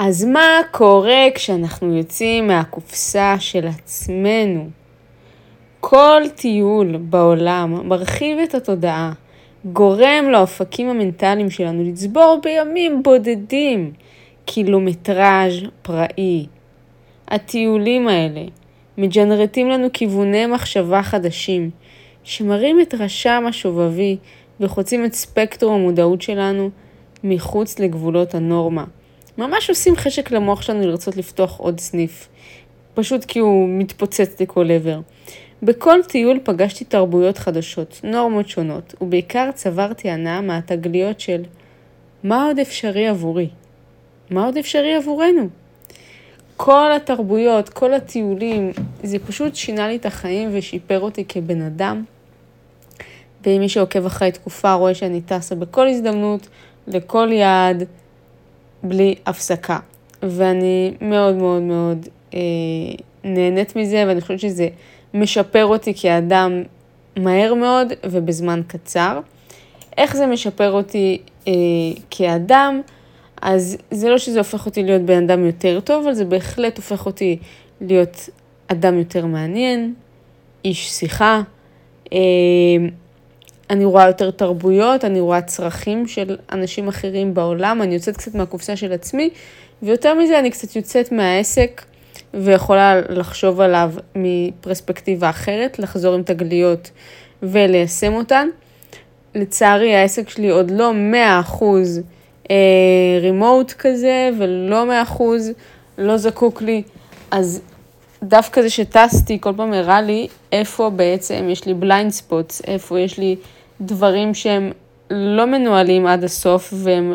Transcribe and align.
אז 0.00 0.24
מה 0.24 0.60
קורה 0.70 1.26
כשאנחנו 1.34 1.96
יוצאים 1.96 2.46
מהקופסה 2.46 3.36
של 3.38 3.66
עצמנו? 3.66 4.68
כל 5.80 6.22
טיול 6.34 6.96
בעולם 6.96 7.88
מרחיב 7.88 8.38
את 8.38 8.54
התודעה, 8.54 9.12
גורם 9.64 10.24
לאופקים 10.32 10.88
המנטליים 10.88 11.50
שלנו 11.50 11.84
לצבור 11.84 12.40
בימים 12.42 13.02
בודדים 13.02 13.92
קילומטראז' 14.44 15.52
פראי. 15.82 16.46
הטיולים 17.28 18.08
האלה 18.08 18.44
מג'נרטים 18.98 19.68
לנו 19.68 19.88
כיווני 19.92 20.46
מחשבה 20.46 21.02
חדשים, 21.02 21.70
שמראים 22.24 22.80
את 22.80 22.94
רשם 22.94 23.44
השובבי 23.48 24.16
וחוצים 24.60 25.04
את 25.04 25.14
ספקטרום 25.14 25.80
המודעות 25.80 26.22
שלנו 26.22 26.70
מחוץ 27.24 27.78
לגבולות 27.78 28.34
הנורמה. 28.34 28.84
ממש 29.38 29.70
עושים 29.70 29.96
חשק 29.96 30.30
למוח 30.30 30.62
שלנו 30.62 30.86
לרצות 30.86 31.16
לפתוח 31.16 31.58
עוד 31.58 31.80
סניף, 31.80 32.28
פשוט 32.94 33.24
כי 33.24 33.38
הוא 33.38 33.68
מתפוצץ 33.68 34.40
לכל 34.40 34.70
עבר. 34.70 35.00
בכל 35.62 35.98
טיול 36.08 36.38
פגשתי 36.44 36.84
תרבויות 36.84 37.38
חדשות, 37.38 38.00
נורמות 38.04 38.48
שונות, 38.48 38.94
ובעיקר 39.00 39.50
צברתי 39.54 40.10
הנאה 40.10 40.40
מהתגליות 40.40 41.20
של 41.20 41.42
מה 42.24 42.46
עוד 42.46 42.58
אפשרי 42.58 43.08
עבורי? 43.08 43.48
מה 44.30 44.44
עוד 44.44 44.56
אפשרי 44.56 44.94
עבורנו? 44.94 45.48
כל 46.56 46.90
התרבויות, 46.96 47.68
כל 47.68 47.94
הטיולים, 47.94 48.72
זה 49.02 49.18
פשוט 49.18 49.54
שינה 49.54 49.88
לי 49.88 49.96
את 49.96 50.06
החיים 50.06 50.50
ושיפר 50.52 51.00
אותי 51.00 51.24
כבן 51.28 51.62
אדם. 51.62 52.04
ומי 53.46 53.68
שעוקב 53.68 54.06
אחרי 54.06 54.32
תקופה 54.32 54.72
רואה 54.72 54.94
שאני 54.94 55.20
טסה 55.20 55.54
בכל 55.54 55.88
הזדמנות, 55.88 56.48
לכל 56.86 57.28
יעד, 57.32 57.84
בלי 58.82 59.14
הפסקה. 59.26 59.78
ואני 60.22 60.94
מאוד 61.00 61.34
מאוד 61.34 61.62
מאוד 61.62 62.08
אה, 62.34 62.40
נהנית 63.24 63.76
מזה, 63.76 64.04
ואני 64.06 64.20
חושבת 64.20 64.40
שזה 64.40 64.68
משפר 65.14 65.66
אותי 65.66 65.92
כאדם 65.96 66.62
מהר 67.16 67.54
מאוד 67.54 67.92
ובזמן 68.04 68.60
קצר. 68.66 69.20
איך 69.96 70.16
זה 70.16 70.26
משפר 70.26 70.72
אותי 70.72 71.18
אה, 71.48 71.52
כאדם? 72.10 72.80
אז 73.42 73.76
זה 73.90 74.10
לא 74.10 74.18
שזה 74.18 74.38
הופך 74.38 74.66
אותי 74.66 74.82
להיות 74.82 75.02
בן 75.02 75.22
אדם 75.24 75.46
יותר 75.46 75.80
טוב, 75.80 76.04
אבל 76.04 76.14
זה 76.14 76.24
בהחלט 76.24 76.76
הופך 76.76 77.06
אותי 77.06 77.38
להיות 77.80 78.28
אדם 78.68 78.98
יותר 78.98 79.26
מעניין, 79.26 79.94
איש 80.64 80.90
שיחה. 80.90 81.42
אה, 82.12 82.18
אני 83.70 83.84
רואה 83.84 84.06
יותר 84.06 84.30
תרבויות, 84.30 85.04
אני 85.04 85.20
רואה 85.20 85.40
צרכים 85.42 86.06
של 86.06 86.36
אנשים 86.52 86.88
אחרים 86.88 87.34
בעולם, 87.34 87.82
אני 87.82 87.94
יוצאת 87.94 88.16
קצת 88.16 88.34
מהקופסה 88.34 88.76
של 88.76 88.92
עצמי, 88.92 89.30
ויותר 89.82 90.14
מזה 90.14 90.38
אני 90.38 90.50
קצת 90.50 90.76
יוצאת 90.76 91.12
מהעסק 91.12 91.84
ויכולה 92.34 93.00
לחשוב 93.08 93.60
עליו 93.60 93.92
מפרספקטיבה 94.14 95.30
אחרת, 95.30 95.78
לחזור 95.78 96.14
עם 96.14 96.22
תגליות 96.22 96.90
וליישם 97.42 98.14
אותן. 98.14 98.48
לצערי 99.34 99.94
העסק 99.94 100.28
שלי 100.28 100.48
עוד 100.48 100.70
לא 100.70 100.92
100% 101.60 101.62
רימוט 103.20 103.72
כזה 103.72 104.30
ולא 104.38 104.84
100% 105.16 105.22
לא 105.98 106.16
זקוק 106.16 106.62
לי, 106.62 106.82
אז 107.30 107.60
דווקא 108.22 108.62
זה 108.62 108.70
שטסתי 108.70 109.38
כל 109.40 109.52
פעם 109.56 109.72
הראה 109.72 110.02
לי 110.02 110.28
איפה 110.52 110.90
בעצם 110.90 111.48
יש 111.50 111.66
לי 111.66 111.74
blind 111.74 112.10
spots, 112.10 112.62
איפה 112.66 113.00
יש 113.00 113.18
לי 113.18 113.36
דברים 113.80 114.34
שהם 114.34 114.72
לא 115.10 115.46
מנוהלים 115.46 116.06
עד 116.06 116.24
הסוף 116.24 116.74
והם 116.76 117.14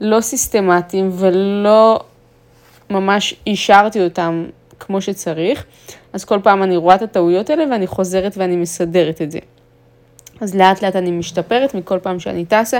לא 0.00 0.20
סיסטמטיים 0.20 1.10
ולא 1.12 2.00
ממש 2.90 3.34
אישרתי 3.46 4.04
אותם 4.04 4.44
כמו 4.80 5.00
שצריך. 5.00 5.64
אז 6.12 6.24
כל 6.24 6.38
פעם 6.42 6.62
אני 6.62 6.76
רואה 6.76 6.94
את 6.94 7.02
הטעויות 7.02 7.50
האלה 7.50 7.64
ואני 7.70 7.86
חוזרת 7.86 8.34
ואני 8.36 8.56
מסדרת 8.56 9.22
את 9.22 9.30
זה. 9.30 9.38
אז 10.40 10.54
לאט 10.54 10.82
לאט 10.82 10.96
אני 10.96 11.10
משתפרת 11.10 11.74
מכל 11.74 11.98
פעם 11.98 12.20
שאני 12.20 12.44
טסה, 12.44 12.78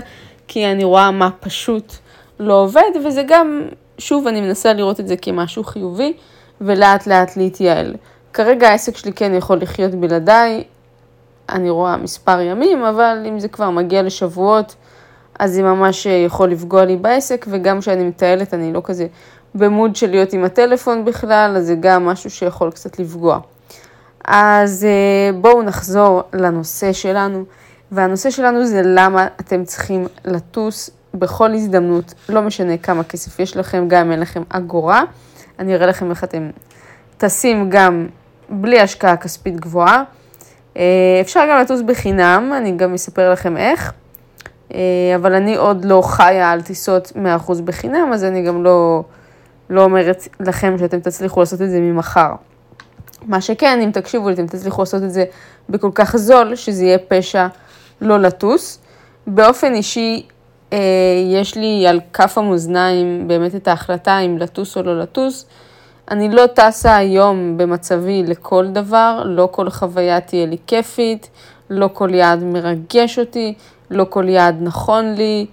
כי 0.48 0.66
אני 0.66 0.84
רואה 0.84 1.10
מה 1.10 1.30
פשוט 1.40 1.94
לא 2.40 2.62
עובד, 2.62 2.90
וזה 3.06 3.22
גם, 3.28 3.62
שוב, 3.98 4.26
אני 4.26 4.40
מנסה 4.40 4.72
לראות 4.72 5.00
את 5.00 5.08
זה 5.08 5.16
כמשהו 5.16 5.64
חיובי, 5.64 6.12
ולאט 6.60 7.06
לאט 7.06 7.36
להתייעל. 7.36 7.94
כרגע 8.32 8.68
העסק 8.68 8.96
שלי 8.96 9.12
כן 9.12 9.34
יכול 9.34 9.58
לחיות 9.60 9.94
בלעדיי, 9.94 10.64
אני 11.52 11.70
רואה 11.70 11.96
מספר 11.96 12.40
ימים, 12.40 12.84
אבל 12.84 13.26
אם 13.28 13.40
זה 13.40 13.48
כבר 13.48 13.70
מגיע 13.70 14.02
לשבועות, 14.02 14.74
אז 15.38 15.52
זה 15.52 15.62
ממש 15.62 16.06
יכול 16.06 16.50
לפגוע 16.50 16.84
לי 16.84 16.96
בעסק, 16.96 17.46
וגם 17.48 17.80
כשאני 17.80 18.04
מטיילת 18.04 18.54
אני 18.54 18.72
לא 18.72 18.80
כזה 18.84 19.06
במוד 19.54 19.96
של 19.96 20.10
להיות 20.10 20.32
עם 20.32 20.44
הטלפון 20.44 21.04
בכלל, 21.04 21.54
אז 21.56 21.66
זה 21.66 21.74
גם 21.80 22.06
משהו 22.06 22.30
שיכול 22.30 22.70
קצת 22.70 22.98
לפגוע. 22.98 23.38
אז 24.24 24.84
אה, 24.84 25.32
בואו 25.40 25.62
נחזור 25.62 26.22
לנושא 26.32 26.92
שלנו, 26.92 27.44
והנושא 27.92 28.30
שלנו 28.30 28.64
זה 28.66 28.82
למה 28.84 29.26
אתם 29.40 29.64
צריכים 29.64 30.06
לטוס 30.24 30.90
בכל 31.14 31.54
הזדמנות, 31.54 32.14
לא 32.28 32.42
משנה 32.42 32.76
כמה 32.76 33.04
כסף 33.04 33.40
יש 33.40 33.56
לכם, 33.56 33.88
גם 33.88 34.06
אם 34.06 34.12
אין 34.12 34.20
לכם 34.20 34.42
אגורה. 34.48 35.02
אני 35.58 35.74
אראה 35.74 35.86
לכם 35.86 36.10
איך 36.10 36.24
אתם 36.24 36.50
טסים 37.18 37.70
גם 37.70 38.06
בלי 38.48 38.80
השקעה 38.80 39.16
כספית 39.16 39.60
גבוהה. 39.60 40.02
אה, 40.80 41.20
אפשר 41.20 41.40
גם 41.50 41.58
לטוס 41.58 41.80
בחינם, 41.80 42.52
אני 42.56 42.72
גם 42.72 42.94
אספר 42.94 43.32
לכם 43.32 43.56
איך, 43.56 43.92
אה, 44.74 44.80
אבל 45.16 45.34
אני 45.34 45.56
עוד 45.56 45.84
לא 45.84 46.02
חיה 46.04 46.50
על 46.50 46.62
טיסות 46.62 47.12
100% 47.16 47.60
בחינם, 47.64 48.10
אז 48.12 48.24
אני 48.24 48.42
גם 48.42 48.64
לא, 48.64 49.02
לא 49.70 49.82
אומרת 49.84 50.26
לכם 50.40 50.78
שאתם 50.78 51.00
תצליחו 51.00 51.40
לעשות 51.40 51.62
את 51.62 51.70
זה 51.70 51.80
ממחר. 51.80 52.32
מה 53.26 53.40
שכן, 53.40 53.80
אם 53.84 53.90
תקשיבו 53.90 54.28
לי, 54.28 54.34
אתם 54.34 54.46
תצליחו 54.46 54.82
לעשות 54.82 55.02
את 55.02 55.10
זה 55.10 55.24
בכל 55.68 55.90
כך 55.94 56.16
זול, 56.16 56.54
שזה 56.54 56.84
יהיה 56.84 56.98
פשע 56.98 57.46
לא 58.00 58.18
לטוס. 58.18 58.78
באופן 59.26 59.74
אישי, 59.74 60.26
אה, 60.72 60.78
יש 61.32 61.56
לי 61.56 61.86
על 61.86 62.00
כף 62.12 62.38
המאזניים 62.38 63.28
באמת 63.28 63.54
את 63.54 63.68
ההחלטה 63.68 64.18
אם 64.18 64.38
לטוס 64.38 64.76
או 64.76 64.82
לא 64.82 65.00
לטוס. 65.00 65.46
אני 66.10 66.28
לא 66.28 66.46
טסה 66.46 66.96
היום 66.96 67.56
במצבי 67.56 68.22
לכל 68.26 68.66
דבר, 68.66 69.22
לא 69.26 69.48
כל 69.50 69.70
חוויה 69.70 70.20
תהיה 70.20 70.46
לי 70.46 70.56
כיפית, 70.66 71.30
לא 71.70 71.88
כל 71.92 72.14
יעד 72.14 72.44
מרגש 72.44 73.18
אותי, 73.18 73.54
לא 73.90 74.06
כל 74.08 74.28
יעד 74.28 74.56
נכון 74.60 75.14
לי. 75.14 75.46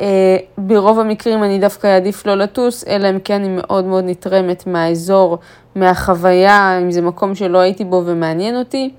אה, 0.00 0.36
ברוב 0.58 0.98
המקרים 0.98 1.44
אני 1.44 1.58
דווקא 1.58 1.86
אעדיף 1.86 2.26
לא 2.26 2.34
לטוס, 2.34 2.84
אלא 2.88 3.10
אם 3.10 3.18
כן 3.24 3.34
אני 3.34 3.48
מאוד 3.56 3.84
מאוד 3.84 4.04
נתרמת 4.06 4.66
מהאזור, 4.66 5.38
מהחוויה, 5.74 6.78
אם 6.82 6.90
זה 6.90 7.02
מקום 7.02 7.34
שלא 7.34 7.58
הייתי 7.58 7.84
בו 7.84 8.02
ומעניין 8.06 8.56
אותי, 8.56 8.90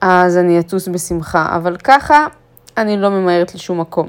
אז 0.00 0.38
אני 0.38 0.60
אטוס 0.60 0.88
בשמחה. 0.88 1.56
אבל 1.56 1.76
ככה 1.76 2.26
אני 2.76 2.96
לא 2.96 3.08
ממהרת 3.08 3.54
לשום 3.54 3.80
מקום. 3.80 4.08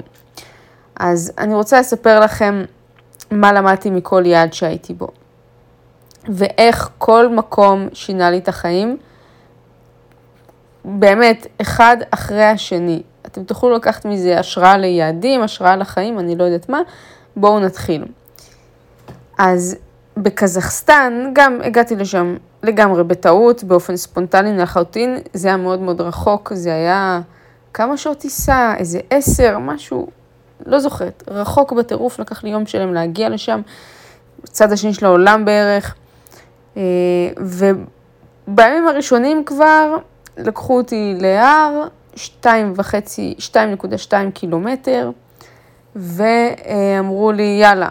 אז 0.96 1.32
אני 1.38 1.54
רוצה 1.54 1.80
לספר 1.80 2.20
לכם 2.20 2.64
מה 3.30 3.52
למדתי 3.52 3.90
מכל 3.90 4.22
יעד 4.26 4.52
שהייתי 4.52 4.94
בו. 4.94 5.08
ואיך 6.28 6.90
כל 6.98 7.28
מקום 7.28 7.88
שינה 7.92 8.30
לי 8.30 8.38
את 8.38 8.48
החיים, 8.48 8.96
באמת, 10.84 11.46
אחד 11.60 11.96
אחרי 12.10 12.44
השני. 12.44 13.02
אתם 13.26 13.44
תוכלו 13.44 13.70
לקחת 13.70 14.04
מזה 14.04 14.38
השראה 14.38 14.76
ליעדים, 14.76 15.42
השראה 15.42 15.76
לחיים, 15.76 16.18
אני 16.18 16.36
לא 16.36 16.44
יודעת 16.44 16.68
מה. 16.68 16.80
בואו 17.36 17.60
נתחיל. 17.60 18.04
אז 19.38 19.76
בקזחסטן 20.16 21.30
גם 21.32 21.58
הגעתי 21.64 21.96
לשם 21.96 22.36
לגמרי 22.62 23.04
בטעות, 23.04 23.64
באופן 23.64 23.96
ספונטני 23.96 24.58
לחלוטין, 24.58 25.18
זה 25.34 25.48
היה 25.48 25.56
מאוד 25.56 25.80
מאוד 25.80 26.00
רחוק, 26.00 26.52
זה 26.54 26.74
היה 26.74 27.20
כמה 27.74 27.96
שעות 27.96 28.18
טיסה, 28.18 28.74
איזה 28.78 29.00
עשר, 29.10 29.58
משהו, 29.58 30.08
לא 30.66 30.78
זוכרת, 30.78 31.22
רחוק 31.28 31.72
בטירוף, 31.72 32.18
לקח 32.18 32.44
לי 32.44 32.50
יום 32.50 32.66
שלם 32.66 32.94
להגיע 32.94 33.28
לשם, 33.28 33.60
בצד 34.42 34.72
השני 34.72 34.94
של 34.94 35.06
העולם 35.06 35.44
בערך. 35.44 35.94
אה, 36.76 36.82
ובימים 37.38 38.88
הראשונים 38.88 39.44
כבר 39.44 39.96
לקחו 40.36 40.76
אותי 40.76 41.14
להר, 41.20 41.88
2.2 42.14 44.12
קילומטר, 44.34 45.10
ואמרו 45.96 47.32
לי, 47.32 47.58
יאללה, 47.62 47.88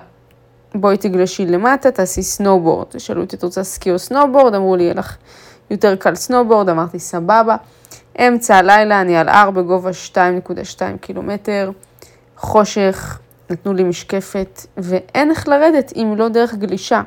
בואי 0.75 0.97
תגלשי 0.97 1.45
למטה, 1.45 1.91
תעשי 1.91 2.23
סנובורד. 2.23 2.99
שאלו 2.99 3.21
אותי, 3.21 3.35
את 3.35 3.43
רוצה 3.43 3.63
סקי 3.63 3.91
או 3.91 3.99
סנובורד? 3.99 4.55
אמרו 4.55 4.75
לי, 4.75 4.83
יהיה 4.83 4.93
לך 4.93 5.17
יותר 5.71 5.95
קל 5.95 6.15
סנובורד, 6.15 6.69
אמרתי, 6.69 6.99
סבבה. 6.99 7.55
אמצע 8.19 8.55
הלילה, 8.55 9.01
אני 9.01 9.17
על 9.17 9.29
הר 9.29 9.51
בגובה 9.51 9.89
2.2 10.13 10.81
קילומטר, 11.01 11.71
חושך, 12.37 13.19
נתנו 13.49 13.73
לי 13.73 13.83
משקפת, 13.83 14.65
ואין 14.77 15.31
איך 15.31 15.47
לרדת 15.47 15.93
אם 15.95 16.13
לא 16.17 16.29
דרך 16.29 16.53
גלישה. 16.53 17.01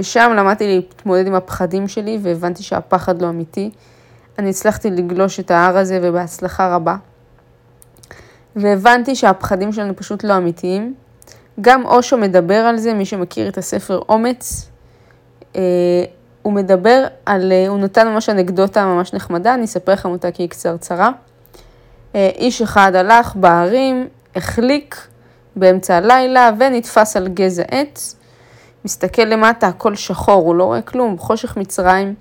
ושם 0.00 0.32
למדתי 0.36 0.66
להתמודד 0.66 1.26
עם 1.26 1.34
הפחדים 1.34 1.88
שלי 1.88 2.18
והבנתי 2.22 2.62
שהפחד 2.62 3.22
לא 3.22 3.28
אמיתי. 3.28 3.70
אני 4.38 4.50
הצלחתי 4.50 4.90
לגלוש 4.90 5.40
את 5.40 5.50
ההר 5.50 5.76
הזה 5.76 5.98
ובהצלחה 6.02 6.74
רבה. 6.74 6.96
והבנתי 8.56 9.14
שהפחדים 9.14 9.72
שלנו 9.72 9.96
פשוט 9.96 10.24
לא 10.24 10.36
אמיתיים. 10.36 10.94
גם 11.60 11.86
אושו 11.86 12.18
מדבר 12.18 12.54
על 12.54 12.76
זה, 12.78 12.94
מי 12.94 13.04
שמכיר 13.04 13.48
את 13.48 13.58
הספר 13.58 14.00
אומץ, 14.08 14.68
אה, 15.56 15.60
הוא 16.42 16.52
מדבר 16.52 17.06
על, 17.26 17.52
אה, 17.52 17.68
הוא 17.68 17.78
נתן 17.78 18.08
ממש 18.08 18.28
אנקדוטה 18.28 18.86
ממש 18.86 19.14
נחמדה, 19.14 19.54
אני 19.54 19.64
אספר 19.64 19.92
לכם 19.92 20.08
אותה 20.08 20.30
כי 20.30 20.42
היא 20.42 20.48
קצרצרה. 20.48 21.10
אה, 22.14 22.30
איש 22.34 22.62
אחד 22.62 22.94
הלך 22.94 23.36
בהרים, 23.36 24.08
החליק 24.36 25.06
באמצע 25.56 25.96
הלילה 25.96 26.50
ונתפס 26.58 27.16
על 27.16 27.28
גזע 27.28 27.62
עץ. 27.70 28.16
מסתכל 28.84 29.22
למטה, 29.22 29.66
הכל 29.66 29.94
שחור, 29.94 30.42
הוא 30.46 30.54
לא 30.54 30.64
רואה 30.64 30.82
כלום, 30.82 31.18
חושך 31.18 31.56
מצרים. 31.56 32.14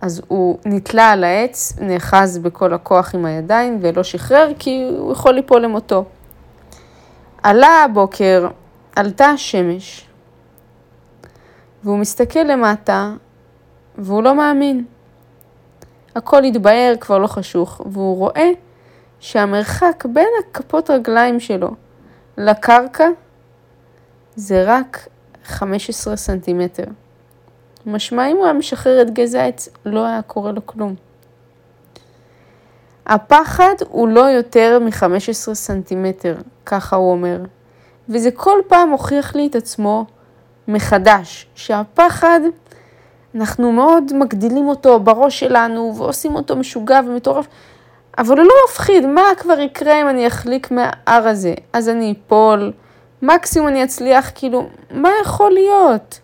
אז 0.00 0.22
הוא 0.28 0.58
נתלה 0.64 1.10
על 1.10 1.24
העץ, 1.24 1.72
נאחז 1.80 2.38
בכל 2.38 2.74
הכוח 2.74 3.14
עם 3.14 3.24
הידיים 3.24 3.78
ולא 3.80 4.02
שחרר 4.02 4.52
כי 4.58 4.88
הוא 4.98 5.12
יכול 5.12 5.34
ליפול 5.34 5.62
למותו. 5.62 6.04
עלה 7.42 7.84
הבוקר, 7.84 8.48
עלתה 8.96 9.26
השמש, 9.26 10.06
והוא 11.84 11.98
מסתכל 11.98 12.40
למטה, 12.40 13.12
והוא 13.98 14.22
לא 14.22 14.34
מאמין. 14.34 14.84
הכל 16.14 16.44
התבהר, 16.44 16.94
כבר 17.00 17.18
לא 17.18 17.26
חשוך, 17.26 17.80
והוא 17.86 18.16
רואה 18.16 18.50
שהמרחק 19.20 20.04
בין 20.12 20.28
הכפות 20.40 20.90
רגליים 20.90 21.40
שלו 21.40 21.70
לקרקע 22.38 23.08
זה 24.36 24.64
רק 24.66 25.08
15 25.46 26.16
סנטימטר. 26.16 26.84
משמע 27.86 28.26
אם 28.26 28.36
הוא 28.36 28.44
היה 28.44 28.54
משחרר 28.54 29.02
את 29.02 29.10
גזע 29.10 29.42
העץ, 29.42 29.68
לא 29.84 30.06
היה 30.06 30.22
קורה 30.22 30.52
לו 30.52 30.66
כלום. 30.66 30.94
הפחד 33.06 33.74
הוא 33.88 34.08
לא 34.08 34.20
יותר 34.20 34.78
מ-15 34.78 35.54
סנטימטר, 35.54 36.34
ככה 36.66 36.96
הוא 36.96 37.12
אומר. 37.12 37.40
וזה 38.08 38.30
כל 38.30 38.58
פעם 38.68 38.90
הוכיח 38.90 39.34
לי 39.34 39.46
את 39.46 39.54
עצמו 39.54 40.06
מחדש, 40.68 41.46
שהפחד, 41.54 42.40
אנחנו 43.34 43.72
מאוד 43.72 44.12
מגדילים 44.14 44.68
אותו 44.68 45.00
בראש 45.00 45.40
שלנו 45.40 45.94
ועושים 45.96 46.34
אותו 46.34 46.56
משוגע 46.56 47.00
ומטורף, 47.06 47.46
אבל 48.18 48.38
הוא 48.38 48.46
לא 48.46 48.54
מפחיד, 48.68 49.06
מה 49.06 49.22
כבר 49.38 49.60
יקרה 49.60 50.02
אם 50.02 50.08
אני 50.08 50.26
אחליק 50.26 50.70
מההר 50.70 51.28
הזה? 51.28 51.54
אז 51.72 51.88
אני 51.88 52.14
אפול, 52.26 52.72
מקסימום 53.22 53.68
אני 53.68 53.84
אצליח, 53.84 54.30
כאילו, 54.34 54.66
מה 54.90 55.10
יכול 55.22 55.52
להיות? 55.52 56.20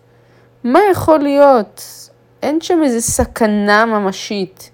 מה 0.63 0.79
יכול 0.91 1.19
להיות? 1.19 1.83
אין 2.41 2.61
שם 2.61 2.83
איזה 2.83 3.01
סכנה 3.01 3.85
ממשית. 3.85 4.69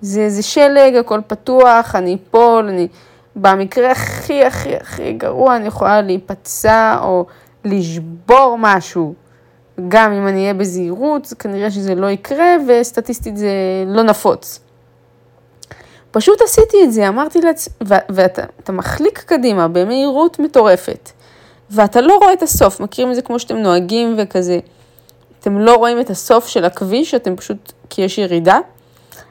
זה, 0.00 0.30
זה 0.30 0.42
שלג, 0.42 0.94
הכל 0.96 1.20
פתוח, 1.26 1.94
אני 1.94 2.16
אפול, 2.30 2.68
אני... 2.68 2.88
במקרה 3.36 3.90
הכי 3.90 4.44
הכי 4.44 4.76
הכי 4.76 5.12
גרוע 5.12 5.56
אני 5.56 5.66
יכולה 5.66 6.02
להיפצע 6.02 6.98
או 7.02 7.26
לשבור 7.64 8.56
משהו. 8.58 9.14
גם 9.88 10.12
אם 10.12 10.28
אני 10.28 10.40
אהיה 10.40 10.54
בזהירות, 10.54 11.32
כנראה 11.38 11.70
שזה 11.70 11.94
לא 11.94 12.06
יקרה, 12.06 12.56
וסטטיסטית 12.68 13.36
זה 13.36 13.48
לא 13.86 14.02
נפוץ. 14.02 14.60
פשוט 16.10 16.42
עשיתי 16.42 16.76
את 16.84 16.92
זה, 16.92 17.08
אמרתי 17.08 17.40
לעצמי, 17.40 17.74
ואתה 18.08 18.72
מחליק 18.72 19.18
קדימה 19.18 19.68
במהירות 19.68 20.38
מטורפת, 20.38 21.10
ואתה 21.70 22.00
לא 22.00 22.18
רואה 22.22 22.32
את 22.32 22.42
הסוף, 22.42 22.80
מכירים 22.80 23.10
את 23.10 23.14
זה 23.14 23.22
כמו 23.22 23.38
שאתם 23.38 23.56
נוהגים 23.56 24.14
וכזה, 24.18 24.58
אתם 25.40 25.58
לא 25.58 25.74
רואים 25.74 26.00
את 26.00 26.10
הסוף 26.10 26.48
של 26.48 26.64
הכביש, 26.64 27.14
אתם 27.14 27.36
פשוט, 27.36 27.72
כי 27.90 28.02
יש 28.02 28.18
ירידה, 28.18 28.58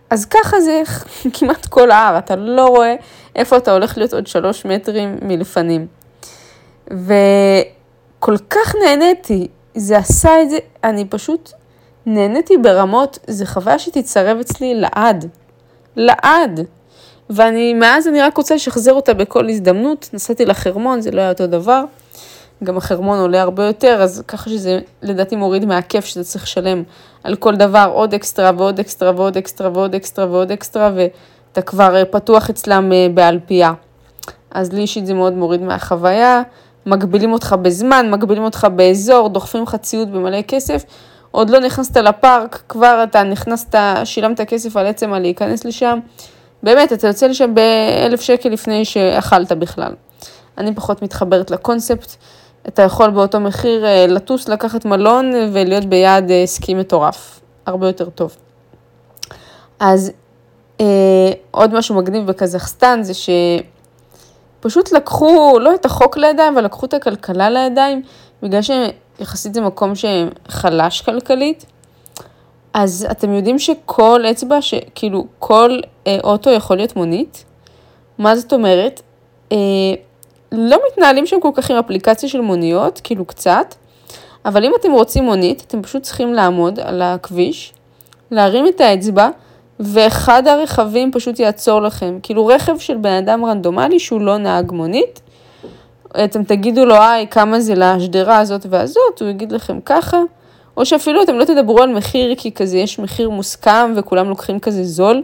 אז 0.10 0.26
ככה 0.26 0.62
זה 0.62 0.82
כמעט 1.40 1.66
כל 1.66 1.92
ההר, 1.92 2.18
אתה 2.18 2.36
לא 2.36 2.66
רואה 2.66 2.96
איפה 3.36 3.58
אתה 3.58 3.72
הולך 3.72 3.98
להיות 3.98 4.14
עוד 4.14 4.28
שלוש 4.28 4.66
מטרים 4.66 5.18
מלפנים. 5.22 5.88
וכל 6.88 8.38
כך 8.50 8.76
נהניתי, 8.84 9.48
זה 9.76 9.98
עשה 9.98 10.42
את 10.42 10.50
זה, 10.50 10.58
אני 10.84 11.06
פשוט 11.06 11.52
נהניתי 12.06 12.58
ברמות, 12.58 13.20
זו 13.28 13.46
חוויה 13.46 13.80
שתצרב 13.80 14.38
אצלי 14.40 14.76
לעד. 14.76 15.30
לעד. 15.96 16.60
ואני, 17.30 17.74
מאז 17.74 18.08
אני 18.08 18.22
רק 18.22 18.38
רוצה 18.38 18.56
לשחזר 18.56 18.94
אותה 18.94 19.14
בכל 19.14 19.50
הזדמנות. 19.50 20.10
נסעתי 20.14 20.46
לחרמון, 20.46 21.02
זה 21.02 21.12
לא 21.12 21.22
היה 21.22 21.30
אותו 21.30 21.48
דבר. 21.48 21.84
גם 22.64 22.78
החרמון 22.78 23.20
עולה 23.20 23.42
הרבה 23.42 23.66
יותר, 23.66 24.02
אז 24.02 24.24
ככה 24.28 24.50
שזה 24.50 24.80
לדעתי 25.02 25.36
מוריד 25.36 25.66
מהכיף 25.66 26.06
שאתה 26.06 26.24
צריך 26.24 26.44
לשלם 26.44 26.84
על 27.24 27.36
כל 27.36 27.56
דבר 27.56 27.92
עוד 27.94 28.14
אקסטרה 28.14 28.52
ועוד 28.58 28.80
אקסטרה 28.80 29.12
ועוד 29.16 29.38
אקסטרה 29.38 29.70
ועוד 29.74 29.96
אקסטרה 29.96 30.26
ועוד 30.32 30.52
אקסטרה, 30.52 30.92
ואתה 30.96 31.62
כבר 31.62 31.96
אה, 31.96 32.06
פתוח 32.06 32.50
אצלם 32.50 32.92
אה, 32.92 33.08
באלפייה. 33.14 33.74
אז 34.52 34.74
לי 34.74 34.82
אישית 34.82 35.06
זה 35.06 35.14
מאוד 35.14 35.34
מוריד 35.34 35.62
מהחוויה, 35.62 36.42
מגבילים 36.86 37.34
אותך 37.34 37.56
בזמן, 37.62 38.12
מגבילים 38.12 38.44
אותך 38.44 38.68
באזור, 38.76 39.30
דוחפים 39.30 39.64
לך 39.64 39.76
ציוד 39.76 40.12
במלא 40.12 40.42
כסף, 40.42 40.84
עוד 41.32 41.50
לא 41.50 41.60
נכנסת 41.60 41.98
לפארק, 41.98 42.62
כבר 42.70 43.04
אתה 43.04 43.24
נכנסת, 43.24 43.76
שילמת 44.04 44.42
כסף 44.42 44.78
על 44.78 44.86
עצם 44.86 45.14
על 45.14 45.22
להיכנס 45.22 45.66
לשם. 45.66 46.00
באמת, 46.64 46.94
אתה 46.94 47.08
יוצא 47.08 47.28
לשם 47.28 47.54
באלף 47.56 48.22
שקל 48.22 48.50
לפני 48.50 48.86
שאכלת 48.86 49.52
בכלל. 49.52 49.92
אני 50.58 50.76
פחות 50.76 51.02
מתחברת 51.02 51.52
לקונספט. 51.52 52.16
אתה 52.68 52.82
יכול 52.82 53.10
באותו 53.10 53.40
מחיר 53.40 53.86
אה, 53.86 54.06
לטוס, 54.08 54.50
לקחת 54.50 54.86
מלון 54.86 55.32
ולהיות 55.54 55.86
ביעד 55.86 56.32
אה, 56.32 56.44
סקי 56.46 56.74
מטורף. 56.74 57.40
הרבה 57.66 57.88
יותר 57.88 58.10
טוב. 58.10 58.36
אז 59.80 60.12
אה, 60.82 61.32
עוד 61.52 61.74
משהו 61.74 61.96
מגניב 61.96 62.28
בקזחסטן 62.28 63.00
זה 63.04 63.14
שפשוט 64.60 64.92
לקחו, 64.92 65.60
לא 65.62 65.76
את 65.76 65.86
החוק 65.86 66.18
לידיים, 66.18 66.54
אבל 66.54 66.66
לקחו 66.66 66.86
את 66.86 66.94
הכלכלה 66.94 67.50
לידיים, 67.50 68.02
בגלל 68.44 68.62
שיחסית 68.62 69.54
זה 69.54 69.62
מקום 69.62 69.94
שחלש 69.96 71.02
כלכלית. 71.02 71.66
אז 72.74 73.08
אתם 73.12 73.34
יודעים 73.34 73.60
שכל 73.60 74.22
אצבע, 74.32 74.62
שכאילו 74.62 75.26
כל 75.40 75.80
אה, 76.08 76.18
אוטו 76.24 76.50
יכול 76.50 76.78
להיות 76.78 76.96
מונית? 76.96 77.46
מה 78.18 78.36
זאת 78.36 78.54
אומרת? 78.54 79.02
אה, 79.52 79.58
לא 80.52 80.80
מתנהלים 80.92 81.26
שם 81.26 81.40
כל 81.40 81.52
כך 81.54 81.72
עם 81.72 81.78
אפליקציה 81.78 82.30
של 82.30 82.42
מוניות, 82.42 83.02
כאילו 83.04 83.26
קצת, 83.26 83.76
אבל 84.46 84.66
אם 84.66 84.72
אתם 84.80 84.92
רוצים 84.92 85.24
מונית, 85.24 85.64
אתם 85.68 85.82
פשוט 85.82 86.04
צריכים 86.04 86.34
לעמוד 86.34 86.80
על 86.80 87.02
הכביש, 87.02 87.74
להרים 88.32 88.68
את 88.68 88.82
האצבע, 88.82 89.30
ואחד 89.80 90.48
הרכבים 90.48 91.12
פשוט 91.12 91.40
יעצור 91.40 91.82
לכם. 91.82 92.20
כאילו 92.24 92.46
רכב 92.46 92.80
של 92.80 92.98
בן 92.98 93.14
אדם 93.14 93.46
רנדומלי 93.46 94.00
שהוא 94.00 94.22
לא 94.22 94.38
נהג 94.38 94.72
מונית, 94.72 95.22
אתם 96.24 96.44
תגידו 96.44 96.86
לו, 96.86 96.96
היי, 96.96 97.28
כמה 97.28 97.60
זה 97.60 97.74
לשדרה 97.76 98.40
הזאת 98.40 98.66
והזאת, 98.70 99.22
הוא 99.22 99.30
יגיד 99.30 99.52
לכם 99.52 99.80
ככה, 99.86 100.22
או 100.78 100.86
שאפילו 100.86 101.24
אתם 101.24 101.36
לא 101.36 101.46
תדברו 101.46 101.82
על 101.82 101.94
מחיר, 101.94 102.36
כי 102.38 102.52
כזה 102.52 102.78
יש 102.78 103.00
מחיר 103.00 103.30
מוסכם 103.30 103.94
וכולם 103.96 104.30
לוקחים 104.30 104.60
כזה 104.60 104.84
זול. 104.84 105.24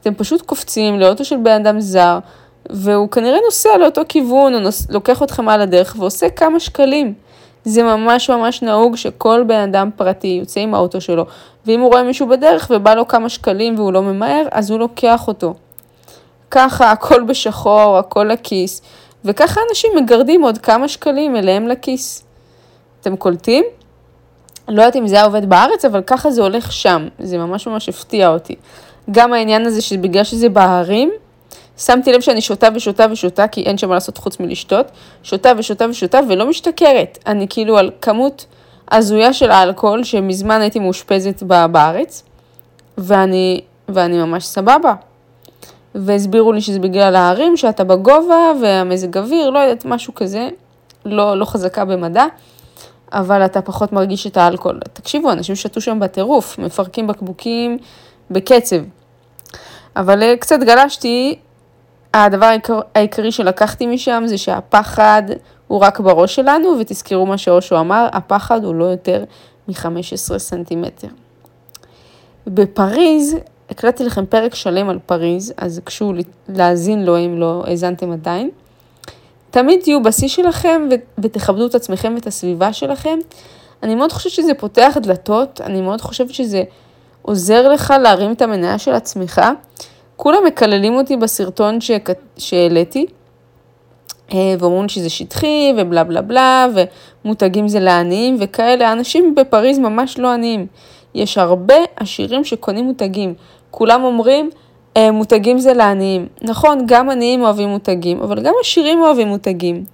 אתם 0.00 0.14
פשוט 0.14 0.42
קופצים 0.42 1.00
לאוטו 1.00 1.24
של 1.24 1.36
בן 1.36 1.50
אדם 1.50 1.80
זר, 1.80 2.18
והוא 2.70 3.08
כנראה 3.08 3.38
נוסע 3.44 3.76
לאותו 3.76 4.00
כיוון, 4.08 4.52
הוא 4.52 4.60
נוס... 4.60 4.90
לוקח 4.90 5.22
אתכם 5.22 5.48
על 5.48 5.60
הדרך 5.60 5.96
ועושה 5.98 6.28
כמה 6.28 6.60
שקלים. 6.60 7.14
זה 7.64 7.82
ממש 7.82 8.30
ממש 8.30 8.62
נהוג 8.62 8.96
שכל 8.96 9.44
בן 9.46 9.60
אדם 9.60 9.90
פרטי 9.96 10.38
יוצא 10.40 10.60
עם 10.60 10.74
האוטו 10.74 11.00
שלו, 11.00 11.26
ואם 11.66 11.80
הוא 11.80 11.90
רואה 11.90 12.02
מישהו 12.02 12.28
בדרך 12.28 12.70
ובא 12.74 12.94
לו 12.94 13.08
כמה 13.08 13.28
שקלים 13.28 13.74
והוא 13.74 13.92
לא 13.92 14.02
ממהר, 14.02 14.46
אז 14.50 14.70
הוא 14.70 14.78
לוקח 14.78 15.28
אותו. 15.28 15.54
ככה, 16.50 16.90
הכל 16.90 17.22
בשחור, 17.22 17.98
הכל 17.98 18.24
לכיס, 18.32 18.82
וככה 19.24 19.60
אנשים 19.70 19.90
מגרדים 19.96 20.42
עוד 20.42 20.58
כמה 20.58 20.88
שקלים 20.88 21.36
אליהם 21.36 21.68
לכיס. 21.68 22.24
אתם 23.00 23.16
קולטים? 23.16 23.64
לא 24.68 24.82
יודעת 24.82 24.96
אם 24.96 25.06
זה 25.06 25.16
היה 25.16 25.24
עובד 25.24 25.48
בארץ, 25.48 25.84
אבל 25.84 26.02
ככה 26.02 26.30
זה 26.30 26.42
הולך 26.42 26.72
שם. 26.72 27.08
זה 27.18 27.38
ממש 27.38 27.66
ממש 27.66 27.88
הפתיע 27.88 28.28
אותי. 28.28 28.54
גם 29.10 29.32
העניין 29.32 29.66
הזה 29.66 29.82
שבגלל 29.82 30.24
שזה 30.24 30.48
בהרים, 30.48 31.10
שמתי 31.78 32.12
לב 32.12 32.20
שאני 32.20 32.40
שותה 32.40 32.68
ושותה 32.74 33.06
ושותה, 33.10 33.48
כי 33.48 33.62
אין 33.62 33.78
שם 33.78 33.88
מה 33.88 33.94
לעשות 33.94 34.18
חוץ 34.18 34.40
מלשתות, 34.40 34.86
שותה 35.22 35.52
ושותה 35.58 35.86
ושותה 35.90 36.20
ולא 36.28 36.46
משתכרת. 36.46 37.18
אני 37.26 37.46
כאילו 37.48 37.78
על 37.78 37.90
כמות 38.02 38.46
הזויה 38.90 39.32
של 39.32 39.50
האלכוהול, 39.50 40.04
שמזמן 40.04 40.60
הייתי 40.60 40.78
מאושפזת 40.78 41.42
בארץ, 41.42 42.22
ואני, 42.98 43.60
ואני 43.88 44.18
ממש 44.18 44.44
סבבה. 44.46 44.94
והסבירו 45.94 46.52
לי 46.52 46.60
שזה 46.60 46.78
בגלל 46.78 47.16
ההרים, 47.16 47.56
שאתה 47.56 47.84
בגובה 47.84 48.52
והמזג 48.62 49.18
אוויר, 49.18 49.50
לא 49.50 49.58
יודעת, 49.58 49.84
משהו 49.84 50.14
כזה, 50.14 50.48
לא, 51.04 51.38
לא 51.38 51.44
חזקה 51.44 51.84
במדע, 51.84 52.24
אבל 53.12 53.44
אתה 53.44 53.62
פחות 53.62 53.92
מרגיש 53.92 54.26
את 54.26 54.36
האלכוהול. 54.36 54.80
תקשיבו, 54.92 55.32
אנשים 55.32 55.56
שתו 55.56 55.80
שם 55.80 56.00
בטירוף, 56.00 56.58
מפרקים 56.58 57.06
בקבוקים 57.06 57.78
בקצב. 58.30 58.76
אבל 59.96 60.22
אה, 60.22 60.36
קצת 60.36 60.58
גלשתי 60.60 61.38
הדבר 62.14 62.46
העיקר, 62.46 62.80
העיקרי 62.94 63.32
שלקחתי 63.32 63.86
משם 63.86 64.22
זה 64.26 64.38
שהפחד 64.38 65.22
הוא 65.68 65.80
רק 65.80 66.00
בראש 66.00 66.34
שלנו, 66.34 66.76
ותזכרו 66.80 67.26
מה 67.26 67.38
שאושו 67.38 67.80
אמר, 67.80 68.08
הפחד 68.12 68.64
הוא 68.64 68.74
לא 68.74 68.84
יותר 68.84 69.24
מ-15 69.68 70.38
סנטימטר. 70.38 71.08
בפריז, 72.46 73.36
הקלטתי 73.70 74.04
לכם 74.04 74.26
פרק 74.26 74.54
שלם 74.54 74.88
על 74.88 74.98
פריז, 75.06 75.52
אז 75.56 75.80
קשו 75.84 76.12
להאזין 76.48 77.04
לו 77.04 77.18
אם 77.18 77.38
לא 77.38 77.64
האזנתם 77.66 78.12
עדיין. 78.12 78.50
תמיד 79.50 79.80
תהיו 79.82 80.02
בשיא 80.02 80.28
שלכם 80.28 80.88
ותכבדו 81.18 81.66
את 81.66 81.74
עצמכם 81.74 82.12
ואת 82.14 82.26
הסביבה 82.26 82.72
שלכם. 82.72 83.18
אני 83.82 83.94
מאוד 83.94 84.12
חושבת 84.12 84.32
שזה 84.32 84.54
פותח 84.54 84.96
דלתות, 85.02 85.60
אני 85.60 85.80
מאוד 85.80 86.00
חושבת 86.00 86.34
שזה 86.34 86.62
עוזר 87.22 87.68
לך 87.68 87.94
להרים 88.02 88.32
את 88.32 88.42
המניה 88.42 88.78
של 88.78 88.92
עצמך. 88.92 89.40
כולם 90.18 90.44
מקללים 90.46 90.94
אותי 90.94 91.16
בסרטון 91.16 91.78
שהעליתי, 92.38 93.06
אה, 94.34 94.54
ואומרים 94.58 94.88
שזה 94.88 95.10
שטחי 95.10 95.72
ובלה 95.76 96.04
בלה 96.04 96.22
בלה, 96.22 96.66
ומותגים 97.24 97.68
זה 97.68 97.80
לעניים 97.80 98.36
וכאלה. 98.40 98.92
אנשים 98.92 99.34
בפריז 99.34 99.78
ממש 99.78 100.18
לא 100.18 100.32
עניים. 100.32 100.66
יש 101.14 101.38
הרבה 101.38 101.74
עשירים 101.96 102.44
שקונים 102.44 102.84
מותגים. 102.84 103.34
כולם 103.70 104.04
אומרים, 104.04 104.50
אה, 104.96 105.10
מותגים 105.10 105.58
זה 105.58 105.72
לעניים. 105.72 106.26
נכון, 106.42 106.78
גם 106.86 107.10
עניים 107.10 107.42
אוהבים 107.42 107.68
מותגים, 107.68 108.20
אבל 108.20 108.42
גם 108.42 108.54
עשירים 108.60 109.00
אוהבים 109.00 109.28
מותגים. 109.28 109.84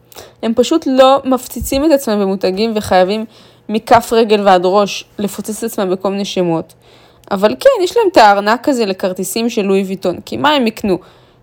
הם 0.43 0.53
פשוט 0.57 0.87
לא 0.87 1.21
מפציצים 1.25 1.85
את 1.85 1.91
עצמם 1.91 2.21
במותגים 2.21 2.73
וחייבים 2.75 3.25
מכף 3.69 4.11
רגל 4.13 4.41
ועד 4.45 4.63
ראש 4.65 5.05
לפוצץ 5.19 5.65
את 5.65 5.71
עצמם 5.71 5.91
בכל 5.91 6.11
מיני 6.11 6.25
שמות. 6.25 6.75
אבל 7.31 7.55
כן, 7.61 7.85
יש 7.85 7.97
להם 7.97 8.07
את 8.13 8.17
הארנק 8.17 8.69
הזה 8.69 8.87
לכרטיסים 8.87 9.51
של 9.51 9.63
לואי 9.63 9.83
ויטון, 9.83 10.17
כי 10.25 10.37
מה 10.37 10.55
הם 10.55 10.67
יקנו? 10.67 10.99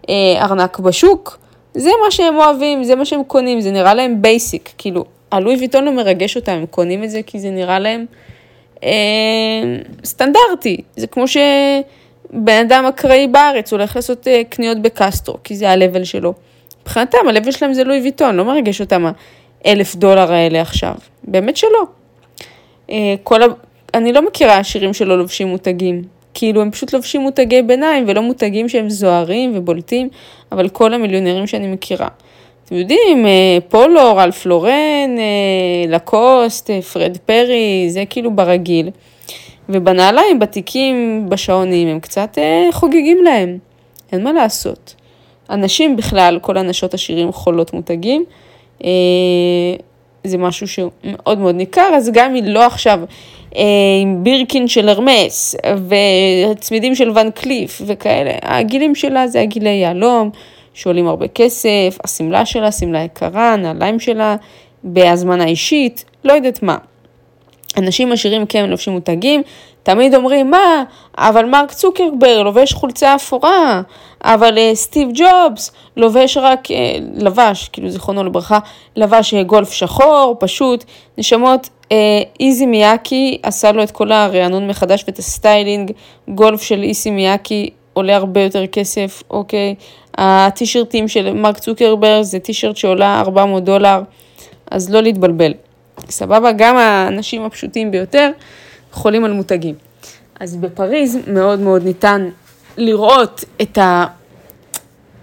אה, 0.09 0.15
ארנק 0.41 0.79
בשוק? 0.79 1.38
זה 1.73 1.89
מה 2.05 2.11
שהם 2.11 2.35
אוהבים, 2.35 2.83
זה 2.83 2.95
מה 2.95 3.05
שהם 3.05 3.23
קונים, 3.23 3.61
זה 3.61 3.71
נראה 3.71 3.93
להם 3.93 4.21
basic, 4.21 4.69
כאילו, 4.77 5.05
הלואי 5.31 5.55
ויטון 5.55 5.85
לא 5.85 5.91
מרגש 5.91 6.35
אותם, 6.35 6.51
הם 6.51 6.65
קונים 6.65 7.03
את 7.03 7.09
זה 7.09 7.21
כי 7.21 7.39
זה 7.39 7.50
נראה 7.50 7.79
להם 7.79 8.05
אה, 8.83 8.89
סטנדרטי, 10.05 10.77
זה 10.95 11.07
כמו 11.07 11.27
שבן 11.27 12.61
אדם 12.67 12.85
אקראי 12.85 13.27
בארץ 13.27 13.71
הולך 13.71 13.95
לעשות 13.95 14.27
אה, 14.27 14.41
קניות 14.50 14.81
בקסטרו, 14.81 15.38
כי 15.43 15.55
זה 15.55 15.69
ה-level 15.69 16.05
שלו. 16.05 16.33
מבחינתם, 16.81 17.17
ה-level 17.27 17.51
שלהם 17.51 17.73
זה 17.73 17.83
לואי 17.83 18.01
ויטון, 18.01 18.35
לא 18.35 18.45
מרגש 18.45 18.81
אותם 18.81 19.05
האלף 19.65 19.95
דולר 19.95 20.31
האלה 20.31 20.61
עכשיו, 20.61 20.93
באמת 21.23 21.57
שלא. 21.57 21.83
אה, 22.89 23.15
כל. 23.23 23.41
אני 23.93 24.13
לא 24.13 24.27
מכירה 24.27 24.63
שירים 24.63 24.93
שלא 24.93 25.17
לובשים 25.17 25.48
מותגים. 25.48 26.01
כאילו 26.33 26.62
הם 26.62 26.71
פשוט 26.71 26.93
לובשים 26.93 27.21
מותגי 27.21 27.62
ביניים 27.62 28.03
ולא 28.07 28.21
מותגים 28.21 28.69
שהם 28.69 28.89
זוהרים 28.89 29.51
ובולטים, 29.55 30.10
אבל 30.51 30.69
כל 30.69 30.93
המיליונרים 30.93 31.48
שאני 31.48 31.67
מכירה. 31.67 32.07
אתם 32.65 32.75
יודעים, 32.75 33.25
אה, 33.25 33.57
פולו, 33.69 34.15
רלף 34.15 34.45
לורן, 34.45 35.17
אה, 35.17 35.88
לקוסט, 35.88 36.69
אה, 36.69 36.81
פרד 36.81 37.17
פרי, 37.25 37.86
זה 37.89 38.03
כאילו 38.10 38.31
ברגיל. 38.31 38.89
ובנעליים, 39.69 40.39
בתיקים, 40.39 41.25
בשעונים, 41.29 41.88
הם 41.88 42.00
קצת 42.00 42.38
חוגגים 42.71 43.24
להם. 43.24 43.57
אין 44.12 44.24
מה 44.24 44.33
לעשות. 44.33 44.95
אנשים 45.50 45.95
בכלל, 45.95 46.39
כל 46.41 46.57
הנשות 46.57 46.93
עשירים 46.93 47.31
חולות 47.31 47.74
מותגים. 47.74 48.25
זה 50.24 50.38
משהו 50.38 50.67
שהוא 50.67 50.91
מאוד 51.03 51.38
מאוד 51.38 51.55
ניכר, 51.55 51.91
אז 51.95 52.10
גם 52.13 52.36
אם 52.36 52.45
לא 52.45 52.65
עכשיו 52.65 53.00
עם 54.01 54.24
בירקין 54.24 54.67
של 54.67 54.89
הרמס 54.89 55.55
וצמידים 56.55 56.96
של 56.96 57.10
ון 57.10 57.31
קליף 57.31 57.81
וכאלה, 57.86 58.31
הגילים 58.41 58.96
שלה 58.96 59.27
זה 59.27 59.41
הגילי 59.41 59.70
יהלום, 59.70 60.29
שעולים 60.74 61.08
הרבה 61.08 61.27
כסף, 61.27 61.98
השמלה 62.03 62.46
שלה, 62.46 62.72
שמלה 62.72 63.03
יקרה, 63.03 63.55
נעליים 63.55 64.00
שלה, 64.00 64.36
בהזמנה 64.84 65.46
אישית, 65.46 66.05
לא 66.24 66.34
יודעת 66.34 66.63
מה. 66.63 66.77
אנשים 67.77 68.11
עשירים 68.11 68.45
כן 68.45 68.69
לובשים 68.69 68.93
מותגים, 68.93 69.41
תמיד 69.83 70.15
אומרים, 70.15 70.51
מה, 70.51 70.83
אבל 71.17 71.45
מרק 71.45 71.71
צוקרבר 71.71 72.43
לובש 72.43 72.73
חולצה 72.73 73.15
אפורה, 73.15 73.81
אבל 74.23 74.57
אה, 74.57 74.75
סטיב 74.75 75.09
ג'ובס 75.13 75.71
לובש 75.97 76.37
רק, 76.37 76.67
אה, 76.67 76.71
לבש, 77.15 77.69
כאילו 77.73 77.89
זיכרונו 77.89 78.23
לברכה, 78.23 78.59
לבש 78.95 79.33
אה, 79.33 79.43
גולף 79.43 79.71
שחור, 79.71 80.35
פשוט, 80.39 80.83
נשמות, 81.17 81.69
uh, 81.83 81.93
איזי 82.39 82.65
מיאקי 82.65 83.37
עשה 83.43 83.71
לו 83.71 83.83
את 83.83 83.91
כל 83.91 84.11
הרענון 84.11 84.67
מחדש 84.67 85.03
ואת 85.07 85.19
ה 85.19 85.27
styling, 85.27 85.91
גולף 86.27 86.61
של 86.61 86.83
איזי 86.83 87.11
מיאקי 87.11 87.69
עולה 87.93 88.15
הרבה 88.15 88.41
יותר 88.41 88.67
כסף, 88.67 89.23
אוקיי? 89.29 89.75
הטישרטים 90.17 91.07
של 91.07 91.33
מרק 91.33 91.59
צוקרבר 91.59 92.23
זה 92.23 92.39
טישרט 92.39 92.77
שעולה 92.77 93.21
400 93.21 93.63
דולר, 93.63 94.01
אז 94.71 94.93
לא 94.93 95.01
להתבלבל. 95.01 95.53
סבבה? 96.11 96.51
גם 96.51 96.77
האנשים 96.77 97.43
הפשוטים 97.43 97.91
ביותר 97.91 98.31
חולים 98.91 99.25
על 99.25 99.33
מותגים. 99.33 99.75
אז 100.39 100.55
בפריז 100.55 101.17
מאוד 101.27 101.59
מאוד 101.59 101.83
ניתן 101.83 102.29
לראות 102.77 103.43
את 103.61 103.77
ה... 103.77 104.05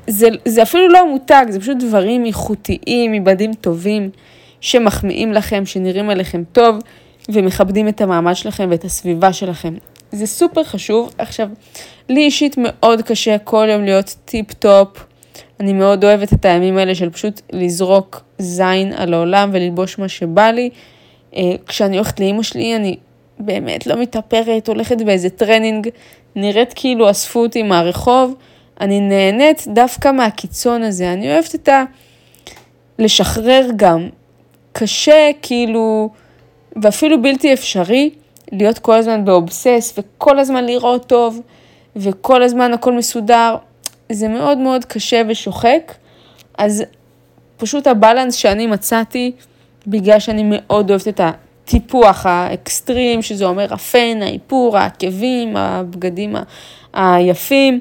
זה, 0.07 0.29
זה 0.45 0.63
אפילו 0.63 0.89
לא 0.89 1.11
מותג, 1.11 1.47
זה 1.49 1.61
פשוט 1.61 1.77
דברים 1.77 2.27
איכותיים, 2.27 3.13
מבדים 3.13 3.55
טובים, 3.55 4.11
שמחמיאים 4.61 5.33
לכם, 5.33 5.67
שנראים 5.67 6.11
עליכם 6.11 6.43
טוב, 6.53 6.77
ומכבדים 7.29 7.89
את 7.89 8.01
המעמד 8.01 8.37
שלכם 8.37 8.69
ואת 8.71 8.85
הסביבה 8.85 9.33
שלכם. 9.33 9.75
זה 10.13 10.27
סופר 10.27 10.65
חשוב. 10.65 11.15
עכשיו, 11.19 11.49
לי 12.09 12.21
אישית 12.21 12.55
מאוד 12.59 13.03
קשה 13.03 13.39
כל 13.39 13.67
יום 13.71 13.85
להיות 13.85 14.17
טיפ-טופ. 14.25 14.89
אני 15.61 15.73
מאוד 15.73 16.05
אוהבת 16.05 16.33
את 16.33 16.45
הימים 16.45 16.79
האלה 16.79 16.95
של 16.95 17.11
פשוט 17.11 17.41
לזרוק 17.53 18.23
זין 18.39 18.93
על 18.93 19.15
העולם 19.15 19.51
וללבוש 19.53 19.99
מה 19.99 20.09
שבא 20.09 20.51
לי. 20.51 20.71
אה, 21.37 21.53
כשאני 21.67 21.97
הולכת 21.97 22.21
לאימא 22.21 22.43
שלי, 22.43 22.77
אני 22.77 22.97
באמת 23.39 23.87
לא 23.87 23.97
מתאפרת, 23.97 24.69
הולכת 24.69 25.03
באיזה 25.03 25.31
טרנינג, 25.31 25.89
נראית 26.37 26.73
כאילו 26.77 27.11
אספו 27.11 27.41
אותי 27.41 27.63
מהרחוב. 27.63 28.35
אני 28.81 29.01
נהנית 29.01 29.65
דווקא 29.69 30.13
מהקיצון 30.13 30.83
הזה. 30.83 31.13
אני 31.13 31.33
אוהבת 31.33 31.55
את 31.55 31.69
ה... 31.69 31.85
לשחרר 32.99 33.67
גם. 33.77 34.09
קשה, 34.73 35.31
כאילו, 35.43 36.11
ואפילו 36.83 37.23
בלתי 37.23 37.53
אפשרי, 37.53 38.11
להיות 38.53 38.79
כל 38.79 38.95
הזמן 38.95 39.25
באובסס 39.25 39.99
וכל 39.99 40.39
הזמן 40.39 40.67
להיראות 40.67 41.07
טוב 41.07 41.41
וכל 41.97 42.43
הזמן 42.43 42.73
הכל 42.73 42.93
מסודר. 42.93 43.57
זה 44.13 44.29
מאוד 44.29 44.59
מאוד 44.59 44.85
קשה 44.85 45.23
ושוחק. 45.29 45.95
אז 46.59 46.85
פשוט 47.57 47.87
ה 47.87 47.93
balance 47.93 48.35
שאני 48.35 48.67
מצאתי, 48.67 49.33
בגלל 49.87 50.19
שאני 50.19 50.43
מאוד 50.47 50.91
אוהבת 50.91 51.09
את 51.09 51.21
הטיפוח 51.21 52.27
האקסטרים, 52.27 53.23
שזה 53.23 53.45
אומר 53.45 53.75
הפן, 53.75 54.19
האיפור, 54.23 54.79
העקבים, 54.79 55.57
הבגדים 55.57 56.37
היפים, 56.93 57.81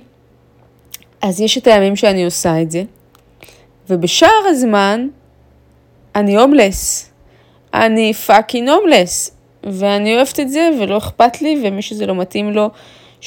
אז 1.21 1.41
יש 1.41 1.57
את 1.57 1.67
הימים 1.67 1.95
שאני 1.95 2.25
עושה 2.25 2.61
את 2.61 2.71
זה, 2.71 2.83
ובשאר 3.89 4.47
הזמן 4.47 5.07
אני 6.15 6.37
הומלס. 6.37 7.11
אני 7.73 8.13
fucking 8.13 8.69
הומלס, 8.69 9.31
ואני 9.63 10.15
אוהבת 10.15 10.39
את 10.39 10.49
זה 10.49 10.69
ולא 10.79 10.97
אכפת 10.97 11.41
לי, 11.41 11.61
ומי 11.63 11.81
שזה 11.81 12.05
לא 12.05 12.15
מתאים 12.15 12.51
לו, 12.51 12.69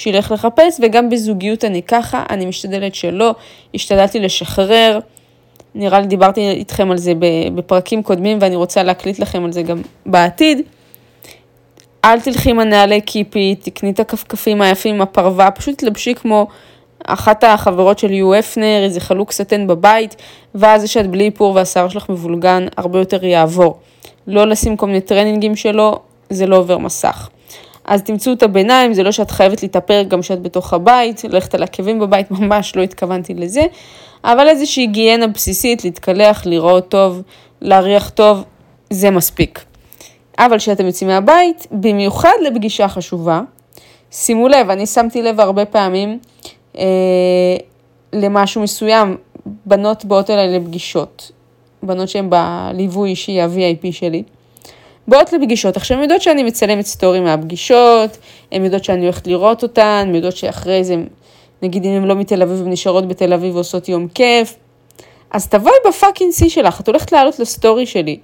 שילך 0.00 0.32
לחפש, 0.32 0.80
וגם 0.82 1.10
בזוגיות 1.10 1.64
אני 1.64 1.82
ככה, 1.82 2.24
אני 2.30 2.46
משתדלת 2.46 2.94
שלא, 2.94 3.34
השתדלתי 3.74 4.20
לשחרר. 4.20 4.98
נראה 5.74 6.00
לי 6.00 6.06
דיברתי 6.06 6.50
איתכם 6.50 6.90
על 6.90 6.98
זה 6.98 7.12
בפרקים 7.54 8.02
קודמים 8.02 8.38
ואני 8.40 8.56
רוצה 8.56 8.82
להקליט 8.82 9.18
לכם 9.18 9.44
על 9.44 9.52
זה 9.52 9.62
גם 9.62 9.82
בעתיד. 10.06 10.62
אל 12.04 12.20
תלכי 12.20 12.50
עם 12.50 12.60
הנעלי 12.60 13.00
קיפי, 13.00 13.54
תקני 13.54 13.90
את 13.90 14.00
הכפכפים 14.00 14.62
היפים 14.62 14.94
עם 14.94 15.00
הפרווה, 15.00 15.50
פשוט 15.50 15.78
תלבשי 15.78 16.14
כמו 16.14 16.46
אחת 17.04 17.44
החברות 17.44 17.98
של 17.98 18.10
יו 18.10 18.38
אפנר, 18.38 18.80
איזה 18.84 19.00
חלוק 19.00 19.32
סטן 19.32 19.66
בבית, 19.66 20.16
ואז 20.54 20.80
זה 20.80 20.88
שאת 20.88 21.10
בלי 21.10 21.24
איפור 21.24 21.54
והשיער 21.54 21.88
שלך 21.88 22.08
מבולגן, 22.08 22.66
הרבה 22.76 22.98
יותר 22.98 23.24
יעבור. 23.24 23.78
לא 24.26 24.46
לשים 24.46 24.76
כל 24.76 24.86
מיני 24.86 25.00
טרנינגים 25.00 25.56
שלו, 25.56 25.98
זה 26.30 26.46
לא 26.46 26.56
עובר 26.56 26.78
מסך. 26.78 27.28
אז 27.90 28.02
תמצאו 28.02 28.32
את 28.32 28.42
הביניים, 28.42 28.94
זה 28.94 29.02
לא 29.02 29.12
שאת 29.12 29.30
חייבת 29.30 29.62
להתאפר 29.62 30.02
גם 30.02 30.20
כשאת 30.20 30.42
בתוך 30.42 30.72
הבית, 30.72 31.24
ללכת 31.24 31.54
על 31.54 31.62
עקבים 31.62 32.00
בבית, 32.00 32.30
ממש 32.40 32.76
לא 32.76 32.82
התכוונתי 32.82 33.34
לזה, 33.34 33.62
אבל 34.24 34.48
איזושהי 34.48 34.82
היגיינה 34.82 35.26
בסיסית, 35.26 35.84
להתקלח, 35.84 36.46
לראות 36.46 36.88
טוב, 36.88 37.22
להריח 37.60 38.10
טוב, 38.10 38.44
זה 38.90 39.10
מספיק. 39.10 39.64
אבל 40.38 40.58
כשאתם 40.58 40.86
יוצאים 40.86 41.10
מהבית, 41.10 41.66
במיוחד 41.70 42.32
לפגישה 42.42 42.88
חשובה, 42.88 43.40
שימו 44.10 44.48
לב, 44.48 44.70
אני 44.70 44.86
שמתי 44.86 45.22
לב 45.22 45.40
הרבה 45.40 45.64
פעמים 45.64 46.18
אה, 46.78 46.84
למשהו 48.12 48.62
מסוים, 48.62 49.16
בנות 49.66 50.04
באות 50.04 50.30
אליי 50.30 50.58
לפגישות, 50.58 51.30
בנות 51.82 52.08
שהן 52.08 52.30
בליווי 52.30 53.10
אישי, 53.10 53.40
ה-VIP 53.40 53.92
שלי. 53.92 54.22
באות 55.10 55.32
לפגישות. 55.32 55.76
עכשיו, 55.76 55.96
הן 55.96 56.02
יודעות 56.02 56.22
שאני 56.22 56.42
מצלמת 56.42 56.86
סטורי 56.86 57.20
מהפגישות, 57.20 58.18
הן 58.52 58.64
יודעות 58.64 58.84
שאני 58.84 59.02
הולכת 59.02 59.26
לראות 59.26 59.62
אותן, 59.62 60.04
הן 60.08 60.14
יודעות 60.14 60.36
שאחרי 60.36 60.84
זה, 60.84 60.96
נגיד 61.62 61.84
אם 61.84 61.90
הן 61.90 62.04
לא 62.04 62.14
מתל 62.14 62.42
אביב, 62.42 62.62
הן 62.62 62.72
נשארות 62.72 63.08
בתל 63.08 63.32
אביב 63.32 63.54
ועושות 63.54 63.88
יום 63.88 64.08
כיף. 64.08 64.56
אז 65.30 65.48
תבואי 65.48 65.74
ב 65.88 65.94
fucking 65.94 66.32
שיא 66.32 66.48
שלך, 66.48 66.80
את 66.80 66.86
הולכת 66.86 67.12
לעלות 67.12 67.38
לסטורי 67.38 67.86
שלי. 67.86 68.18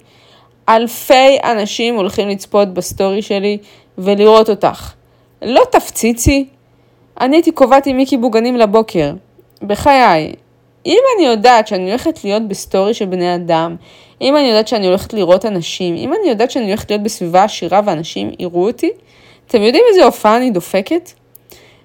אלפי 0.69 1.37
אנשים 1.43 1.95
הולכים 1.95 2.29
לצפות 2.29 2.73
בסטורי 2.73 3.21
שלי 3.21 3.57
ולראות 3.97 4.49
אותך. 4.49 4.93
לא 5.41 5.63
תפציצי. 5.71 6.47
אני 7.21 7.35
הייתי 7.35 7.51
קובעת 7.51 7.85
עם 7.85 7.97
מיקי 7.97 8.17
בוגנים 8.17 8.57
לבוקר. 8.57 9.13
בחיי. 9.61 10.33
אם 10.85 10.99
אני 11.17 11.25
יודעת 11.25 11.67
שאני 11.67 11.89
הולכת 11.89 12.23
להיות 12.23 12.47
בסטורי 12.47 12.93
של 12.93 13.05
בני 13.05 13.35
אדם, 13.35 13.75
אם 14.21 14.37
אני 14.37 14.47
יודעת 14.47 14.67
שאני 14.67 14.87
הולכת 14.87 15.13
לראות 15.13 15.45
אנשים, 15.45 15.95
אם 15.95 16.13
אני 16.13 16.29
יודעת 16.29 16.51
שאני 16.51 16.65
הולכת 16.65 16.91
להיות 16.91 17.03
בסביבה 17.03 17.43
עשירה 17.43 17.81
ואנשים 17.85 18.31
יראו 18.39 18.67
אותי, 18.67 18.91
אתם 19.47 19.61
יודעים 19.61 19.83
איזה 19.89 20.05
הופעה 20.05 20.37
אני 20.37 20.49
דופקת? 20.49 21.11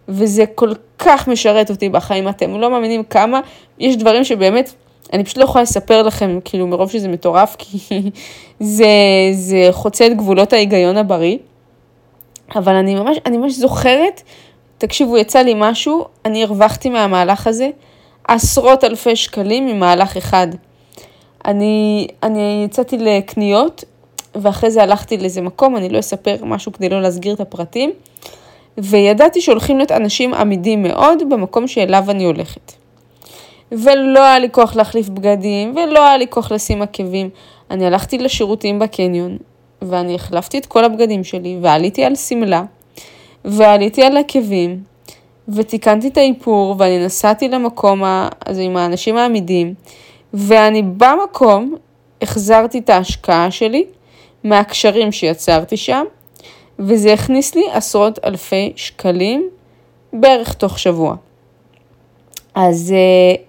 וזה 0.08 0.46
כל 0.54 0.72
כך 0.98 1.28
משרת 1.28 1.70
אותי 1.70 1.88
בחיים, 1.88 2.28
אתם 2.28 2.60
לא 2.60 2.70
מאמינים 2.70 3.02
כמה, 3.04 3.40
יש 3.78 3.96
דברים 3.96 4.24
שבאמת, 4.24 4.72
אני 5.12 5.24
פשוט 5.24 5.36
לא 5.36 5.44
יכולה 5.44 5.62
לספר 5.62 6.02
לכם, 6.02 6.38
כאילו 6.44 6.66
מרוב 6.66 6.90
שזה 6.90 7.08
מטורף, 7.08 7.56
כי 7.58 7.78
זה, 8.60 8.86
זה 9.32 9.68
חוצה 9.70 10.06
את 10.06 10.16
גבולות 10.16 10.52
ההיגיון 10.52 10.96
הבריא. 10.96 11.38
אבל 12.54 12.74
אני 12.74 12.94
ממש, 12.94 13.16
אני 13.26 13.36
ממש 13.36 13.52
זוכרת, 13.52 14.22
תקשיבו, 14.78 15.18
יצא 15.18 15.38
לי 15.38 15.54
משהו, 15.56 16.04
אני 16.24 16.44
הרווחתי 16.44 16.90
מהמהלך 16.90 17.46
הזה 17.46 17.70
עשרות 18.28 18.84
אלפי 18.84 19.16
שקלים 19.16 19.66
ממהלך 19.66 20.16
אחד. 20.16 20.48
אני, 21.44 22.06
אני 22.22 22.62
יצאתי 22.66 22.98
לקניות, 22.98 23.84
ואחרי 24.34 24.70
זה 24.70 24.82
הלכתי 24.82 25.16
לאיזה 25.16 25.40
מקום, 25.40 25.76
אני 25.76 25.88
לא 25.88 25.98
אספר 25.98 26.36
משהו 26.44 26.72
כדי 26.72 26.88
לא 26.88 27.02
להסגיר 27.02 27.34
את 27.34 27.40
הפרטים, 27.40 27.92
וידעתי 28.78 29.40
שהולכים 29.40 29.76
להיות 29.76 29.92
אנשים 29.92 30.34
עמידים 30.34 30.82
מאוד 30.82 31.22
במקום 31.28 31.66
שאליו 31.66 32.04
אני 32.08 32.24
הולכת. 32.24 32.72
ולא 33.72 34.24
היה 34.24 34.38
לי 34.38 34.48
כוח 34.50 34.76
להחליף 34.76 35.08
בגדים, 35.08 35.74
ולא 35.76 36.06
היה 36.06 36.16
לי 36.16 36.26
כוח 36.30 36.52
לשים 36.52 36.82
עקבים. 36.82 37.30
אני 37.70 37.86
הלכתי 37.86 38.18
לשירותים 38.18 38.78
בקניון, 38.78 39.36
ואני 39.82 40.14
החלפתי 40.14 40.58
את 40.58 40.66
כל 40.66 40.84
הבגדים 40.84 41.24
שלי, 41.24 41.58
ועליתי 41.62 42.04
על 42.04 42.14
שמלה, 42.14 42.62
ועליתי 43.44 44.02
על 44.02 44.16
עקבים, 44.16 44.82
ותיקנתי 45.48 46.08
את 46.08 46.16
האיפור, 46.16 46.74
ואני 46.78 47.04
נסעתי 47.04 47.48
למקום 47.48 48.02
הזה 48.46 48.62
עם 48.62 48.76
האנשים 48.76 49.16
העמידים, 49.16 49.74
ואני 50.34 50.82
במקום 50.82 51.74
החזרתי 52.22 52.78
את 52.78 52.90
ההשקעה 52.90 53.50
שלי 53.50 53.84
מהקשרים 54.44 55.12
שיצרתי 55.12 55.76
שם, 55.76 56.04
וזה 56.78 57.12
הכניס 57.12 57.54
לי 57.54 57.64
עשרות 57.72 58.18
אלפי 58.24 58.72
שקלים 58.76 59.48
בערך 60.12 60.52
תוך 60.52 60.78
שבוע. 60.78 61.14
אז 62.54 62.94
אה, 62.96 63.42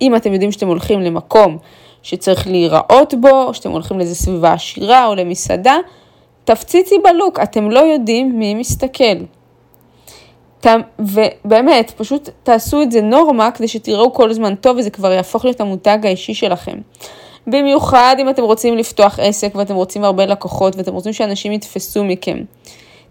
אם 0.00 0.16
אתם 0.16 0.32
יודעים 0.32 0.52
שאתם 0.52 0.66
הולכים 0.66 1.00
למקום 1.00 1.58
שצריך 2.02 2.46
להיראות 2.46 3.14
בו, 3.20 3.42
או 3.42 3.54
שאתם 3.54 3.70
הולכים 3.70 3.98
לאיזה 3.98 4.14
סביבה 4.14 4.52
עשירה 4.52 5.06
או 5.06 5.14
למסעדה, 5.14 5.76
תפציצי 6.44 6.94
בלוק, 7.04 7.38
אתם 7.38 7.70
לא 7.70 7.80
יודעים 7.80 8.38
מי 8.38 8.54
מסתכל. 8.54 9.16
ובאמת, 10.98 11.92
פשוט 11.96 12.28
תעשו 12.42 12.82
את 12.82 12.92
זה 12.92 13.00
נורמה 13.00 13.50
כדי 13.50 13.68
שתראו 13.68 14.12
כל 14.12 14.30
הזמן 14.30 14.54
טוב 14.54 14.76
וזה 14.76 14.90
כבר 14.90 15.12
יהפוך 15.12 15.44
להיות 15.44 15.60
המותג 15.60 15.98
האישי 16.02 16.34
שלכם. 16.34 16.78
במיוחד 17.46 18.16
אם 18.18 18.28
אתם 18.28 18.42
רוצים 18.42 18.76
לפתוח 18.76 19.18
עסק 19.18 19.54
ואתם 19.54 19.74
רוצים 19.74 20.04
הרבה 20.04 20.26
לקוחות 20.26 20.76
ואתם 20.76 20.92
רוצים 20.92 21.12
שאנשים 21.12 21.52
יתפסו 21.52 22.04
מכם. 22.04 22.38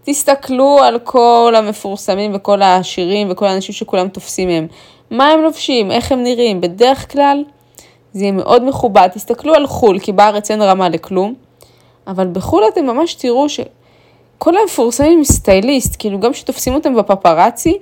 תסתכלו 0.04 0.78
על 0.82 0.98
כל 0.98 1.54
המפורסמים 1.56 2.34
וכל 2.34 2.62
העשירים 2.62 3.30
וכל 3.30 3.46
האנשים 3.46 3.74
שכולם 3.74 4.08
תופסים 4.08 4.48
מהם. 4.48 4.66
מה 5.10 5.28
הם 5.28 5.42
לובשים, 5.42 5.90
איך 5.90 6.12
הם 6.12 6.22
נראים, 6.22 6.60
בדרך 6.60 7.12
כלל 7.12 7.44
זה 8.12 8.24
יהיה 8.24 8.32
מאוד 8.32 8.64
מכובד. 8.64 9.08
תסתכלו 9.14 9.54
על 9.54 9.66
חו"ל, 9.66 9.98
כי 9.98 10.12
בארץ 10.12 10.50
אין 10.50 10.62
רמה 10.62 10.88
לכלום, 10.88 11.34
אבל 12.06 12.26
בחו"ל 12.26 12.64
אתם 12.72 12.86
ממש 12.86 13.14
תראו 13.14 13.46
שכל 14.36 14.56
המפורסמים 14.56 15.18
הם 15.18 15.24
סטייליסט, 15.24 15.96
כאילו 15.98 16.20
גם 16.20 16.32
כשתופסים 16.32 16.74
אותם 16.74 16.96
בפפרצי, 16.96 17.78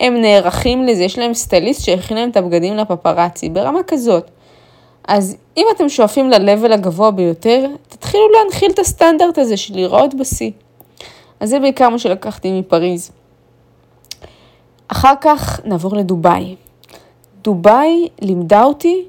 הם 0.00 0.20
נערכים 0.20 0.84
לזה, 0.84 1.02
יש 1.02 1.18
להם 1.18 1.34
סטייליסט 1.34 1.84
שהכין 1.84 2.16
להם 2.16 2.30
את 2.30 2.36
הבגדים 2.36 2.76
לפפרצי, 2.76 3.48
ברמה 3.48 3.80
כזאת. 3.86 4.30
אז 5.08 5.36
אם 5.56 5.66
אתם 5.76 5.88
שואפים 5.88 6.30
ל-level 6.30 6.74
הגבוה 6.74 7.10
ביותר, 7.10 7.66
תתחילו 7.88 8.22
להנחיל 8.28 8.70
את 8.70 8.78
הסטנדרט 8.78 9.38
הזה 9.38 9.56
של 9.56 9.74
לראות 9.76 10.14
בשיא. 10.14 10.50
אז 11.40 11.50
זה 11.50 11.58
בעיקר 11.58 11.88
מה 11.88 11.98
שלקחתי 11.98 12.60
מפריז. 12.60 13.10
אחר 14.88 15.14
כך 15.20 15.60
נעבור 15.64 15.96
לדובאי. 15.96 16.56
דובאי 17.42 18.08
לימדה 18.20 18.64
אותי, 18.64 19.04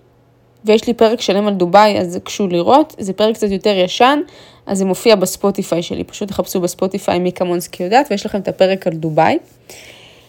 ויש 0.66 0.88
לי 0.88 0.94
פרק 0.94 1.22
שלם 1.22 1.48
על 1.48 1.54
דובאי, 1.54 2.00
אז 2.00 2.20
קשו 2.24 2.48
לראות, 2.48 2.96
זה 3.00 3.14
פרק 3.14 3.36
קצת 3.36 3.52
יותר 3.52 3.78
ישן, 3.78 4.20
אז 4.72 4.78
זה 4.78 4.86
מופיע 4.86 5.16
בספוטיפיי 5.16 5.84
שלי, 5.84 6.04
פשוט 6.04 6.30
תחפשו 6.30 6.62
בספוטיפיי 6.62 7.20
מי 7.20 7.32
כמונסקי 7.32 7.84
יודעת, 7.84 8.08
ויש 8.12 8.26
לכם 8.26 8.38
את 8.38 8.48
הפרק 8.48 8.88
על 8.88 8.94
דובאי. 8.94 9.38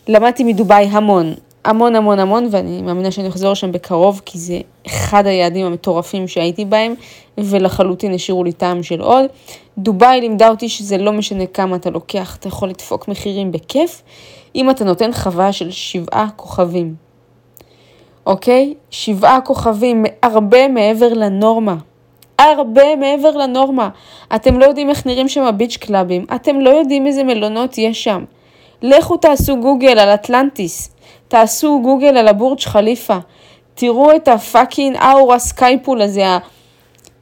למדתי 0.09 0.44
מדובאי 0.44 0.85
המון, 0.85 1.35
המון 1.64 1.96
המון 1.96 2.18
המון, 2.18 2.48
ואני 2.50 2.83
מאמינה 2.83 3.11
שאני 3.11 3.28
אחזור 3.28 3.55
שם 3.55 3.72
בקרוב, 3.72 4.22
כי 4.24 4.38
זה 4.38 4.59
אחד 4.87 5.26
היעדים 5.26 5.66
המטורפים 5.66 6.28
שהייתי 6.28 6.64
בהם, 6.64 6.94
ולחלוטין 7.38 8.14
השאירו 8.14 8.44
לי 8.44 8.52
טעם 8.52 8.83
של 8.83 9.00
עוד. 9.00 9.24
דובאי 9.78 10.20
לימדה 10.20 10.48
אותי 10.48 10.68
שזה 10.68 10.98
לא 10.98 11.12
משנה 11.12 11.46
כמה 11.46 11.76
אתה 11.76 11.90
לוקח, 11.90 12.37
אתה 12.37 12.48
יכול 12.48 12.68
לדפוק 12.68 13.09
מחירים 13.09 13.52
בכיף, 13.52 14.02
אם 14.55 14.70
אתה 14.70 14.85
נותן 14.85 15.12
חוויה 15.12 15.52
של 15.52 15.70
שבעה 15.70 16.28
כוכבים. 16.37 16.94
אוקיי? 18.26 18.74
שבעה 18.90 19.40
כוכבים, 19.40 20.05
הרבה 20.22 20.68
מעבר 20.68 21.09
לנורמה. 21.14 21.76
הרבה 22.44 22.96
מעבר 22.96 23.31
לנורמה. 23.31 23.88
אתם 24.35 24.59
לא 24.59 24.64
יודעים 24.64 24.90
איך 24.90 25.07
נראים 25.07 25.28
שם 25.28 25.42
ה 25.42 25.48
beach 25.48 25.76
club 25.76 26.04
ים, 26.04 26.24
אתם 26.35 26.61
לא 26.61 26.70
יודעים 26.70 27.07
איזה 27.07 27.24
מלונות 27.24 27.78
יש 27.78 28.05
שם. 28.05 28.24
לכו 28.83 29.16
תעשו 29.16 29.57
גוגל 29.57 29.98
על 29.98 30.09
אטלנטיס, 30.09 30.90
תעשו 31.28 31.81
גוגל 31.83 32.16
על 32.16 32.28
הבורג' 32.28 32.61
חליפה, 32.61 33.18
תראו 33.74 34.16
את 34.16 34.28
ה 34.28 34.37
fucking 34.37 34.96
Aura 34.96 35.38
Skypool 35.38 36.02
הזה, 36.02 36.24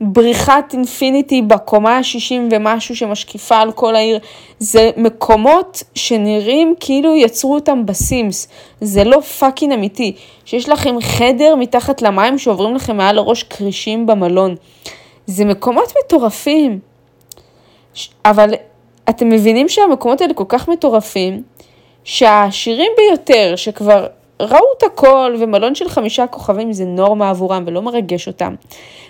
הבריכת 0.00 0.72
infinity 0.72 1.42
בקומה 1.42 1.96
ה-60 1.96 2.34
ומשהו 2.50 2.96
שמשקיפה 2.96 3.56
על 3.56 3.72
כל 3.72 3.96
העיר. 3.96 4.18
זה 4.58 4.90
מקומות 4.96 5.82
שנראים 5.94 6.74
כאילו 6.80 7.16
יצרו 7.16 7.54
אותם 7.54 7.86
בסימס. 7.86 8.48
זה 8.80 9.04
לא 9.04 9.20
fucking 9.20 9.72
אמיתי. 9.72 10.12
שיש 10.44 10.68
לכם 10.68 11.00
חדר 11.00 11.54
מתחת 11.58 12.02
למים 12.02 12.38
שעוברים 12.38 12.74
לכם 12.74 12.96
מעל 12.96 13.18
הראש 13.18 13.42
כרישים 13.42 14.06
במלון. 14.06 14.54
זה 15.30 15.44
מקומות 15.44 15.92
מטורפים. 16.04 16.78
אבל 18.24 18.54
אתם 19.08 19.28
מבינים 19.28 19.68
שהמקומות 19.68 20.20
האלה 20.20 20.34
כל 20.34 20.44
כך 20.48 20.68
מטורפים, 20.68 21.42
שהעשירים 22.04 22.92
ביותר, 22.96 23.56
שכבר 23.56 24.06
ראו 24.40 24.66
את 24.78 24.82
הכל, 24.82 25.34
ומלון 25.38 25.74
של 25.74 25.88
חמישה 25.88 26.26
כוכבים 26.26 26.72
זה 26.72 26.84
נורמה 26.84 27.30
עבורם 27.30 27.64
ולא 27.66 27.82
מרגש 27.82 28.26
אותם, 28.28 28.54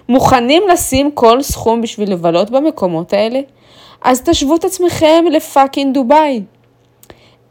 מוכנים 0.09 0.63
לשים 0.73 1.11
כל 1.11 1.43
סכום 1.43 1.81
בשביל 1.81 2.13
לבלות 2.13 2.51
במקומות 2.51 3.13
האלה? 3.13 3.41
אז 4.03 4.23
תשוו 4.23 4.57
את 4.57 4.65
עצמכם 4.65 5.25
לפאקינג 5.31 5.95
דובאי. 5.95 6.43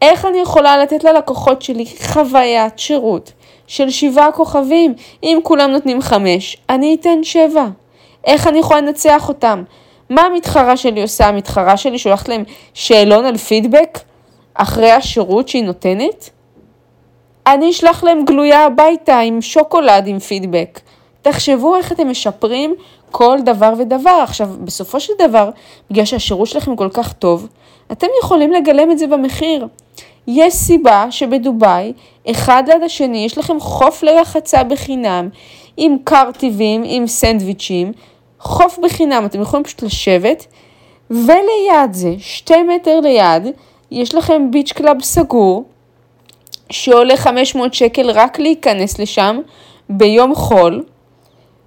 איך 0.02 0.26
אני 0.26 0.38
יכולה 0.40 0.78
לתת 0.78 1.04
ללקוחות 1.04 1.62
שלי 1.62 1.86
חוויית 2.02 2.80
שירות 2.80 3.32
של 3.68 3.90
שבעה 3.90 4.32
כוכבים? 4.32 4.94
אם 5.24 5.40
כולם 5.44 5.72
נותנים 5.72 6.02
חמש, 6.02 6.58
אני 6.70 6.98
אתן 7.00 7.24
שבע. 7.24 7.66
איך 8.26 8.48
אני 8.48 8.60
יכולה 8.60 8.82
לנצח 8.82 9.30
אותם? 9.30 9.64
מה 10.10 10.22
המתחרה 10.22 10.78
שלי 10.78 11.02
עושה? 11.02 11.28
המתחרה 11.28 11.78
שלי 11.78 11.98
שולחת 11.98 12.30
להם 12.30 12.44
שאלון 12.74 13.26
על 13.26 13.38
פידבק 13.38 14.00
אחרי 14.54 14.92
השירות 14.92 15.48
שהיא 15.48 15.64
נותנת? 15.64 16.30
אני 17.48 17.70
אשלח 17.70 18.04
להם 18.04 18.26
גלויה 18.26 18.66
הביתה 18.66 19.20
עם 19.20 19.42
שוקולד 19.42 20.08
עם 20.08 20.20
פידבק. 20.20 20.80
תחשבו 21.22 21.76
איך 21.76 21.92
אתם 21.92 22.10
משפרים 22.10 22.76
כל 23.12 23.38
דבר 23.46 23.74
ודבר. 23.78 24.20
עכשיו, 24.24 24.50
בסופו 24.64 25.00
של 25.00 25.14
דבר, 25.20 25.50
בגלל 25.92 26.06
שהשירות 26.06 26.48
שלכם 26.48 26.76
כל 26.76 26.90
כך 26.94 27.14
טוב, 27.14 27.48
אתם 27.92 28.08
יכולים 28.24 28.52
לגלם 28.52 28.92
את 28.92 29.00
זה 29.00 29.08
במחיר. 29.08 29.68
יש 30.28 30.54
סיבה 30.54 31.06
שבדובאי, 31.12 31.94
אחד 32.32 32.64
ליד 32.68 32.84
השני, 32.84 33.26
יש 33.26 33.38
לכם 33.38 33.60
חוף 33.60 34.04
לרחצה 34.04 34.64
בחינם, 34.64 35.30
עם 35.78 35.98
קרטיבים, 36.04 36.84
עם 36.86 37.08
סנדוויצ'ים, 37.08 37.92
חוף 38.40 38.80
בחינם, 38.84 39.26
אתם 39.26 39.42
יכולים 39.42 39.64
פשוט 39.64 39.84
לשבת, 39.84 40.46
וליד 41.10 41.92
זה, 41.92 42.14
שתי 42.20 42.64
מטר 42.64 43.00
ליד, 43.00 43.48
יש 43.92 44.16
לכם 44.16 44.52
beach 44.52 44.72
club 44.72 45.02
סגור, 45.02 45.64
שעולה 46.70 47.18
500 47.18 47.74
שקל 47.74 48.12
רק 48.12 48.40
להיכנס 48.40 49.00
לשם 49.00 49.40
ביום 49.90 50.36
חול, 50.36 50.84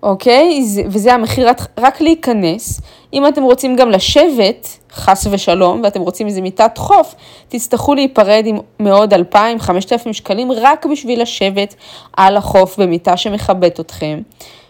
אוקיי? 0.03 0.63
וזה 0.87 1.15
המחיר 1.15 1.49
רק 1.79 2.01
להיכנס. 2.01 2.81
אם 3.13 3.27
אתם 3.27 3.43
רוצים 3.43 3.77
גם 3.77 3.91
לשבת, 3.91 4.79
חס 4.93 5.27
ושלום, 5.31 5.81
ואתם 5.85 6.01
רוצים 6.01 6.27
איזה 6.27 6.41
מיטת 6.41 6.79
חוף, 6.79 7.15
תצטרכו 7.49 7.95
להיפרד 7.95 8.43
עם 8.47 8.59
מעוד 8.79 9.15
2,000-5,000 9.15 10.13
שקלים 10.13 10.53
רק 10.53 10.87
בשביל 10.87 11.23
לשבת 11.23 11.75
על 12.17 12.37
החוף 12.37 12.79
במיטה 12.79 13.17
שמכבדת 13.17 13.81
אתכם. 13.81 14.21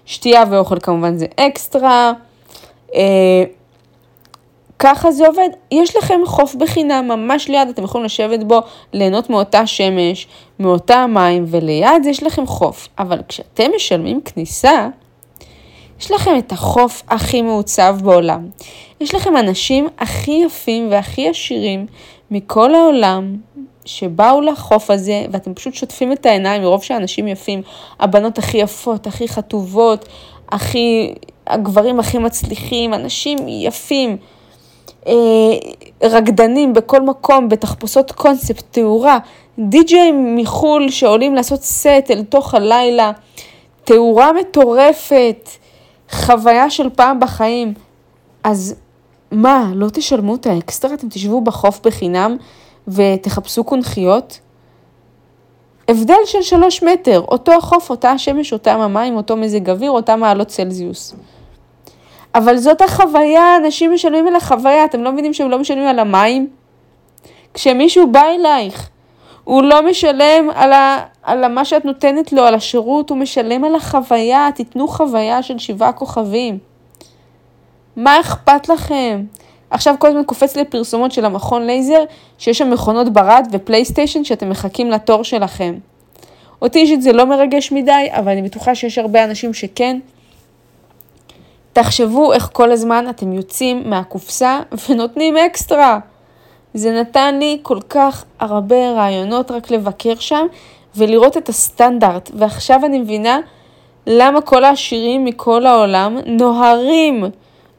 שתייה 0.06 0.44
ואוכל 0.50 0.80
כמובן 0.80 1.16
זה 1.16 1.26
אקסטרה. 1.36 2.12
אה, 2.94 3.44
ככה 4.78 5.12
זה 5.12 5.26
עובד. 5.26 5.48
יש 5.70 5.96
לכם 5.96 6.20
חוף 6.24 6.54
בחינם 6.54 7.08
ממש 7.08 7.48
ליד, 7.48 7.68
אתם 7.68 7.84
יכולים 7.84 8.04
לשבת 8.04 8.44
בו, 8.44 8.60
ליהנות 8.92 9.30
מאותה 9.30 9.66
שמש, 9.66 10.26
מאותה 10.58 11.06
מים, 11.06 11.44
וליד 11.48 12.06
יש 12.06 12.22
לכם 12.22 12.46
חוף. 12.46 12.88
אבל 12.98 13.18
כשאתם 13.28 13.70
משלמים 13.76 14.20
כניסה, 14.20 14.88
יש 16.00 16.10
לכם 16.10 16.38
את 16.38 16.52
החוף 16.52 17.02
הכי 17.08 17.42
מעוצב 17.42 17.96
בעולם. 18.02 18.48
יש 19.00 19.14
לכם 19.14 19.36
אנשים 19.36 19.88
הכי 19.98 20.42
יפים 20.46 20.88
והכי 20.90 21.28
עשירים 21.28 21.86
מכל 22.30 22.74
העולם, 22.74 23.36
שבאו 23.84 24.40
לחוף 24.40 24.90
הזה, 24.90 25.24
ואתם 25.30 25.54
פשוט 25.54 25.74
שוטפים 25.74 26.12
את 26.12 26.26
העיניים 26.26 26.62
מרוב 26.62 26.82
שהאנשים 26.82 27.28
יפים, 27.28 27.62
הבנות 28.00 28.38
הכי 28.38 28.58
יפות, 28.58 29.06
הכי 29.06 29.28
חטובות, 29.28 30.08
הכי, 30.52 31.14
הגברים 31.46 32.00
הכי 32.00 32.18
מצליחים, 32.18 32.94
אנשים 32.94 33.38
יפים, 33.48 34.16
אה, 35.06 35.12
רקדנים 36.02 36.72
בכל 36.72 37.02
מקום, 37.02 37.48
בתחפושות 37.48 38.12
קונספט, 38.12 38.64
תאורה, 38.70 39.18
די-ג'אים 39.58 40.36
מחו"ל 40.36 40.90
שעולים 40.90 41.34
לעשות 41.34 41.62
סט 41.62 42.10
אל 42.10 42.24
תוך 42.24 42.54
הלילה, 42.54 43.12
תאורה 43.84 44.32
מטורפת, 44.32 45.48
חוויה 46.10 46.70
של 46.70 46.90
פעם 46.90 47.20
בחיים. 47.20 47.74
אז 48.44 48.74
מה, 49.32 49.70
לא 49.74 49.88
תשלמו 49.92 50.34
את 50.34 50.46
האקסטרה? 50.46 50.94
אתם 50.94 51.08
תשבו 51.08 51.40
בחוף 51.40 51.80
בחינם 51.84 52.36
ותחפשו 52.88 53.64
קונכיות? 53.64 54.40
הבדל 55.88 56.14
של 56.24 56.42
שלוש 56.42 56.82
מטר, 56.82 57.20
אותו 57.20 57.52
החוף, 57.52 57.90
אותה 57.90 58.10
השמש, 58.10 58.52
אותם 58.52 58.80
המים, 58.80 59.16
אותו 59.16 59.36
מזג 59.36 59.70
אוויר, 59.70 59.90
אותם 59.90 60.20
מעלות 60.20 60.48
צלזיוס. 60.48 61.14
אבל 62.34 62.56
זאת 62.56 62.80
החוויה, 62.80 63.56
אנשים 63.56 63.94
משלמים 63.94 64.26
על 64.26 64.36
החוויה, 64.36 64.84
אתם 64.84 65.02
לא 65.02 65.12
מבינים 65.12 65.34
שהם 65.34 65.50
לא 65.50 65.58
משלמים 65.58 65.86
על 65.86 65.98
המים? 65.98 66.48
כשמישהו 67.54 68.12
בא 68.12 68.22
אלייך, 68.22 68.88
הוא 69.44 69.62
לא 69.62 69.90
משלם 69.90 70.50
על, 70.54 70.72
ה, 70.72 71.04
על 71.22 71.48
מה 71.48 71.64
שאת 71.64 71.84
נותנת 71.84 72.32
לו, 72.32 72.42
על 72.42 72.54
השירות, 72.54 73.10
הוא 73.10 73.18
משלם 73.18 73.64
על 73.64 73.74
החוויה, 73.74 74.48
תיתנו 74.54 74.88
חוויה 74.88 75.42
של 75.42 75.58
שבעה 75.58 75.92
כוכבים. 75.92 76.58
מה 77.96 78.20
אכפת 78.20 78.68
לכם? 78.68 79.24
עכשיו 79.72 79.94
כל 79.98 80.08
הזמן 80.08 80.22
קופץ 80.24 80.56
לפרסומות 80.56 81.12
של 81.12 81.24
המכון 81.24 81.66
לייזר, 81.66 82.04
שיש 82.38 82.58
שם 82.58 82.70
מכונות 82.70 83.12
ברד 83.12 83.46
ופלייסטיישן 83.52 84.24
שאתם 84.24 84.50
מחכים 84.50 84.90
לתור 84.90 85.24
שלכם. 85.24 85.74
אותי 86.62 86.78
אישית 86.78 87.02
זה 87.02 87.12
לא 87.12 87.26
מרגש 87.26 87.72
מדי, 87.72 88.08
אבל 88.11 88.32
אני 88.32 88.42
בטוחה 88.42 88.74
שיש 88.74 88.98
הרבה 88.98 89.24
אנשים 89.24 89.54
שכן. 89.54 89.98
תחשבו 91.72 92.32
איך 92.32 92.48
כל 92.52 92.72
הזמן 92.72 93.06
אתם 93.11 93.32
יוצאים 93.32 93.82
מהקופסה 93.90 94.61
ונותנים 94.88 95.37
אקסטרה. 95.37 95.98
זה 96.74 97.00
נתן 97.00 97.38
לי 97.38 97.58
כל 97.62 97.78
כך 97.88 98.24
הרבה 98.40 98.90
רעיונות 98.90 99.50
רק 99.50 99.70
לבקר 99.70 100.14
שם 100.14 100.46
ולראות 100.96 101.37
את 101.37 101.48
הסטנדרט. 101.48 102.30
ועכשיו 102.35 102.80
אני 102.85 102.98
מבינה 102.98 103.40
למה 104.06 104.40
כל 104.40 104.64
העשירים 104.64 105.24
מכל 105.24 105.66
העולם 105.66 106.18
נוהרים 106.26 107.24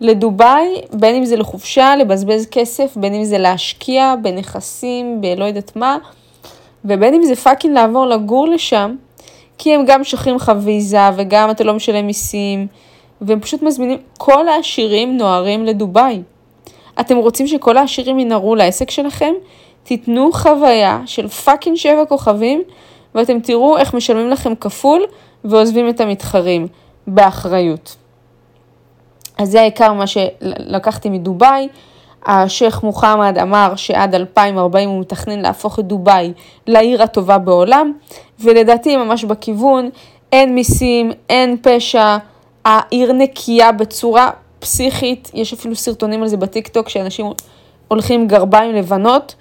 לדובאי, 0.04 0.82
בין 0.94 1.16
אם 1.16 1.26
זה 1.26 1.36
לחופשה, 1.36 1.96
לבזבז 1.96 2.48
כסף, 2.52 2.98
בין 2.98 3.14
אם 3.14 3.24
זה 3.24 3.38
להשקיע 3.38 4.16
בנכסים, 4.22 5.22
בלא 5.22 5.46
יודעת 5.46 5.76
מה, 5.76 5.98
ובין 6.86 7.14
אם 7.14 7.24
זה 7.24 7.36
fucking 7.36 7.74
לעבור 7.74 8.06
לגור 8.06 8.48
לשם, 8.48 8.96
כי 9.58 9.74
הם 9.74 9.86
גם 9.86 10.04
שוכרים 10.04 10.36
לך 10.36 10.52
ויזה 10.62 11.10
וגם 11.16 11.52
אתה 11.52 11.64
לא 11.64 11.74
משלם 11.74 12.08
מיסים, 12.08 12.68
והם 13.22 13.40
פשוט 13.40 13.62
מזמינים, 13.62 13.98
כל 14.18 14.48
העשירים 14.48 15.18
נוהרים 15.18 15.66
לדובאי. 15.66 16.22
אתם 17.00 17.18
רוצים 17.18 17.48
שכל 17.48 17.78
העשירים 17.78 18.20
ינהרו 18.20 18.56
לעסק 18.56 18.92
שלכם? 18.92 19.34
תיתנו 19.84 20.32
חוויה 20.32 21.02
של 21.06 21.28
פאקינג 21.28 21.78
שבע 21.78 22.06
כוכבים, 22.06 22.62
ואתם 23.16 23.40
תראו 23.40 23.78
איך 23.78 23.94
משלמים 23.94 24.30
לכם 24.30 24.56
כפול 24.56 25.02
ועוזבים 25.44 25.90
את 25.90 26.02
המתחרים, 26.02 26.68
באחריות. 27.08 28.03
אז 29.38 29.50
זה 29.50 29.62
העיקר 29.62 29.94
מה 29.94 30.08
שלקחתי 30.08 31.10
מדובאי. 31.10 31.68
השייח' 32.26 32.84
מוחמד 32.84 33.38
אמר 33.42 33.76
שעד 33.76 34.16
2040 34.16 34.90
הוא 34.90 35.02
מתכנן 35.02 35.40
להפוך 35.40 35.80
את 35.80 35.86
דובאי 35.86 36.34
לעיר 36.68 37.04
הטובה 37.04 37.38
בעולם, 37.38 37.94
ולדעתי 38.40 38.98
ממש 38.98 39.24
בכיוון, 39.24 39.90
אין 40.32 40.56
מיסים, 40.56 41.12
אין 41.30 41.58
פשע, 41.62 42.18
העיר 42.66 43.14
נקייה 43.14 43.72
בצורה 43.72 44.30
פסיכית, 44.60 45.32
יש 45.34 45.54
אפילו 45.54 45.76
סרטונים 45.76 46.22
על 46.22 46.28
זה 46.28 46.38
בטיקטוק, 46.38 46.90
שאנשים 46.90 47.26
הולכים 47.88 48.22
עם 48.22 48.28
גרביים 48.28 48.76
לבנות, 48.76 49.36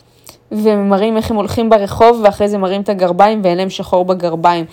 ומראים 0.52 1.16
איך 1.16 1.30
הם 1.30 1.36
הולכים 1.36 1.70
ברחוב, 1.70 2.20
ואחרי 2.24 2.48
זה 2.48 2.58
מראים 2.58 2.80
את 2.80 2.88
הגרביים 2.88 3.40
ואין 3.44 3.58
להם 3.58 3.70
שחור 3.70 4.04
בגרביים. 4.04 4.64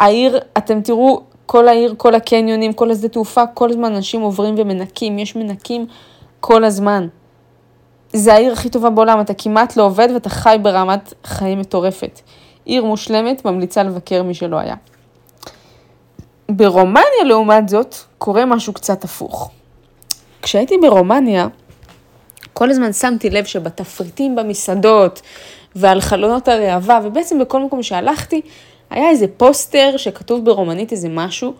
העיר, 0.00 0.40
אתם 0.58 0.80
תראו 0.80 1.20
כל 1.52 1.68
העיר, 1.68 1.94
כל 1.96 2.14
הקניונים, 2.14 2.72
כל 2.72 2.90
השדה 2.90 3.08
תעופה, 3.08 3.46
כל 3.46 3.70
הזמן 3.70 3.94
אנשים 3.94 4.20
עוברים 4.20 4.54
ומנקים, 4.58 5.18
יש 5.18 5.36
מנקים 5.36 5.86
כל 6.40 6.64
הזמן. 6.64 7.08
זה 8.12 8.34
העיר 8.34 8.52
הכי 8.52 8.70
טובה 8.70 8.90
בעולם, 8.90 9.20
אתה 9.20 9.34
כמעט 9.34 9.76
לא 9.76 9.82
עובד 9.82 10.08
ואתה 10.14 10.30
חי 10.30 10.56
ברמת 10.62 11.14
חיים 11.24 11.60
מטורפת. 11.60 12.20
עיר 12.64 12.84
מושלמת, 12.84 13.44
ממליצה 13.44 13.82
לבקר 13.82 14.22
מי 14.22 14.34
שלא 14.34 14.56
היה. 14.56 14.74
ברומניה, 16.48 17.24
לעומת 17.24 17.68
זאת, 17.68 17.94
קורה 18.18 18.44
משהו 18.44 18.72
קצת 18.72 19.04
הפוך. 19.04 19.50
כשהייתי 20.42 20.78
ברומניה, 20.82 21.48
כל 22.52 22.70
הזמן 22.70 22.92
שמתי 22.92 23.30
לב 23.30 23.44
שבתפריטים 23.44 24.36
במסעדות 24.36 25.22
ועל 25.76 26.00
חלונות 26.00 26.48
הראווה, 26.48 27.00
ובעצם 27.04 27.38
בכל 27.38 27.64
מקום 27.64 27.82
שהלכתי, 27.82 28.40
היה 28.92 29.10
איזה 29.10 29.26
פוסטר 29.36 29.96
שכתוב 29.96 30.44
ברומנית 30.44 30.92
איזה 30.92 31.08
משהו. 31.08 31.54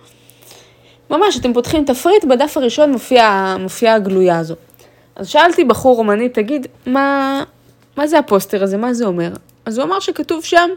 ממש, 1.11 1.39
אתם 1.39 1.53
פותחים 1.53 1.85
תפריט, 1.85 2.25
בדף 2.25 2.57
הראשון 2.57 2.93
מופיעה 2.93 3.57
מופיע 3.61 3.95
הגלויה 3.95 4.39
הזו. 4.39 4.55
אז 5.17 5.29
שאלתי 5.29 5.65
בחור 5.65 5.97
רומני, 5.97 6.29
תגיד, 6.29 6.67
מה, 6.87 7.43
מה 7.97 8.07
זה 8.07 8.19
הפוסטר 8.19 8.63
הזה, 8.63 8.77
מה 8.77 8.95
זה 8.95 9.07
אומר? 9.07 9.31
אז 9.67 9.79
הוא 9.79 9.85
אמר 9.87 10.01
שכתוב 10.01 10.45
שם, 10.45 10.71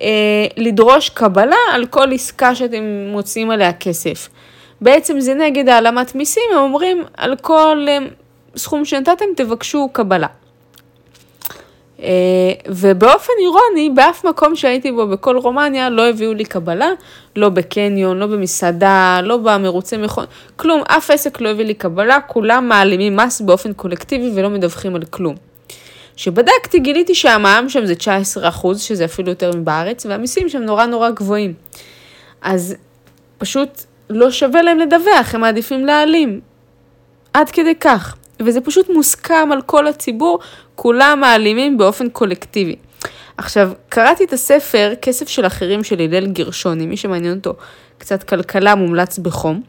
אה, 0.00 0.46
לדרוש 0.56 1.08
קבלה 1.08 1.56
על 1.72 1.86
כל 1.86 2.12
עסקה 2.12 2.54
שאתם 2.54 2.82
מוצאים 3.12 3.50
עליה 3.50 3.72
כסף. 3.72 4.28
בעצם 4.80 5.20
זה 5.20 5.34
נגד 5.34 5.68
העלמת 5.68 6.14
מיסים, 6.14 6.42
הם 6.52 6.58
אומרים, 6.58 7.04
על 7.16 7.36
כל 7.36 7.86
אה, 7.88 7.98
סכום 8.56 8.84
שנתתם 8.84 9.24
תבקשו 9.36 9.88
קבלה. 9.92 10.26
אה, 12.02 12.08
ובאופן 12.68 13.32
אירוני, 13.40 13.90
באף 13.94 14.24
מקום 14.24 14.56
שהייתי 14.56 14.92
בו 14.92 15.06
בכל 15.06 15.36
רומניה 15.36 15.90
לא 15.90 16.08
הביאו 16.08 16.34
לי 16.34 16.44
קבלה, 16.44 16.90
לא 17.36 17.48
בקניון, 17.48 18.18
לא 18.18 18.26
במסעדה, 18.26 19.20
לא 19.22 19.36
במרוצי 19.36 19.96
מכון, 19.96 20.24
כלום, 20.56 20.82
אף 20.88 21.10
עסק 21.10 21.40
לא 21.40 21.48
הביא 21.48 21.64
לי 21.64 21.74
קבלה, 21.74 22.20
כולם 22.20 22.68
מעלימים 22.68 23.16
מס 23.16 23.40
באופן 23.40 23.72
קולקטיבי 23.72 24.30
ולא 24.34 24.50
מדווחים 24.50 24.96
על 24.96 25.02
כלום. 25.04 25.34
כשבדקתי 26.16 26.78
גיליתי 26.78 27.14
שהמע"מ 27.14 27.68
שם 27.68 27.86
זה 27.86 27.94
19 27.94 28.48
אחוז, 28.48 28.80
שזה 28.80 29.04
אפילו 29.04 29.28
יותר 29.28 29.50
מבארץ, 29.56 30.06
והמיסים 30.06 30.48
שם 30.48 30.62
נורא 30.62 30.86
נורא 30.86 31.10
גבוהים. 31.10 31.54
אז 32.42 32.74
פשוט 33.38 33.82
לא 34.10 34.30
שווה 34.30 34.62
להם 34.62 34.78
לדווח, 34.78 35.34
הם 35.34 35.40
מעדיפים 35.40 35.86
להעלים. 35.86 36.40
עד 37.34 37.50
כדי 37.50 37.74
כך. 37.74 38.16
וזה 38.40 38.60
פשוט 38.60 38.90
מוסכם 38.90 39.48
על 39.52 39.62
כל 39.62 39.86
הציבור, 39.86 40.38
כולם 40.74 41.18
מעלימים 41.20 41.78
באופן 41.78 42.08
קולקטיבי. 42.08 42.76
עכשיו, 43.36 43.70
קראתי 43.88 44.24
את 44.24 44.32
הספר 44.32 44.92
כסף 45.02 45.28
של 45.28 45.46
אחרים 45.46 45.84
של 45.84 46.00
הלל 46.00 46.26
גרשוני, 46.26 46.86
מי 46.86 46.96
שמעניין 46.96 47.36
אותו 47.36 47.54
קצת 47.98 48.22
כלכלה 48.22 48.74
מומלץ 48.74 49.18
בחום. 49.18 49.62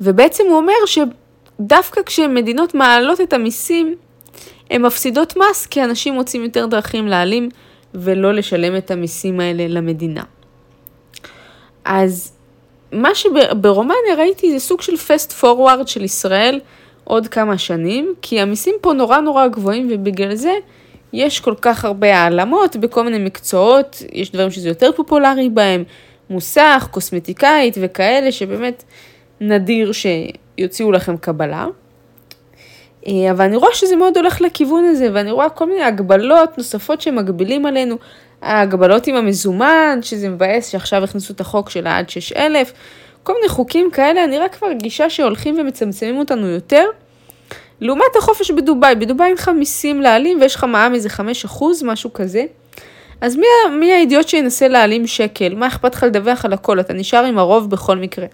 ובעצם 0.00 0.44
הוא 0.48 0.56
אומר 0.56 0.72
שדווקא 0.86 2.02
כשמדינות 2.06 2.74
מעלות 2.74 3.20
את 3.20 3.32
המיסים, 3.32 3.94
הן 4.70 4.82
מפסידות 4.82 5.34
מס 5.36 5.66
כי 5.66 5.84
אנשים 5.84 6.14
מוצאים 6.14 6.42
יותר 6.42 6.66
דרכים 6.66 7.06
להעלים 7.06 7.48
ולא 7.94 8.32
לשלם 8.32 8.76
את 8.76 8.90
המיסים 8.90 9.40
האלה 9.40 9.68
למדינה. 9.68 10.22
אז 11.84 12.32
מה 12.92 13.14
שברומניה 13.14 14.14
ראיתי 14.18 14.52
זה 14.52 14.58
סוג 14.58 14.82
של 14.82 14.96
פסט 14.96 15.32
פורוורד 15.32 15.88
של 15.88 16.04
ישראל 16.04 16.60
עוד 17.04 17.28
כמה 17.28 17.58
שנים, 17.58 18.14
כי 18.22 18.40
המיסים 18.40 18.74
פה 18.80 18.92
נורא 18.92 19.20
נורא 19.20 19.46
גבוהים 19.46 19.88
ובגלל 19.90 20.34
זה 20.34 20.52
יש 21.12 21.40
כל 21.40 21.54
כך 21.60 21.84
הרבה 21.84 22.18
העלמות 22.18 22.76
בכל 22.76 23.04
מיני 23.04 23.18
מקצועות, 23.18 24.02
יש 24.12 24.32
דברים 24.32 24.50
שזה 24.50 24.68
יותר 24.68 24.90
פופולרי 24.96 25.48
בהם, 25.48 25.84
מוסך, 26.30 26.88
קוסמטיקאית 26.90 27.76
וכאלה 27.80 28.32
שבאמת 28.32 28.84
נדיר 29.40 29.92
שיוציאו 29.92 30.92
לכם 30.92 31.16
קבלה. 31.16 31.66
אה, 33.06 33.30
אבל 33.30 33.44
אני 33.44 33.56
רואה 33.56 33.74
שזה 33.74 33.96
מאוד 33.96 34.16
הולך 34.16 34.40
לכיוון 34.40 34.84
הזה, 34.84 35.08
ואני 35.12 35.30
רואה 35.30 35.48
כל 35.48 35.66
מיני 35.66 35.82
הגבלות 35.82 36.58
נוספות 36.58 37.00
שמגבילים 37.00 37.66
עלינו. 37.66 37.96
ההגבלות 38.42 39.06
עם 39.06 39.14
המזומן, 39.14 39.98
שזה 40.02 40.28
מבאס 40.28 40.68
שעכשיו 40.68 41.04
הכניסו 41.04 41.32
את 41.32 41.40
החוק 41.40 41.70
של 41.70 41.86
העד 41.86 42.10
6,000, 42.10 42.72
כל 43.24 43.32
מיני 43.32 43.48
חוקים 43.48 43.90
כאלה, 43.90 44.24
רק 44.40 44.54
כבר 44.54 44.72
גישה 44.72 45.10
שהולכים 45.10 45.58
ומצמצמים 45.58 46.18
אותנו 46.18 46.46
יותר, 46.46 46.86
לעומת 47.80 48.16
החופש 48.18 48.50
בדובאי, 48.50 48.94
בדובאי 48.94 49.26
אין 49.26 49.34
לך 49.34 49.48
מיסים 49.48 50.00
להעלים 50.00 50.40
ויש 50.40 50.54
לך 50.54 50.64
מע"מ 50.64 50.94
איזה 50.94 51.08
5%, 51.44 51.64
משהו 51.84 52.12
כזה. 52.12 52.44
אז 53.20 53.36
מי, 53.36 53.46
מי 53.80 53.92
האידיוט 53.92 54.28
שינסה 54.28 54.68
להעלים 54.68 55.06
שקל? 55.06 55.54
מה 55.54 55.66
אכפת 55.66 55.94
לך 55.94 56.02
לדווח 56.02 56.44
על 56.44 56.52
הכל? 56.52 56.80
אתה 56.80 56.92
נשאר 56.92 57.24
עם 57.24 57.38
הרוב 57.38 57.70
בכל 57.70 57.96
מקרה. 57.96 58.26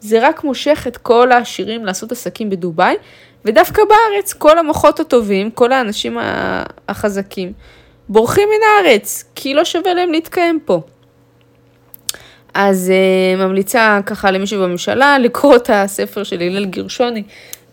זה 0.00 0.26
רק 0.28 0.44
מושך 0.44 0.84
את 0.88 0.96
כל 0.96 1.32
העשירים 1.32 1.84
לעשות 1.84 2.12
עסקים 2.12 2.50
בדובאי, 2.50 2.96
ודווקא 3.44 3.82
בארץ 3.88 4.32
כל 4.32 4.58
המוחות 4.58 5.00
הטובים, 5.00 5.50
כל 5.50 5.72
האנשים 5.72 6.18
החזקים, 6.88 7.52
בורחים 8.08 8.48
מן 8.48 8.66
הארץ, 8.66 9.24
כי 9.34 9.54
לא 9.54 9.64
שווה 9.64 9.94
להם 9.94 10.12
להתקיים 10.12 10.58
פה. 10.64 10.80
אז 12.54 12.92
uh, 12.92 13.40
ממליצה 13.40 14.00
ככה 14.06 14.30
למישהו 14.30 14.62
בממשלה 14.62 15.18
לקרוא 15.18 15.56
את 15.56 15.70
הספר 15.72 16.24
של 16.24 16.40
הלל 16.40 16.64
גרשוני 16.64 17.22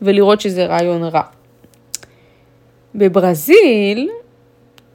ולראות 0.01 0.41
שזה 0.41 0.65
רעיון 0.65 1.03
רע. 1.03 1.21
בברזיל 2.95 4.09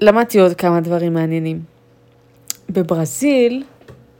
למדתי 0.00 0.40
עוד 0.40 0.54
כמה 0.54 0.80
דברים 0.80 1.14
מעניינים. 1.14 1.60
בברזיל, 2.70 3.62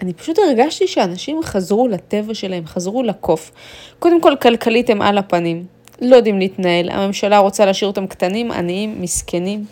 אני 0.00 0.12
פשוט 0.12 0.38
הרגשתי 0.38 0.86
שאנשים 0.86 1.42
חזרו 1.42 1.88
לטבע 1.88 2.34
שלהם, 2.34 2.66
חזרו 2.66 3.02
לקוף. 3.02 3.52
קודם 3.98 4.20
כל, 4.20 4.36
כלכלית 4.36 4.90
הם 4.90 5.02
על 5.02 5.18
הפנים, 5.18 5.66
לא 6.00 6.16
יודעים 6.16 6.38
להתנהל, 6.38 6.90
הממשלה 6.90 7.38
רוצה 7.38 7.66
להשאיר 7.66 7.90
אותם 7.90 8.06
קטנים, 8.06 8.52
עניים, 8.52 9.02
מסכנים. 9.02 9.64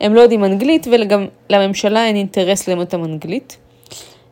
הם 0.00 0.14
לא 0.14 0.20
יודעים 0.20 0.44
אנגלית 0.44 0.86
וגם 0.92 1.26
לממשלה 1.50 2.06
אין 2.06 2.16
אינטרס 2.16 2.68
ללמוד 2.68 2.86
אותם 2.86 3.04
אנגלית. 3.04 3.56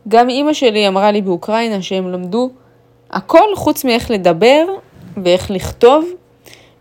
גם 0.09 0.29
אימא 0.29 0.53
שלי 0.53 0.88
אמרה 0.88 1.12
לי 1.12 1.23
באוקראינה 1.23 1.83
שהם 1.83 2.12
למדו 2.12 2.51
הכל 3.11 3.57
חוץ 3.57 3.85
מאיך 3.85 4.11
לדבר 4.11 4.64
ואיך 5.23 5.51
לכתוב, 5.51 6.05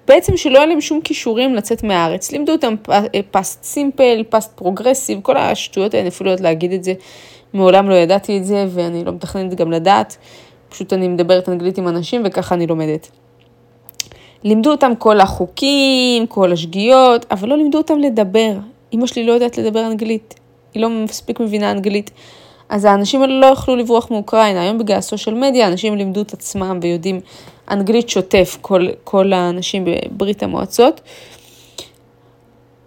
בעצם 0.08 0.38
שלא 0.38 0.58
היה 0.58 0.66
להם 0.66 0.82
שום 0.82 1.02
כישורים 1.02 1.56
לצאת 1.56 1.84
מהארץ. 1.84 2.32
לימדו 2.32 2.52
אותם 2.52 2.76
past 3.32 3.63
simple, 3.63 4.24
past 4.30 4.58
progressive, 4.58 5.20
כל 5.22 5.38
השטויות 5.38 5.94
האלה, 5.94 6.08
אפילו 6.08 6.30
יודעת 6.30 6.44
להגיד 6.44 6.72
את 6.72 6.84
זה, 6.84 6.94
מעולם 7.54 7.90
לא 7.90 7.96
ידעתי 7.96 8.38
את 8.38 8.46
זה 8.46 8.66
ואני 8.70 9.04
לא 9.04 9.12
מתכננת 9.12 9.56
גם 9.56 9.72
לדעת, 9.72 10.18
פשוט 10.70 10.94
אני 10.94 11.08
מדברת 11.08 11.50
אנגלית 11.50 11.78
עם 11.78 11.88
אנשים 11.88 12.22
וככה 12.26 12.56
אני 12.56 12.68
לומדת. 12.68 13.12
לימדו 14.44 14.72
אותם 14.72 14.92
כל 15.00 15.20
החוקים, 15.20 16.28
כל 16.28 16.52
השגיאות, 16.52 17.26
אבל 17.32 17.50
לא 17.50 17.58
לימדו 17.58 17.78
אותם 17.78 18.00
לדבר. 18.00 18.52
אמא 18.94 19.08
שלי 19.08 19.26
לא 19.26 19.32
יודעת 19.32 19.58
לדבר 19.58 19.88
אנגלית, 19.88 20.40
היא 20.74 20.82
לא 20.82 20.90
מספיק 20.90 21.40
מבינה 21.40 21.72
אנגלית. 21.72 22.12
אז 22.69 22.86
האנשים 22.86 23.21
האלה 23.21 23.39
לא 23.39 23.45
יכלו 23.45 23.75
לברוח 23.75 24.12
מאוקראינה. 24.12 24.62
היום 24.62 24.78
בגלל 24.78 24.97
הסושיאל 24.97 25.36
מדיה 25.36 25.67
אנשים 25.67 25.95
לימדו 25.95 26.21
את 26.21 26.34
עצמם 26.34 26.80
ויודעים 26.82 27.19
אנגלית 27.71 28.10
שוטף, 28.10 28.58
כל, 28.62 28.88
כל 29.04 29.34
האנשים 29.34 29.86
בברית 29.86 30.43
המועצות. 30.43 31.01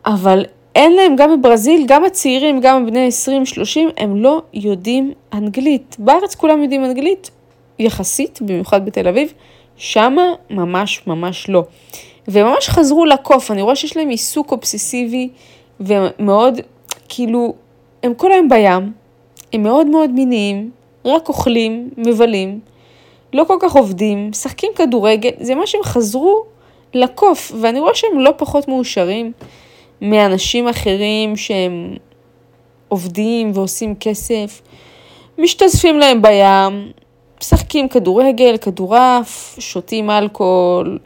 אבל 0.06 0.44
אין 0.74 0.92
להם, 0.92 1.16
גם 1.16 1.40
בברזיל, 1.40 1.84
גם 1.88 2.04
הצעירים, 2.04 2.60
גם 2.60 2.86
בני 2.86 3.08
20-30, 3.56 3.78
הם 3.96 4.22
לא 4.22 4.42
יודעים 4.54 5.12
אנגלית. 5.32 5.96
בארץ 5.98 6.34
כולם 6.34 6.62
יודעים 6.62 6.84
אנגלית, 6.84 7.30
יחסית, 7.78 8.38
במיוחד 8.42 8.84
בתל 8.84 9.08
אביב, 9.08 9.32
שמה 9.76 10.22
ממש 10.50 11.02
ממש 11.06 11.48
לא. 11.48 11.64
וממש 12.28 12.68
חזרו 12.68 13.04
לקוף, 13.04 13.50
אני 13.50 13.62
רואה 13.62 13.76
שיש 13.76 13.96
להם 13.96 14.08
עיסוק 14.08 14.52
אובססיבי 14.52 15.28
ומאוד, 15.80 16.60
כאילו, 17.08 17.54
הם 18.02 18.14
כל 18.14 18.32
היום 18.32 18.48
בים, 18.48 18.92
הם 19.52 19.62
מאוד 19.62 19.86
מאוד 19.86 20.10
מיניים, 20.10 20.70
רק 21.04 21.28
אוכלים, 21.28 21.90
מבלים, 21.96 22.60
לא 23.32 23.44
כל 23.44 23.56
כך 23.60 23.72
עובדים, 23.76 24.30
משחקים 24.30 24.70
כדורגל, 24.76 25.30
זה 25.40 25.54
מה 25.54 25.66
שהם 25.66 25.82
חזרו 25.82 26.44
לקוף, 26.94 27.52
ואני 27.60 27.80
רואה 27.80 27.94
שהם 27.94 28.20
לא 28.20 28.30
פחות 28.36 28.68
מאושרים 28.68 29.32
מאנשים 30.00 30.68
אחרים 30.68 31.36
שהם 31.36 31.96
עובדים 32.88 33.50
ועושים 33.54 33.94
כסף, 33.94 34.62
משתזפים 35.38 35.98
להם 35.98 36.22
בים, 36.22 36.92
משחקים 37.40 37.88
כדורגל, 37.88 38.56
כדורעף, 38.56 39.56
שותים 39.58 40.10
אלכוהול, 40.10 40.98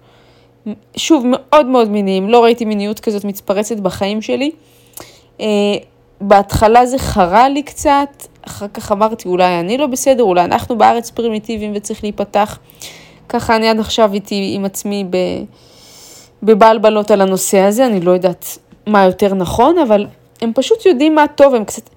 שוב, 0.97 1.25
מאוד 1.27 1.67
מאוד 1.67 1.91
מיניים, 1.91 2.29
לא 2.29 2.45
ראיתי 2.45 2.65
מיניות 2.65 3.01
כזאת 3.01 3.25
מתפרצת 3.25 3.77
בחיים 3.77 4.23
שלי. 4.23 4.51
בהתחלה 6.23 6.87
זה 6.87 6.99
חרה 6.99 7.49
לי 7.49 7.63
קצת, 7.63 8.27
אחר 8.47 8.67
כך 8.75 8.93
אמרתי, 8.93 9.29
אולי 9.29 9.61
אני 9.61 9.79
לא 9.79 9.87
בסדר, 9.87 10.23
אולי 10.23 10.45
אנחנו 10.45 10.79
בארץ 10.79 11.11
פרימיטיביים 11.11 11.73
וצריך 11.75 12.05
להיפתח. 12.05 12.59
ככה 13.29 13.57
אני 13.57 13.69
עד 13.69 13.81
עכשיו 13.81 14.13
איתי 14.15 14.53
עם 14.55 14.65
עצמי 14.65 15.05
בבלבלות 16.43 17.11
על 17.11 17.21
הנושא 17.21 17.59
הזה, 17.59 17.87
אני 17.87 18.01
לא 18.01 18.11
יודעת 18.11 18.59
מה 18.87 19.05
יותר 19.05 19.35
נכון, 19.35 19.79
אבל 19.79 20.07
הם 20.43 20.53
פשוט 20.55 20.87
יודעים 20.87 21.15
מה 21.15 21.25
טוב, 21.35 21.55
הם 21.55 21.65
קצת 21.65 21.91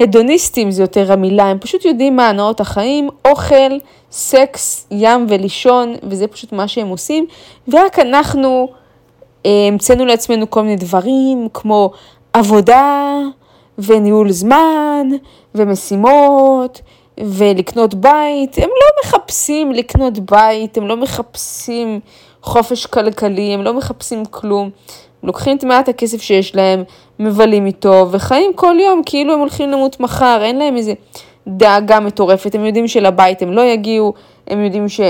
הדוניסטים 0.00 0.70
זה 0.70 0.82
יותר 0.82 1.12
המילה, 1.12 1.44
הם 1.44 1.58
פשוט 1.58 1.84
יודעים 1.84 2.16
מה 2.16 2.28
הנאות 2.28 2.60
החיים, 2.60 3.08
אוכל, 3.24 3.78
סקס, 4.10 4.86
ים 4.90 5.26
ולישון, 5.28 5.94
וזה 6.02 6.26
פשוט 6.26 6.52
מה 6.52 6.68
שהם 6.68 6.88
עושים, 6.88 7.26
ורק 7.68 7.98
אנחנו 7.98 8.68
אה, 9.46 9.50
המצאנו 9.68 10.04
לעצמנו 10.04 10.50
כל 10.50 10.62
מיני 10.62 10.76
דברים, 10.76 11.48
כמו 11.54 11.90
עבודה, 12.32 13.18
וניהול 13.78 14.30
זמן, 14.30 15.08
ומשימות, 15.54 16.80
ולקנות 17.20 17.94
בית. 17.94 18.58
הם 18.58 18.68
לא 18.68 18.86
מחפשים 19.04 19.72
לקנות 19.72 20.18
בית, 20.18 20.76
הם 20.76 20.86
לא 20.86 20.96
מחפשים 20.96 22.00
חופש 22.42 22.86
כלכלי, 22.86 23.54
הם 23.54 23.62
לא 23.62 23.74
מחפשים 23.74 24.24
כלום. 24.24 24.70
הם 25.22 25.26
לוקחים 25.26 25.56
את 25.56 25.64
מעט 25.64 25.88
הכסף 25.88 26.22
שיש 26.22 26.56
להם, 26.56 26.84
מבלים 27.18 27.66
איתו, 27.66 28.06
וחיים 28.10 28.52
כל 28.54 28.76
יום 28.80 29.02
כאילו 29.06 29.32
הם 29.32 29.38
הולכים 29.38 29.70
למות 29.70 30.00
מחר, 30.00 30.38
אין 30.42 30.58
להם 30.58 30.76
איזה 30.76 30.92
דאגה 31.48 32.00
מטורפת. 32.00 32.54
הם 32.54 32.64
יודעים 32.64 32.88
שלבית 32.88 33.42
הם 33.42 33.52
לא 33.52 33.60
יגיעו, 33.60 34.14
הם 34.46 34.64
יודעים 34.64 34.88
ש... 34.88 35.00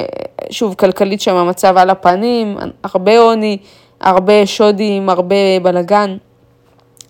שוב, 0.51 0.75
כלכלית 0.75 1.21
שם 1.21 1.35
המצב 1.35 1.77
על 1.77 1.91
הפנים, 1.91 2.57
הרבה 2.85 3.19
עוני, 3.19 3.59
הרבה 4.01 4.47
שודים, 4.47 5.09
הרבה 5.09 5.35
בלאגן. 5.63 6.17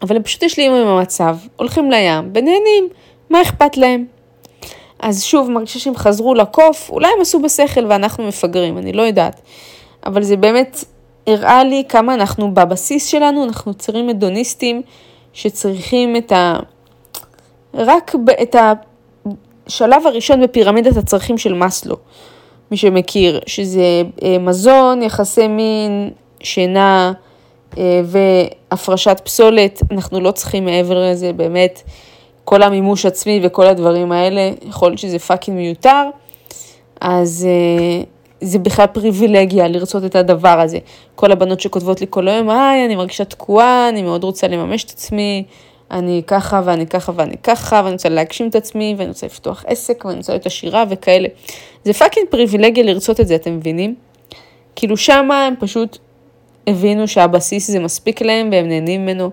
אבל 0.04 0.16
הם 0.16 0.22
פשוט 0.22 0.42
ישלים 0.42 0.72
עם 0.72 0.86
המצב, 0.86 1.36
הולכים 1.56 1.90
לים 1.90 2.30
ונהנים, 2.34 2.88
מה 3.30 3.42
אכפת 3.42 3.76
להם? 3.76 4.06
אז 5.00 5.22
שוב, 5.22 5.50
מרגישה 5.50 5.78
שהם 5.78 5.96
חזרו 5.96 6.34
לקוף, 6.34 6.90
אולי 6.90 7.08
הם 7.16 7.20
עשו 7.20 7.42
בשכל 7.42 7.86
ואנחנו 7.88 8.28
מפגרים, 8.28 8.78
אני 8.78 8.92
לא 8.92 9.02
יודעת. 9.02 9.40
אבל 10.06 10.22
זה 10.22 10.36
באמת 10.36 10.84
הראה 11.26 11.64
לי 11.64 11.82
כמה 11.88 12.14
אנחנו 12.14 12.54
בבסיס 12.54 13.06
שלנו, 13.06 13.44
אנחנו 13.44 13.74
צריכים 13.74 14.08
הדוניסטים 14.08 14.82
שצריכים 15.32 16.16
את 16.16 16.32
ה... 16.32 16.56
רק 17.74 18.14
את 18.42 18.56
השלב 19.66 20.06
הראשון 20.06 20.42
בפירמידת 20.42 20.96
הצרכים 20.96 21.38
של 21.38 21.54
מאסלו, 21.54 21.96
מי 22.70 22.76
שמכיר, 22.76 23.40
שזה 23.46 24.02
אה, 24.22 24.38
מזון, 24.38 25.02
יחסי 25.02 25.48
מין, 25.48 26.10
שינה, 26.40 27.12
והפרשת 28.04 29.20
פסולת, 29.24 29.82
אנחנו 29.90 30.20
לא 30.20 30.30
צריכים 30.30 30.64
מעבר 30.64 31.10
לזה, 31.10 31.32
באמת, 31.32 31.82
כל 32.44 32.62
המימוש 32.62 33.06
עצמי 33.06 33.40
וכל 33.42 33.66
הדברים 33.66 34.12
האלה, 34.12 34.50
יכול 34.68 34.88
להיות 34.88 34.98
שזה 34.98 35.18
פאקינג 35.18 35.56
מיותר, 35.56 36.08
אז 37.00 37.46
אה, 37.48 38.02
זה 38.40 38.58
בכלל 38.58 38.86
פריבילגיה 38.86 39.68
לרצות 39.68 40.04
את 40.04 40.16
הדבר 40.16 40.60
הזה. 40.60 40.78
כל 41.14 41.32
הבנות 41.32 41.60
שכותבות 41.60 42.00
לי 42.00 42.06
כל 42.10 42.28
היום, 42.28 42.50
היי, 42.50 42.86
אני 42.86 42.96
מרגישה 42.96 43.24
תקועה, 43.24 43.88
אני 43.88 44.02
מאוד 44.02 44.24
רוצה 44.24 44.48
לממש 44.48 44.84
את 44.84 44.90
עצמי, 44.90 45.44
אני 45.90 46.22
ככה 46.26 46.62
ואני 46.64 46.86
ככה 46.86 47.12
ואני 47.16 47.36
ככה, 47.36 47.80
ואני 47.84 47.92
רוצה 47.92 48.08
להגשים 48.08 48.48
את 48.48 48.54
עצמי, 48.54 48.94
ואני 48.98 49.08
רוצה 49.08 49.26
לפתוח 49.26 49.64
עסק, 49.66 50.04
ואני 50.04 50.16
רוצה 50.16 50.32
להיות 50.32 50.46
עשירה 50.46 50.84
וכאלה. 50.88 51.28
זה 51.84 51.92
fucking 51.92 52.26
פריבילגיה 52.30 52.84
לרצות 52.84 53.20
את 53.20 53.26
זה, 53.26 53.34
אתם 53.34 53.56
מבינים? 53.56 53.94
כאילו 54.76 54.96
שמה 54.96 55.46
הם 55.46 55.54
פשוט 55.60 55.98
הבינו 56.66 57.08
שהבסיס 57.08 57.70
זה 57.70 57.80
מספיק 57.80 58.22
להם 58.22 58.48
והם 58.52 58.68
נהנים 58.68 59.02
ממנו, 59.02 59.30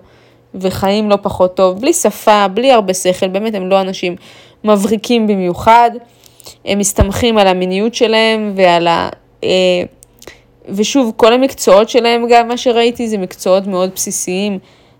וחיים 0.54 1.10
לא 1.10 1.18
פחות 1.22 1.56
טוב, 1.56 1.80
בלי 1.80 1.92
שפה, 1.92 2.48
בלי 2.48 2.72
הרבה 2.72 2.94
שכל, 2.94 3.28
באמת 3.28 3.54
הם 3.54 3.68
לא 3.68 3.80
אנשים 3.80 4.16
מבריקים 4.64 5.26
במיוחד, 5.26 5.90
הם 6.64 6.78
מסתמכים 6.78 7.38
על 7.38 7.46
המיניות 7.46 7.94
שלהם 7.94 8.52
ועל 8.56 8.86
ה... 8.86 9.08
אה, 9.44 9.48
ושוב, 10.68 11.12
כל 11.16 11.32
המקצועות 11.32 11.88
שלהם, 11.88 12.26
גם 12.30 12.48
מה 12.48 12.56
שראיתי, 12.56 13.08
זה 13.08 13.18
מקצועות 13.18 13.66
מאוד 13.66 13.90
בסיסיים, 13.94 14.58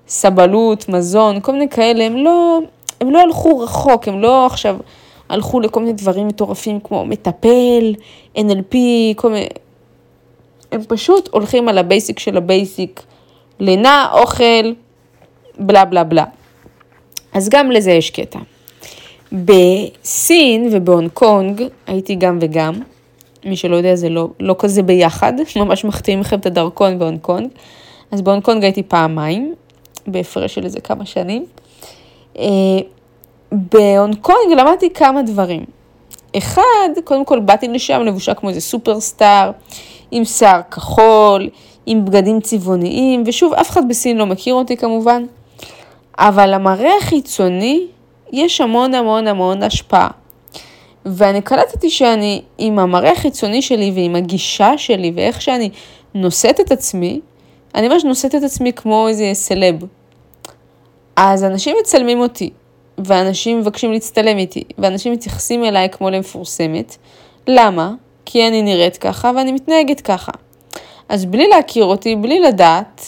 סבלות, 0.09 0.89
מזון, 0.89 1.41
כל 1.41 1.53
מיני 1.53 1.69
כאלה, 1.69 2.05
הם 2.05 2.17
לא, 2.17 2.59
הם 3.01 3.11
לא 3.11 3.21
הלכו 3.21 3.59
רחוק, 3.59 4.09
הם 4.09 4.21
לא 4.21 4.47
עכשיו 4.47 4.77
הלכו 5.29 5.61
לכל 5.61 5.81
מיני 5.81 5.93
דברים 5.93 6.29
מטורפים 6.29 6.81
כמו 6.81 7.05
מטפל, 7.05 7.95
NLP, 8.37 8.77
כל 9.17 9.31
מיני, 9.31 9.47
הם 10.73 10.81
פשוט 10.89 11.29
הולכים 11.33 11.69
על 11.69 11.79
ה 11.79 11.86
basic 11.86 12.19
של 12.19 12.37
ה 12.37 12.46
basic, 12.46 13.03
לינה, 13.61 14.09
אוכל, 14.13 14.73
בלה 15.59 15.85
בלה 15.85 16.05
בלה. 16.05 16.25
אז 17.33 17.49
גם 17.49 17.71
לזה 17.71 17.91
יש 17.91 18.11
קטע. 18.11 18.39
בסין 19.33 20.69
ובהונג 20.73 21.11
קונג 21.11 21.63
הייתי 21.87 22.15
גם 22.15 22.39
וגם, 22.41 22.75
מי 23.45 23.57
שלא 23.57 23.77
יודע 23.77 23.97
זה 23.97 24.09
לא, 24.09 24.29
לא 24.41 24.55
כזה 24.59 24.83
ביחד, 24.83 25.33
ממש 25.57 25.85
מחתימים 25.85 26.21
לכם 26.21 26.39
את 26.39 26.47
הדרכון 26.47 26.99
בהונג 26.99 27.21
קונג. 27.21 27.49
אז 28.11 28.23
בהונג 28.23 28.43
קונג 28.43 28.65
הייתי 28.65 28.83
פעמיים, 28.83 29.55
בהפרש 30.07 30.55
של 30.55 30.65
איזה 30.65 30.81
כמה 30.81 31.07
שנים. 31.07 31.47
אה, 32.39 32.45
בהונג 33.53 34.17
קונג 34.21 34.53
למדתי 34.57 34.91
כמה 34.91 35.23
דברים. 35.23 35.65
אחד, 36.39 36.89
קודם 37.05 37.25
כל 37.25 37.41
באתי 37.41 37.69
לשם 37.69 38.01
לבושה 38.01 38.35
כמו 38.35 38.49
איזה 38.49 38.61
superstar, 38.61 39.51
עם 40.11 40.25
שיער 40.25 40.61
כחול, 40.71 41.49
עם 41.87 42.05
בגדים 42.05 42.41
צבעוניים, 42.41 43.23
ושוב, 43.27 43.53
אף 43.53 43.71
אחד 43.71 43.89
בסין 43.89 44.17
לא 44.17 44.27
מכיר 44.27 44.55
אותי 44.55 44.77
כמובן, 44.77 45.25
אבל 46.19 46.55
למראה 46.55 46.93
החיצוני 47.01 47.87
יש 48.33 48.61
המון 48.61 48.95
המון 48.95 49.27
המון 49.27 49.63
השפעה. 49.63 50.09
ואני 51.07 51.43
קלטתי 51.43 51.91
שאני, 51.91 52.43
עם 52.59 52.79
המראה 52.79 53.13
החיצוני 53.13 53.63
שלי 53.63 53.93
ועם 53.95 54.17
הגישה 54.17 54.79
שלי 54.79 55.13
ואיך 55.15 55.43
שאני 55.43 55.71
נושאת 56.15 56.61
את 56.61 56.73
עצמי, 56.73 57.21
אני 57.75 57.89
ממש 57.89 58.05
נושאת 58.05 58.35
את 58.35 58.43
עצמי 58.43 58.73
כמו 58.73 59.09
איזה 59.09 59.31
סלב. 59.35 59.85
אז 61.17 61.45
אנשים 61.45 61.77
מצלמים 61.81 62.21
אותי, 62.21 62.51
ואנשים 62.99 63.61
מבקשים 63.61 63.93
להצטלם 63.93 64.39
איתי, 64.39 64.65
ואנשים 64.79 65.13
מתייחסים 65.13 65.65
אליי 65.65 65.89
כמו 65.89 66.11
למפורסמת. 66.11 66.97
למה? 67.47 67.93
כי 68.25 68.49
אני 68.49 68.63
נראית 68.63 68.97
ככה 68.97 69.31
ואני 69.37 69.53
מתנהגת 69.53 70.01
ככה. 70.01 70.33
אז 71.09 71.25
בלי 71.25 71.49
להכיר 71.49 71.85
אותי, 71.85 72.17
בלי 72.17 72.41
לדעת, 72.41 73.03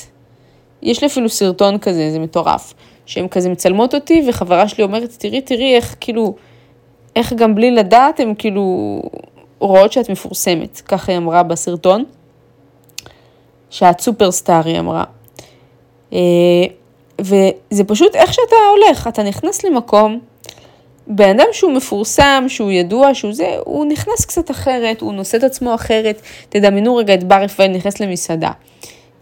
יש 0.82 1.00
לי 1.00 1.06
אפילו 1.06 1.28
סרטון 1.28 1.78
כזה, 1.78 2.10
זה 2.10 2.18
מטורף, 2.18 2.74
שהן 3.06 3.28
כזה 3.28 3.48
מצלמות 3.48 3.94
אותי, 3.94 4.22
וחברה 4.28 4.68
שלי 4.68 4.84
אומרת, 4.84 5.10
תראי, 5.18 5.40
תראי 5.40 5.76
איך 5.76 5.96
כאילו, 6.00 6.34
איך 7.16 7.32
גם 7.32 7.54
בלי 7.54 7.70
לדעת, 7.70 8.20
הן 8.20 8.34
כאילו 8.38 9.00
רואות 9.58 9.92
שאת 9.92 10.10
מפורסמת, 10.10 10.80
ככה 10.80 11.12
היא 11.12 11.18
אמרה 11.18 11.42
בסרטון, 11.42 12.04
שאת 13.70 14.00
סופרסטאר, 14.00 14.60
היא 14.64 14.78
אמרה. 14.78 15.04
וזה 17.20 17.84
פשוט 17.86 18.14
איך 18.14 18.34
שאתה 18.34 18.56
הולך, 18.76 19.06
אתה 19.08 19.22
נכנס 19.22 19.64
למקום, 19.64 20.20
בן 21.06 21.28
אדם 21.40 21.46
שהוא 21.52 21.72
מפורסם, 21.72 22.44
שהוא 22.48 22.72
ידוע, 22.72 23.14
שהוא 23.14 23.32
זה, 23.32 23.56
הוא 23.64 23.86
נכנס 23.86 24.24
קצת 24.24 24.50
אחרת, 24.50 25.00
הוא 25.00 25.12
נושא 25.12 25.38
את 25.38 25.42
עצמו 25.42 25.74
אחרת. 25.74 26.22
תדמיינו 26.48 26.96
רגע 26.96 27.14
את 27.14 27.24
בר 27.24 27.42
רפאל 27.42 27.68
נכנס 27.68 28.00
למסעדה. 28.00 28.50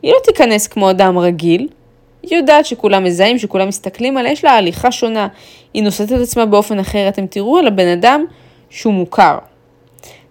היא 0.02 0.12
לא 0.12 0.18
תיכנס 0.24 0.66
כמו 0.66 0.90
אדם 0.90 1.18
רגיל, 1.18 1.68
היא 2.22 2.38
יודעת 2.38 2.66
שכולם 2.66 3.04
מזהים, 3.04 3.38
שכולם 3.38 3.68
מסתכלים 3.68 4.16
עליה, 4.16 4.32
יש 4.32 4.44
לה 4.44 4.52
הליכה 4.52 4.92
שונה, 4.92 5.28
היא 5.74 5.82
נושאת 5.82 6.12
את 6.12 6.20
עצמה 6.20 6.46
באופן 6.46 6.78
אחר, 6.78 7.08
אתם 7.08 7.26
תראו 7.26 7.58
על 7.58 7.66
הבן 7.66 7.88
אדם 7.88 8.24
שהוא 8.70 8.94
מוכר. 8.94 9.38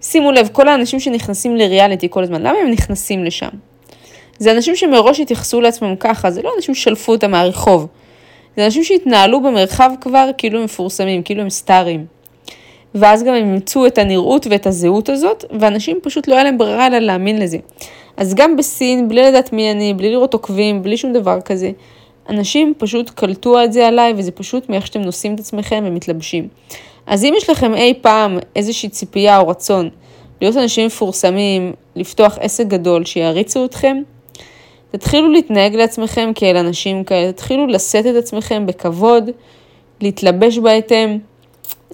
שימו 0.01 0.31
לב, 0.31 0.49
כל 0.51 0.67
האנשים 0.67 0.99
שנכנסים 0.99 1.55
לריאליטי 1.55 2.07
כל 2.09 2.23
הזמן, 2.23 2.41
למה 2.41 2.57
הם 2.63 2.71
נכנסים 2.71 3.23
לשם? 3.23 3.49
זה 4.41 4.51
אנשים 4.51 4.75
שמראש 4.75 5.19
התייחסו 5.19 5.61
לעצמם 5.61 5.95
ככה, 5.95 6.31
זה 6.31 6.41
לא 6.41 6.51
אנשים 6.57 6.75
ששלפו 6.75 7.11
אותם 7.11 7.31
מהרחוב. 7.31 7.87
זה 8.57 8.65
אנשים 8.65 8.83
שהתנהלו 8.83 9.41
במרחב 9.43 9.91
כבר 10.01 10.29
כאילו 10.37 10.59
הם 10.59 10.65
מפורסמים, 10.65 11.23
כאילו 11.23 11.41
הם 11.41 11.49
סטארים. 11.49 12.05
ואז 12.95 13.23
גם 13.23 13.33
הם 13.33 13.53
אימצו 13.53 13.85
את 13.85 13.97
הנראות 13.97 14.47
ואת 14.49 14.67
הזהות 14.67 15.09
הזאת, 15.09 15.45
ואנשים 15.59 15.99
פשוט 16.03 16.27
לא 16.27 16.33
היה 16.33 16.43
להם 16.43 16.57
ברירה 16.57 16.87
אלא 16.87 16.97
להאמין 16.97 17.41
לזה. 17.41 17.57
אז 18.17 18.35
גם 18.35 18.57
בסין, 18.57 19.07
בלי 19.07 19.23
לדעת 19.23 19.53
מי 19.53 19.71
אני, 19.71 19.93
בלי 19.93 20.11
לראות 20.11 20.33
עוקבים, 20.33 20.83
בלי 20.83 20.97
שום 20.97 21.13
דבר 21.13 21.41
כזה, 21.41 21.71
אנשים 22.29 22.73
פשוט 22.77 23.09
קלטו 23.09 23.63
את 23.63 23.73
זה 23.73 23.87
עליי, 23.87 24.13
וזה 24.17 24.31
פשוט 24.31 24.69
מאיך 24.69 24.87
שאתם 24.87 25.01
נושאים 25.01 25.35
את 25.35 25.39
עצמכם 25.39 25.83
ומתלבשים. 25.87 26.47
אז 27.07 27.23
אם 27.23 27.33
יש 27.37 27.49
לכם 27.49 27.73
אי 27.73 27.93
פעם 28.01 28.37
איזושהי 28.55 28.89
ציפייה 28.89 29.39
או 29.39 29.47
רצון 29.47 29.89
להיות 30.41 30.57
אנשים 30.57 30.85
מפורסמים, 30.85 31.73
לפתוח 31.95 32.37
עסק 32.41 32.67
גדול 32.67 33.05
שיעריצו 33.05 33.65
אתכם, 33.65 34.01
תתחילו 34.91 35.29
להתנהג 35.31 35.75
לעצמכם 35.75 36.31
כאל 36.35 36.57
אנשים 36.57 37.03
כאלה, 37.03 37.31
תתחילו 37.31 37.67
לשאת 37.67 38.05
את 38.05 38.15
עצמכם 38.15 38.65
בכבוד, 38.65 39.29
להתלבש 40.01 40.57
בהתאם, 40.57 41.17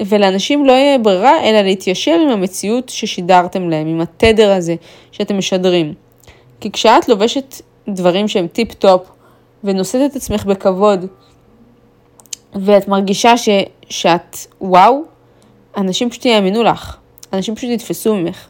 ולאנשים 0.06 0.66
לא 0.66 0.72
יהיה 0.72 0.98
ברירה 0.98 1.44
אלא 1.44 1.62
להתיישר 1.62 2.20
עם 2.24 2.30
המציאות 2.30 2.90
ששידרתם 2.90 3.70
להם, 3.70 3.88
עם 3.88 4.02
התדר 4.02 4.52
הזה 4.52 4.76
שאתם 5.12 5.38
משדרים. 5.38 5.94
כי 6.60 6.72
כשאת 6.72 7.10
לובשת 7.10 7.56
דברים 7.88 8.28
שהם 8.28 8.48
טיפ-טופ 8.48 9.02
ונושאת 9.64 10.12
את 10.12 10.16
עצמך 10.16 10.46
בכבוד, 10.46 11.06
ואת 12.56 12.88
מרגישה 12.88 13.38
ש, 13.38 13.50
שאת 13.90 14.38
וואו, 14.62 15.02
אנשים 15.78 16.10
פשוט 16.10 16.26
יאמינו 16.26 16.64
לך, 16.64 16.98
אנשים 17.34 17.56
פשוט 17.56 17.70
יתפסו 17.70 18.16
ממך. 18.16 18.48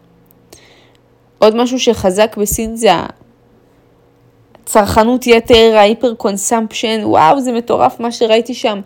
עוד 1.39 1.55
משהו 1.55 1.79
שחזק 1.79 2.37
בסין 2.37 2.75
זה 2.75 2.89
צרכנות 4.67 5.27
יתר, 5.27 5.73
ה 5.75 5.82
hyper 5.82 6.13
consumption, 6.13 6.99
וואו, 7.03 7.41
זה 7.41 7.51
מטורף 7.51 7.99
מה 7.99 8.11
שראיתי 8.11 8.53
שם. 8.53 8.81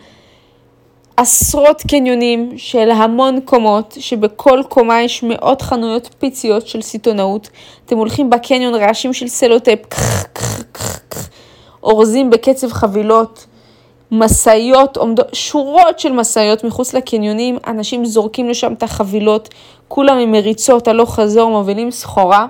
עשרות 1.18 1.82
קניונים 1.90 2.54
של 2.58 2.92
המון 2.92 3.40
קומות, 3.46 3.98
שבכל 4.00 4.62
קומה 4.70 5.02
יש 5.02 5.24
מאות 5.24 5.62
חנויות 5.62 6.10
פיציות 6.20 6.68
של 6.68 6.82
סיטונאות. 6.82 7.50
אתם 7.86 7.98
הולכים 7.98 8.30
בקניון 8.30 8.76
רעשים 8.76 9.14
של 9.14 9.28
סלוטייפ, 9.28 9.80
אורזים 11.84 12.30
בקצב 12.30 12.72
חבילות, 12.72 13.46
משאיות 14.12 14.98
שורות 15.34 16.00
של 16.00 16.12
משאיות 16.12 16.64
מחוץ 16.64 16.94
לקניונים, 16.94 17.58
אנשים 17.68 18.06
זורקים 18.06 18.50
לשם 18.50 18.74
את 18.74 18.84
החבילות, 18.84 19.50
כולם 19.88 20.18
עם 20.18 20.32
מריצות 20.32 20.88
הלוך 20.88 21.16
חזור, 21.16 21.50
מובילים 21.50 21.92
סחורה. 21.92 22.46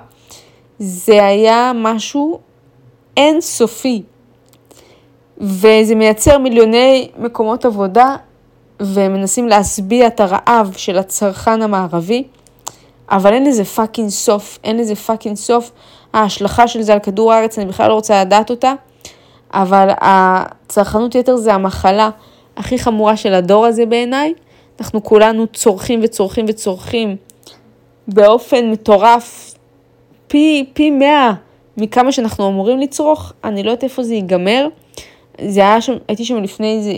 זה 0.79 1.25
היה 1.25 1.71
משהו 1.75 2.50
אינסופי. 3.27 4.01
וזה 5.37 5.95
מייצר 5.95 6.37
מיליוני 6.37 7.09
מקומות 7.17 7.65
עבודה, 7.65 8.15
ומנסים 8.79 9.47
להשביע 9.47 10.07
את 10.07 10.19
הרעב 10.19 10.73
של 10.77 10.97
הצרכן 10.97 11.61
המערבי, 11.61 12.23
אבל 13.11 13.33
אין 13.33 13.45
לזה 13.45 13.65
fucking 13.65 14.09
סוף, 14.09 14.59
אין 14.63 14.77
לזה 14.77 14.95
fucking 14.95 15.35
סוף. 15.35 15.71
ההשלכה 16.13 16.67
של 16.67 16.81
זה 16.81 16.93
על 16.93 16.99
כדור 16.99 17.33
הארץ, 17.33 17.59
אני 17.59 17.67
בכלל 17.67 17.89
לא 17.89 17.93
רוצה 17.93 18.21
לדעת 18.21 18.49
אותה, 18.49 18.73
אבל 19.53 19.89
הצרכנות 20.01 21.15
יתר 21.15 21.35
זה 21.35 21.53
המחלה 21.53 22.09
הכי 22.57 22.79
חמורה 22.79 23.17
של 23.17 23.33
הדור 23.33 23.65
הזה 23.65 23.85
בעיניי. 23.85 24.33
אנחנו 24.79 25.03
כולנו 25.03 25.47
צורכים 25.47 25.99
וצורכים 26.03 26.45
וצורכים 26.47 27.15
באופן 28.07 28.71
מטורף, 28.71 29.53
פי, 30.27 30.69
פי 30.73 30.89
מאה 30.89 31.33
מכמה 31.81 32.11
שאנחנו 32.11 32.47
אמורים 32.47 32.79
לצרוך, 32.79 33.33
אני 33.43 33.63
לא 33.63 33.69
יודעת 33.71 33.83
איפה 33.83 34.03
זה 34.03 34.13
ייגמר. 34.13 34.67
זה 35.41 35.59
היה 35.59 35.81
שם, 35.81 35.93
הייתי 36.07 36.25
שם 36.25 36.43
לפני 36.43 36.77
איזה 36.77 36.93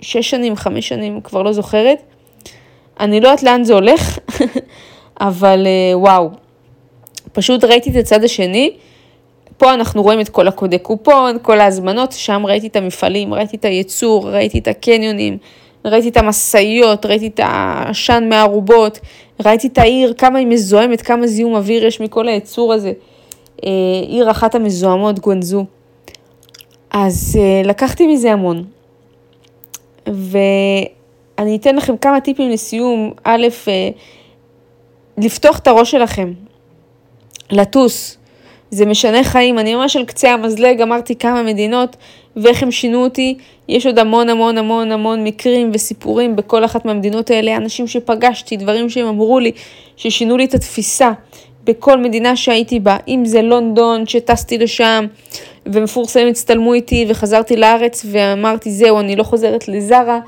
שש 0.00 0.30
שנים, 0.30 0.56
חמש 0.56 0.88
שנים, 0.88 1.20
כבר 1.20 1.42
לא 1.42 1.52
זוכרת. 1.52 2.02
אני 3.00 3.20
לא 3.20 3.28
יודעת 3.28 3.42
לאן 3.42 3.64
זה 3.64 3.74
הולך, 3.74 4.18
אבל 5.20 5.66
אה, 5.66 5.98
וואו. 5.98 6.30
פשוט 7.32 7.64
ראיתי 7.64 7.90
את 7.90 7.96
הצד 7.96 8.24
השני, 8.24 8.70
פה 9.56 9.74
אנחנו 9.74 10.02
רואים 10.02 10.20
את 10.20 10.28
כל 10.28 10.48
הקודי 10.48 10.78
קופון, 10.78 11.36
כל 11.42 11.60
ההזמנות, 11.60 12.12
שם 12.12 12.46
ראיתי 12.46 12.66
את 12.66 12.76
המפעלים, 12.76 13.34
ראיתי 13.34 13.56
את 13.56 13.64
הייצור, 13.64 14.30
ראיתי 14.30 14.58
את 14.58 14.68
הקניונים, 14.68 15.38
ראיתי 15.84 16.08
את 16.08 16.16
המשאיות, 16.16 17.06
ראיתי 17.06 17.26
את 17.26 17.40
העשן 17.42 18.26
מהארובות, 18.28 18.98
ראיתי 19.44 19.66
את 19.66 19.78
העיר, 19.78 20.14
כמה 20.18 20.38
היא 20.38 20.46
מזוהמת, 20.46 21.02
כמה 21.02 21.26
זיהום 21.26 21.54
אוויר 21.54 21.84
יש 21.86 22.00
מכל 22.00 22.28
הייצור 22.28 22.72
הזה. 22.72 22.92
אה, 23.64 23.70
עיר 24.08 24.30
אחת 24.30 24.54
המזוהמות, 24.54 25.18
גואנזו. 25.18 25.64
אז 26.90 27.38
אה, 27.40 27.62
לקחתי 27.64 28.06
מזה 28.06 28.32
המון. 28.32 28.64
ואני 30.06 31.56
אתן 31.56 31.76
לכם 31.76 31.96
כמה 31.96 32.20
טיפים 32.20 32.50
לסיום. 32.50 33.12
א', 33.24 33.46
אה, 33.68 33.88
לפתוח 35.18 35.58
את 35.58 35.66
הראש 35.66 35.90
שלכם, 35.90 36.32
לטוס. 37.50 38.18
זה 38.70 38.86
משנה 38.86 39.24
חיים, 39.24 39.58
אני 39.58 39.74
ממש 39.74 39.96
על 39.96 40.04
קצה 40.04 40.32
המזלג 40.32 40.80
אמרתי 40.80 41.16
כמה 41.16 41.42
מדינות 41.42 41.96
ואיך 42.36 42.62
הם 42.62 42.70
שינו 42.70 43.04
אותי. 43.04 43.36
יש 43.68 43.86
עוד 43.86 43.98
המון 43.98 44.28
המון 44.28 44.58
המון 44.58 44.92
המון 44.92 45.24
מקרים 45.24 45.70
וסיפורים 45.74 46.36
בכל 46.36 46.64
אחת 46.64 46.84
מהמדינות 46.84 47.30
האלה, 47.30 47.56
אנשים 47.56 47.86
שפגשתי, 47.86 48.56
דברים 48.56 48.90
שהם 48.90 49.06
אמרו 49.06 49.38
לי, 49.38 49.52
ששינו 49.96 50.36
לי 50.36 50.44
את 50.44 50.54
התפיסה. 50.54 51.12
בכל 51.64 51.98
מדינה 51.98 52.36
שהייתי 52.36 52.80
בה, 52.80 52.96
אם 53.08 53.22
זה 53.24 53.42
לונדון, 53.42 54.06
שטסתי 54.06 54.58
לשם, 54.58 55.06
ומפורסמים 55.66 56.28
הצטלמו 56.28 56.74
איתי, 56.74 57.04
וחזרתי 57.08 57.56
לארץ, 57.56 58.06
ואמרתי, 58.10 58.70
זהו, 58.70 59.00
אני 59.00 59.16
לא 59.16 59.22
חוזרת 59.22 59.68
ל 59.68 59.77
Zara, 59.77 60.20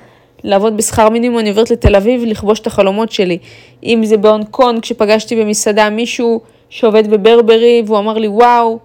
לעבוד 0.45 0.77
בשכר 0.77 1.09
מינימום, 1.09 1.39
אני 1.39 1.49
עוברת 1.49 1.71
לתל 1.71 1.97
אביב, 1.97 2.25
לכבוש 2.25 2.61
את 2.61 2.67
החלומות 2.67 3.13
שלי. 3.13 3.39
אם 3.85 4.01
זה 4.05 4.17
בהונג 4.17 4.45
קונג, 4.51 4.81
כשפגשתי 4.81 5.37
במסעדה 5.37 5.91
מישהו 5.91 6.41
שעובד 6.69 7.11
ב 7.11 7.18
Burberry, 7.18 7.83
והוא 7.87 7.99
אמר 7.99 8.19
לי, 8.19 8.29
וואו, 8.29 8.79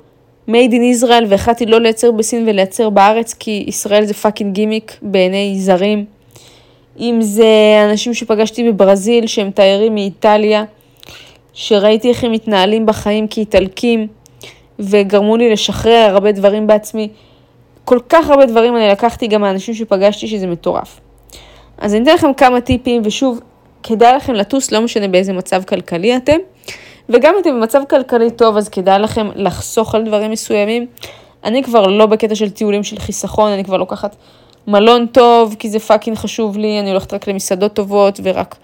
made 0.49 0.71
in 0.71 1.03
Israel, 1.03 1.23
והחלטתי 1.27 1.65
לא 1.65 1.79
לייצר 1.79 2.11
בסין 2.11 2.45
ולייצר 2.47 2.89
בארץ, 2.89 3.33
כי 3.33 3.63
ישראל 3.67 4.05
זה 4.05 4.13
fucking 4.13 4.55
גימיק 4.55 4.97
בעיני 5.01 5.55
זרים. 5.59 6.05
אם 6.99 7.17
זה 7.21 7.45
אנשים 7.89 8.13
שפגשתי 8.13 8.71
בברזיל, 8.71 9.27
שהם 9.27 9.51
תיירים 9.51 9.95
מאיטליה, 9.95 10.63
שראיתי 11.59 12.09
איך 12.09 12.23
הם 12.23 12.31
מתנהלים 12.31 12.85
בחיים 12.85 13.27
כאיטלקים, 13.27 14.07
וגרמו 14.79 15.37
לי 15.37 15.53
לשחרר 15.53 16.09
הרבה 16.13 16.31
דברים 16.31 16.67
בעצמי. 16.67 17.09
כל 17.85 17.99
כך 18.09 18.29
הרבה 18.29 18.45
דברים 18.45 18.75
אני 18.75 18.87
לקחתי 18.87 19.27
גם 19.27 19.41
מהאנשים 19.41 19.73
שפגשתי 19.73 20.27
שזה 20.27 20.47
מטורף. 20.47 20.99
אז 21.77 21.95
אני 21.95 22.03
אתן 22.03 22.13
לכם 22.13 22.33
כמה 22.33 22.61
טיפים, 22.61 23.01
ושוב, 23.05 23.39
כדאי 23.83 24.15
לכם 24.15 24.33
לטוס, 24.33 24.71
לא 24.71 24.81
משנה 24.81 25.07
באיזה 25.07 25.33
מצב 25.33 25.63
כלכלי 25.63 26.17
אתם. 26.17 26.37
וגם 27.09 27.33
אם 27.33 27.41
אתם 27.41 27.49
במצב 27.49 27.81
כלכלי 27.89 28.31
טוב, 28.31 28.57
אז 28.57 28.69
כדאי 28.69 28.99
לכם 28.99 29.27
לחסוך 29.35 29.95
על 29.95 30.03
דברים 30.03 30.31
מסוימים. 30.31 30.85
אני 31.43 31.63
כבר 31.63 31.87
לא 31.87 32.05
בקטע 32.05 32.35
של 32.35 32.49
טיולים 32.49 32.83
של 32.83 32.99
חיסכון, 32.99 33.51
אני 33.51 33.63
כבר 33.63 33.77
לוקחת 33.77 34.15
מלון 34.67 35.05
טוב, 35.05 35.55
כי 35.59 35.69
זה 35.69 35.79
fucking 35.79 36.17
חשוב 36.17 36.57
לי, 36.57 36.79
אני 36.79 36.89
הולכת 36.89 37.13
רק 37.13 37.27
למסעדות 37.27 37.73
טובות 37.73 38.19
ורק 38.23 38.55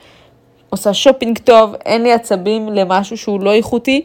עושה 0.76 0.94
שופינג 0.94 1.38
טוב, 1.38 1.76
אין 1.86 2.04
לי 2.04 2.14
עצבים 2.14 2.70
למשהו 2.70 3.18
שהוא 3.18 3.42
לא 3.42 3.54
איכותי, 3.54 4.02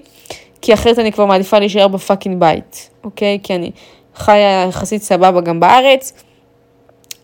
כי 0.61 0.75
אחרת 0.75 0.99
אני 0.99 1.13
כבר 1.13 1.27
מעדיפה 1.27 1.59
להישאר 1.59 1.89
ב 1.89 1.95
fucking 1.95 2.41
בית, 2.41 2.91
אוקיי? 3.05 3.39
כי 3.43 3.55
אני 3.55 3.71
חיה 4.15 4.67
יחסית 4.69 5.03
סבבה 5.03 5.41
גם 5.41 5.61
בארץ, 5.61 6.13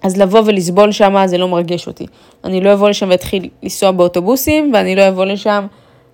אז 0.02 0.16
לבוא 0.16 0.40
ולסבול 0.44 0.92
שם 0.92 1.26
זה 1.26 1.38
לא 1.38 1.48
מרגש 1.48 1.86
אותי. 1.86 2.06
אני 2.44 2.60
לא 2.60 2.72
אבוא 2.72 2.88
לשם 2.88 3.06
ואתחיל 3.10 3.48
לנסוע 3.62 3.90
באוטובוסים, 3.90 4.70
ואני 4.74 4.96
לא 4.96 5.08
אבוא 5.08 5.24
לשם 5.24 5.66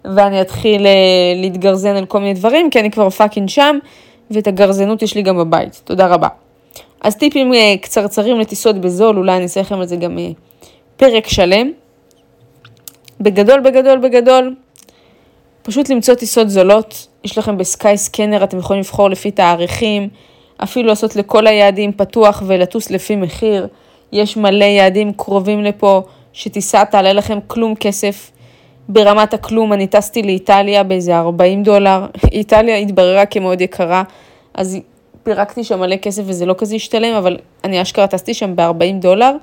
ואני 0.05 0.41
אתחיל 0.41 0.87
אה, 0.87 0.93
להתגרזן 1.37 1.97
על 1.97 2.07
כל 2.07 2.21
מיני 2.21 2.35
דברים, 2.35 2.71
כי 2.71 2.81
אני 2.81 2.91
כבר 2.91 3.11
fucking 3.11 3.49
שם, 3.49 3.79
ואת 4.31 4.47
הגרזנות 4.47 5.03
יש 5.03 5.15
לי 5.15 5.23
גם 5.23 5.39
בבית. 5.39 5.81
תודה 5.85 6.07
רבה. 6.07 6.29
אז 7.01 7.17
טיפים 7.17 7.55
אה, 7.55 7.75
קצרצרים 7.81 8.41
לטיסות 8.41 8.77
בזול, 8.77 9.19
אולי 9.19 9.37
אני 9.37 9.43
אעשה 9.43 9.61
לכם 9.61 9.75
על 9.75 9.87
זה 9.87 9.97
גם 9.97 10.19
אה, 10.19 10.29
פרק 10.97 11.29
שלם. 11.29 11.71
בגדול, 13.23 13.61
בגדול, 13.61 13.99
בגדול, 13.99 14.55
פשוט 15.63 15.89
למצוא 15.89 16.15
טיסות 16.15 16.51
זולות. 16.51 17.07
יש 17.25 17.39
לכם 17.39 17.59
בסקאי 17.59 17.97
סקנר, 17.97 18.45
אתם 18.45 18.59
יכולים 18.59 18.81
לבחור 18.81 19.11
לפי 19.11 19.31
תאריכים, 19.31 20.09
אפילו 20.63 20.89
לעשות 20.89 21.17
לכל 21.17 21.47
היעדים 21.47 21.93
פתוח 21.93 22.43
ולטוס 22.47 22.91
לפי 22.91 23.17
מחיר. 23.17 23.67
יש 24.13 24.37
מלא 24.37 24.65
יעדים 24.65 25.13
קרובים 25.13 25.63
לפה, 25.63 26.03
שטיסה 26.33 26.85
תעלה 26.85 27.13
לכם 27.13 27.39
כלום 27.47 27.75
כסף. 27.75 28.31
ברמת 28.89 29.35
הכלום, 29.35 29.73
אני 29.73 29.87
טסתי 29.87 30.23
לאיטליה 30.23 30.83
באיזה 30.83 31.19
40 31.19 31.63
דולר. 31.63 32.07
איטליה 32.33 32.77
התבררה 32.77 33.27
כמאוד 33.27 33.61
יקרה, 33.61 34.03
אז 34.55 34.79
פירקתי 35.23 35.65
שם 35.65 35.81
מלא 35.81 35.97
כסף 35.97 36.23
וזה 36.27 36.47
לא 36.47 36.55
כזה 36.59 36.75
השתלם, 36.75 37.15
אבל 37.15 37.39
אני 37.65 37.83
אשכרה 37.83 38.07
טסתי 38.07 38.35
שם 38.35 38.57
ב-40 38.57 38.95
דולר. 39.01 39.37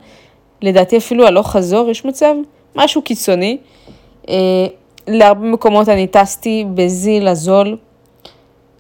לדעתי 0.62 0.98
אפילו 0.98 1.28
הלוך 1.28 1.52
חזור, 1.52 1.90
יש 1.90 2.06
מצב? 2.06 2.36
משהו 2.76 3.02
קיצוני. 3.02 3.58
אה, 4.30 4.36
להרבה 5.08 5.48
מקומות 5.48 5.90
אני 5.90 6.08
טסתי 6.08 6.66
בזיל 6.74 7.28
הזול, 7.28 7.78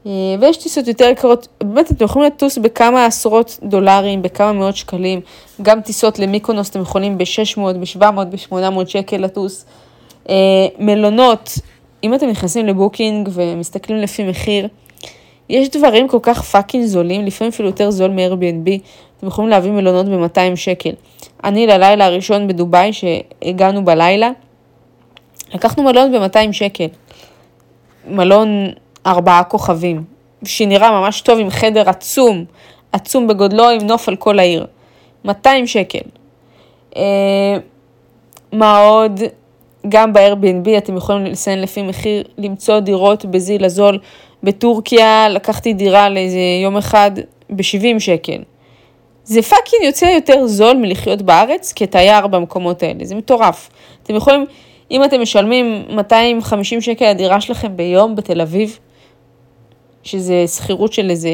אה, 0.05 0.11
ויש 0.39 0.57
טיסות 0.57 0.87
יותר 0.87 1.05
יקרות, 1.05 1.47
באמת 1.63 1.91
אתם 1.91 2.05
יכולים 2.05 2.27
לטוס 2.27 2.57
בכמה 2.57 3.05
עשרות 3.05 3.59
דולרים, 3.63 4.21
בכמה 4.21 4.53
מאות 4.53 4.75
שקלים, 4.75 5.21
גם 5.61 5.81
טיסות 5.81 6.19
למיקונוס 6.19 6.69
אתם 6.69 6.81
יכולים 6.81 7.17
ב-600, 7.17 7.59
ב-700, 7.59 8.03
ב-800 8.03 8.87
שקל 8.87 9.17
לטוס. 9.17 9.65
אה, 10.29 10.35
מלונות, 10.79 11.53
אם 12.03 12.13
אתם 12.13 12.27
נכנסים 12.29 12.65
לבוקינג 12.65 13.29
ומסתכלים 13.33 13.97
לפי 13.97 14.23
מחיר, 14.23 14.67
יש 15.49 15.69
דברים 15.69 16.07
כל 16.07 16.19
כך 16.21 16.41
פאקינג 16.41 16.85
זולים, 16.85 17.25
לפעמים 17.25 17.51
אפילו 17.53 17.69
יותר 17.69 17.91
זול 17.91 18.11
מ-Airbnb, 18.11 18.69
אתם 19.17 19.27
יכולים 19.27 19.49
להביא 19.49 19.71
מלונות 19.71 20.05
ב-200 20.05 20.55
שקל. 20.55 20.91
אני 21.43 21.67
ללילה 21.67 22.05
הראשון 22.05 22.47
בדובאי, 22.47 22.91
שהגענו 22.93 23.85
בלילה, 23.85 24.31
לקחנו 25.53 25.83
מלון 25.83 26.11
ב-200 26.11 26.51
שקל. 26.51 26.87
מלון 28.07 28.67
ארבעה 29.05 29.43
כוכבים, 29.43 30.03
שנראה 30.43 30.91
ממש 30.91 31.21
טוב 31.21 31.39
עם 31.39 31.49
חדר 31.49 31.89
עצום, 31.89 32.45
עצום 32.91 33.27
בגודלו 33.27 33.69
עם 33.69 33.87
נוף 33.87 34.09
על 34.09 34.15
כל 34.15 34.39
העיר. 34.39 34.65
200 35.25 35.67
שקל. 35.67 35.99
אה, 36.95 37.57
מה 38.51 38.77
עוד? 38.77 39.19
גם 39.89 40.13
ב-Airbnb 40.13 40.77
אתם 40.77 40.97
יכולים 40.97 41.25
לציין 41.25 41.61
לפי 41.61 41.81
מחיר, 41.81 42.23
למצוא 42.37 42.79
דירות 42.79 43.25
בזיל 43.25 43.65
הזול. 43.65 43.99
בטורקיה 44.43 45.29
לקחתי 45.29 45.73
דירה 45.73 46.09
לאיזה 46.09 46.39
יום 46.63 46.77
אחד 46.77 47.11
ב-70 47.49 47.99
שקל. 47.99 48.41
זה 49.29 49.41
fucking 49.41 49.83
יוצא 49.83 50.05
יותר 50.05 50.47
זול 50.47 50.77
מלחיות 50.77 51.21
בארץ 51.21 51.73
כתייר 51.75 52.27
במקומות 52.27 52.83
האלה, 52.83 53.05
זה 53.05 53.15
מטורף. 53.15 53.69
אתם 54.03 54.15
יכולים, 54.15 54.45
אם 54.91 55.03
אתם 55.03 55.21
משלמים 55.21 55.83
250 55.89 56.81
שקל 56.81 57.09
לדירה 57.09 57.41
שלכם 57.41 57.77
ביום 57.77 58.15
בתל 58.15 58.41
אביב, 58.41 58.79
שזה 60.03 60.47
שכירות 60.47 60.93
של 60.93 61.09
איזה 61.09 61.29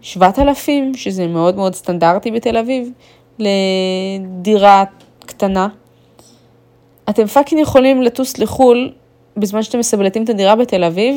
7,000, 0.00 0.94
שזה 0.94 1.26
מאוד 1.26 1.56
מאוד 1.56 1.74
סטנדרטי 1.74 2.30
בתל 2.30 2.56
אביב, 2.56 2.90
לדירה 3.38 4.84
קטנה. 5.26 5.68
אתם 7.10 7.26
fucking 7.26 7.60
יכולים 7.60 8.02
לטוס 8.02 8.38
לחו"ל 8.38 8.92
בזמן 9.36 9.62
שאתם 9.62 9.78
מסבלטים 9.78 10.24
את 10.24 10.28
הדירה 10.28 10.56
בתל 10.56 10.84
אביב, 10.84 11.16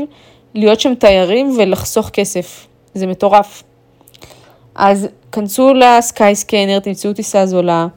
להיות 0.53 0.79
שם 0.79 0.95
תיירים 0.95 1.55
ולחסוך 1.57 2.09
כסף. 2.09 2.67
זה 2.93 3.07
מטורף. 3.07 3.63
אז 4.75 5.07
כנסו 5.31 5.73
ל 5.73 6.35
Skyscanner, 6.35 6.79
תמצאו 6.79 7.13
טיסה 7.13 7.45
זולה. 7.45 7.87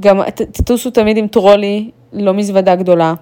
גם 0.00 0.22
תטוסו 0.30 0.90
תמיד 0.90 1.16
עם 1.16 1.26
טרולי, 1.26 1.90
לא 2.12 2.34
מזוודה 2.34 2.74
גדולה. 2.74 3.14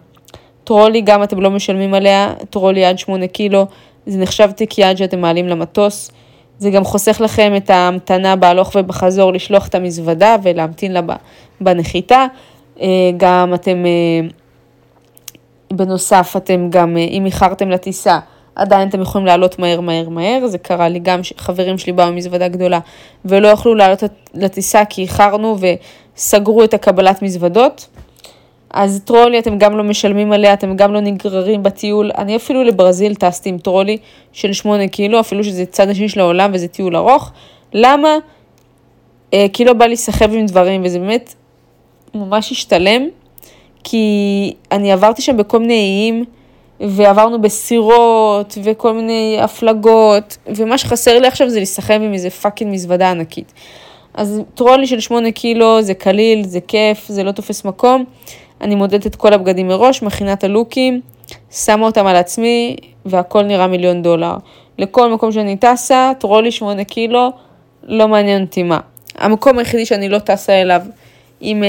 טרולי 0.64 1.00
גם 1.00 1.22
אתם 1.22 1.40
לא 1.40 1.50
משלמים 1.50 1.94
עליה, 1.94 2.34
טרולי 2.50 2.84
עד 2.84 2.98
8 2.98 3.26
קילו, 3.26 3.66
זה 4.06 4.18
נחשב 4.18 4.50
תיק 4.50 4.78
יד 4.78 4.96
שאתם 4.96 5.20
מעלים 5.20 5.48
למטוס. 5.48 6.10
זה 6.58 6.70
גם 6.70 6.84
חוסך 6.84 7.20
לכם 7.20 7.52
את 7.56 7.70
ההמתנה 7.70 8.36
בהלוך 8.36 8.72
ובחזור 8.74 9.32
לשלוח 9.32 9.68
את 9.68 9.74
המזוודה 9.74 10.36
ולהמתין 10.42 10.92
לה 10.92 11.00
בנחיתה. 11.60 12.26
אה, 12.80 12.86
גם 13.16 13.54
אתם, 13.54 13.86
אה, 13.86 14.28
בנוסף 15.72 16.34
אתם 16.36 16.70
גם, 16.70 16.96
אה, 16.96 17.02
אם 17.02 17.26
איחרתם 17.26 17.70
לטיסה, 17.70 18.18
עדיין 18.56 18.88
אתם 18.88 19.00
יכולים 19.00 19.26
לעלות 19.26 19.58
מהר 19.58 19.80
מהר 19.80 20.08
מהר, 20.08 20.46
זה 20.46 20.58
קרה 20.58 20.88
לי 20.88 20.98
גם 20.98 21.22
שחברים 21.22 21.78
שלי 21.78 21.92
באו 21.92 22.12
מזוודה 22.12 22.48
גדולה 22.48 22.78
ולא 23.24 23.48
יכלו 23.48 23.74
לעלות 23.74 24.02
לטיסה 24.34 24.84
כי 24.84 25.02
איחרנו 25.02 25.56
וסגרו 26.16 26.64
את 26.64 26.74
הקבלת 26.74 27.22
מזוודות. 27.22 27.88
אז 28.72 29.02
טרולי 29.04 29.38
אתם 29.38 29.58
גם 29.58 29.76
לא 29.76 29.84
משלמים 29.84 30.32
עליה, 30.32 30.52
אתם 30.52 30.76
גם 30.76 30.92
לא 30.92 31.00
נגררים 31.00 31.62
בטיול. 31.62 32.10
אני 32.18 32.36
אפילו 32.36 32.64
לברזיל 32.64 33.14
טסתי 33.14 33.48
עם 33.48 33.58
טרולי 33.58 33.96
של 34.32 34.52
8 34.52 34.88
קילו, 34.88 35.20
אפילו 35.20 35.44
שזה 35.44 35.66
צד 35.66 35.88
השני 35.88 36.08
של 36.08 36.20
העולם 36.20 36.50
וזה 36.54 36.68
טיול 36.68 36.96
ארוך. 36.96 37.30
למה? 37.72 38.16
אה, 39.34 39.46
כי 39.52 39.64
לא 39.64 39.72
בא 39.72 39.86
לי 39.86 39.96
להיסחב 39.96 40.34
עם 40.34 40.46
דברים, 40.46 40.82
וזה 40.84 40.98
באמת 40.98 41.34
ממש 42.14 42.52
השתלם, 42.52 43.08
כי 43.84 44.54
אני 44.72 44.92
עברתי 44.92 45.22
שם 45.22 45.36
בכל 45.36 45.58
מיני 45.58 45.74
איים, 45.74 46.24
ועברנו 46.88 47.42
בסירות, 47.42 48.58
וכל 48.62 48.92
מיני 48.92 49.38
הפלגות, 49.40 50.36
ומה 50.46 50.78
שחסר 50.78 51.18
לי 51.18 51.26
עכשיו 51.26 51.48
זה 51.48 51.56
להיסחב 51.56 51.94
עם 51.94 52.12
איזה 52.12 52.30
fucking 52.30 52.74
מזוודה 52.74 53.10
ענקית. 53.10 53.52
אז 54.14 54.42
טרולי 54.54 54.86
של 54.86 55.00
8 55.00 55.30
קילו 55.30 55.82
זה 55.82 55.94
קליל, 55.94 56.44
זה 56.44 56.60
כיף, 56.60 57.08
זה 57.08 57.22
לא 57.22 57.32
תופס 57.32 57.64
מקום. 57.64 58.04
אני 58.60 58.74
מודדת 58.74 59.06
את 59.06 59.16
כל 59.16 59.32
הבגדים 59.32 59.68
מראש, 59.68 60.02
מכינה 60.02 60.32
את 60.32 60.44
הלוקים, 60.44 61.00
שמה 61.50 61.86
אותם 61.86 62.06
על 62.06 62.16
עצמי, 62.16 62.76
והכל 63.06 63.42
נראה 63.42 63.66
מיליון 63.66 64.02
דולר. 64.02 64.34
לכל 64.78 65.12
מקום 65.12 65.32
שאני 65.32 65.56
טסה, 65.56 66.12
טרולי 66.18 66.50
8 66.50 66.84
קילו, 66.84 67.30
לא 67.82 68.08
מעניין 68.08 68.42
אותי 68.42 68.62
מה. 68.62 68.80
המקום 69.18 69.58
היחידי 69.58 69.86
שאני 69.86 70.08
לא 70.08 70.18
טסה 70.18 70.52
אליו 70.52 70.82
עם 71.40 71.62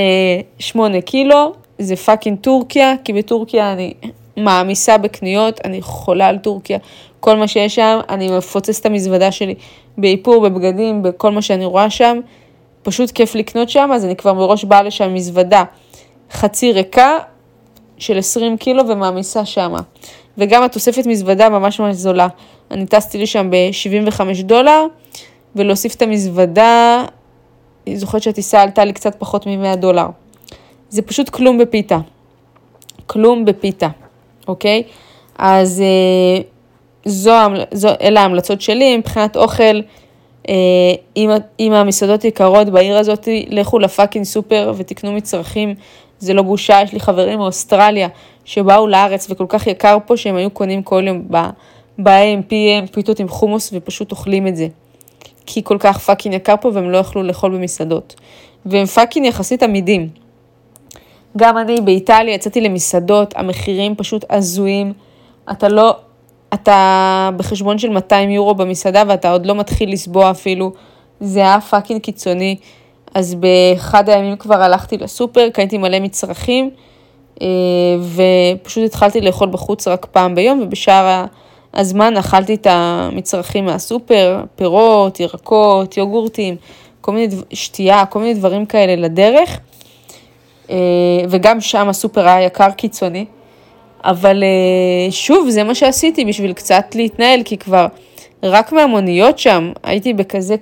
8 0.59 0.95
אה, 0.95 1.01
קילו, 1.01 1.53
זה 1.80 1.95
fucking 1.95 2.38
טורקיה, 2.41 2.93
כי 3.03 3.14
בטורקיה 3.14 3.74
אני 3.74 3.93
מעמיסה 4.38 4.97
בקניות, 4.97 5.59
אני 5.65 5.81
חולה 5.81 6.27
על 6.27 6.38
טורקיה. 6.38 6.77
כל 7.19 7.36
מה 7.36 7.47
שיש 7.47 7.75
שם, 7.75 7.99
אני 8.09 8.38
מפוצץ 8.38 8.79
את 8.79 8.86
המזוודה 8.86 9.31
שלי 9.31 9.55
באיפור, 9.97 10.49
בבגדים, 10.49 11.03
בכל 11.03 11.31
מה 11.31 11.41
שאני 11.41 11.65
רואה 11.65 11.89
שם. 11.89 12.19
פשוט 12.84 13.11
כיף 13.11 13.36
לקנות 13.36 13.69
שם, 13.69 13.89
אז 13.93 14.05
אני 14.05 14.15
כבר 14.15 14.34
מראש 14.34 14.63
באה 14.63 14.84
לשם 14.84 15.13
מזוודה 15.13 15.63
חצי 16.31 16.71
ריקה 16.71 17.17
של 17.97 18.17
20 18.17 18.57
קילו 18.57 18.88
ומעמיסה 18.88 19.45
שמה. 19.45 19.79
וגם 20.38 20.63
התוספת 20.63 21.05
מזוודה 21.05 21.49
ממש 21.49 21.79
ממש 21.79 21.95
זולה. 21.95 22.27
אני 22.71 22.86
טסתי 22.86 23.17
לשם 23.17 23.49
ב-75 23.49 24.43
דולר, 24.43 24.86
ולהוסיף 25.55 25.95
את 25.95 26.01
המזוודה, 26.01 27.05
אני 27.88 27.97
זוכרת 27.97 28.23
שהטיסה 28.23 28.61
עלתה 28.61 28.86
לי 28.86 28.93
קצת 28.93 29.15
פחות 29.19 29.47
מ-100 29.47 29.75
דולר. 29.75 30.07
זה 30.89 31.01
פשוט 31.01 31.29
כלום 31.29 31.57
בפיתה. 31.57 31.97
כלום 33.07 33.45
בפיתה, 33.45 33.88
אוקיי? 34.47 34.83
אז 35.37 35.81
אה, 35.81 36.41
זו, 37.05 37.31
זו, 37.71 37.89
אלה 38.01 38.21
ההמלצות 38.21 38.61
שלי 38.61 38.97
מבחינת 38.97 39.37
אוכל. 39.37 39.79
אה, 40.49 40.53
אם, 41.17 41.29
אם 41.59 41.73
המסעדות 41.73 42.25
יקרות 42.25 42.69
בעיר 42.69 42.97
הזאת, 42.97 43.27
לכו 43.47 43.79
לפאקינג 43.79 44.25
סופר 44.25 44.73
ותקנו 44.77 45.11
מצרכים. 45.11 45.75
זה 46.19 46.33
לא 46.33 46.41
בושה, 46.41 46.81
יש 46.83 46.93
לי 46.93 46.99
חברים 46.99 47.39
מאוסטרליה 47.39 48.07
שבאו 48.45 48.87
לארץ 48.87 49.27
וכל 49.29 49.45
כך 49.49 49.67
יקר 49.67 49.97
פה 50.05 50.17
שהם 50.17 50.35
היו 50.35 50.49
קונים 50.49 50.83
כל 50.83 51.03
יום 51.07 51.27
ב-AM, 51.97 52.49
PM, 52.49 52.91
פיתות 52.91 53.19
עם 53.19 53.27
חומוס 53.27 53.69
ופשוט 53.73 54.11
אוכלים 54.11 54.47
את 54.47 54.55
זה. 54.55 54.67
כי 55.45 55.63
כל 55.63 55.77
כך 55.79 55.97
fucking 55.97 56.36
יקר 56.35 56.55
פה 56.61 56.71
והם 56.73 56.91
לא 56.91 56.97
יכלו 56.97 57.23
לאכול 57.23 57.51
במסעדות. 57.51 58.15
והם 58.65 58.85
פאקינג 58.85 59.25
יחסית 59.25 59.63
עמידים. 59.63 60.09
גם 61.38 61.57
אני 61.57 61.81
באיטליה 61.81 62.34
יצאתי 62.34 62.61
למסעדות, 62.61 63.34
המחירים 63.38 63.95
פשוט 63.95 64.25
הזויים. 64.29 64.93
אתה 65.51 65.67
לא, 65.67 65.95
אתה 66.53 67.29
בחשבון 67.38 67.77
של 67.77 67.89
200 67.89 68.29
יורו 68.29 68.55
במסעדה 68.55 69.03
ואתה 69.07 69.31
עוד 69.31 69.45
לא 69.45 69.55
מתחיל 69.55 69.93
לשבוע 69.93 70.32
אפילו. 70.31 70.71
זה 71.19 71.39
היה 71.39 71.61
fucking 71.61 72.01
קיצוני. 72.01 72.55
אז 73.15 73.36
באחד 73.36 74.09
הימים 74.09 74.36
כבר 74.38 74.61
הלכתי 74.61 74.97
לסופר, 74.97 75.49
קניתי 75.49 75.77
מלא 75.77 75.99
מצרכים, 75.99 76.69
אה, 77.41 77.47
ופשוט 78.61 78.84
התחלתי 78.84 79.21
לאכול 79.21 79.49
בחוץ 79.49 79.88
רק 79.88 80.05
פעם 80.05 80.36
ביום, 80.36 80.59
ובשאר 80.61 81.25
הזמן 81.73 82.17
אכלתי 82.17 82.53
את 82.53 82.67
המצרכים 82.69 83.65
מהסופר, 83.65 84.43
פירות, 84.55 85.19
ירקות, 85.19 85.97
יוגורטים, 85.97 86.55
כל 87.01 87.11
מיני, 87.11 87.36
שתייה, 87.53 88.05
כל 88.05 88.19
מיני 88.19 88.34
דברים 88.34 88.65
כאלה 88.65 88.95
לדרך. 88.95 89.59
אה, 90.70 90.76
וגם 91.30 91.61
שם 91.61 91.89
הסופר 91.89 92.28
היה 92.28 92.45
יקר 92.45 92.72
קיצוני. 92.72 93.26
אבל 94.03 94.43
אה, 94.43 95.11
שוב, 95.11 95.49
זה 95.49 95.64
מה 95.64 95.76
שעשיתי 95.76 96.26
בשביל 96.26 96.53
קצת 96.53 96.86
להתנהל, 96.95 97.43
כי 97.45 97.57
כבר 97.57 97.88
רק 98.43 98.72
מהמוניות 98.72 99.39
שם 99.39 99.72
הייתי 99.84 100.14
בכזה, 100.14 100.55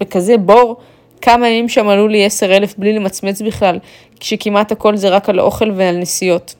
בכזה 0.00 0.36
בור. 0.36 0.76
כמה 1.20 1.48
ימים 1.48 1.68
שם 1.68 1.88
עלו 1.88 2.08
לי 2.08 2.26
10,000 2.26 2.74
בלי 2.78 2.92
למצמץ 2.92 3.42
בכלל, 3.42 3.78
כשכמעט 4.20 4.72
הכל 4.72 4.96
זה 4.96 5.08
רק 5.08 5.28
על 5.28 5.40
אוכל 5.40 5.70
ועל 5.74 5.96
נסיעות. 5.96 6.54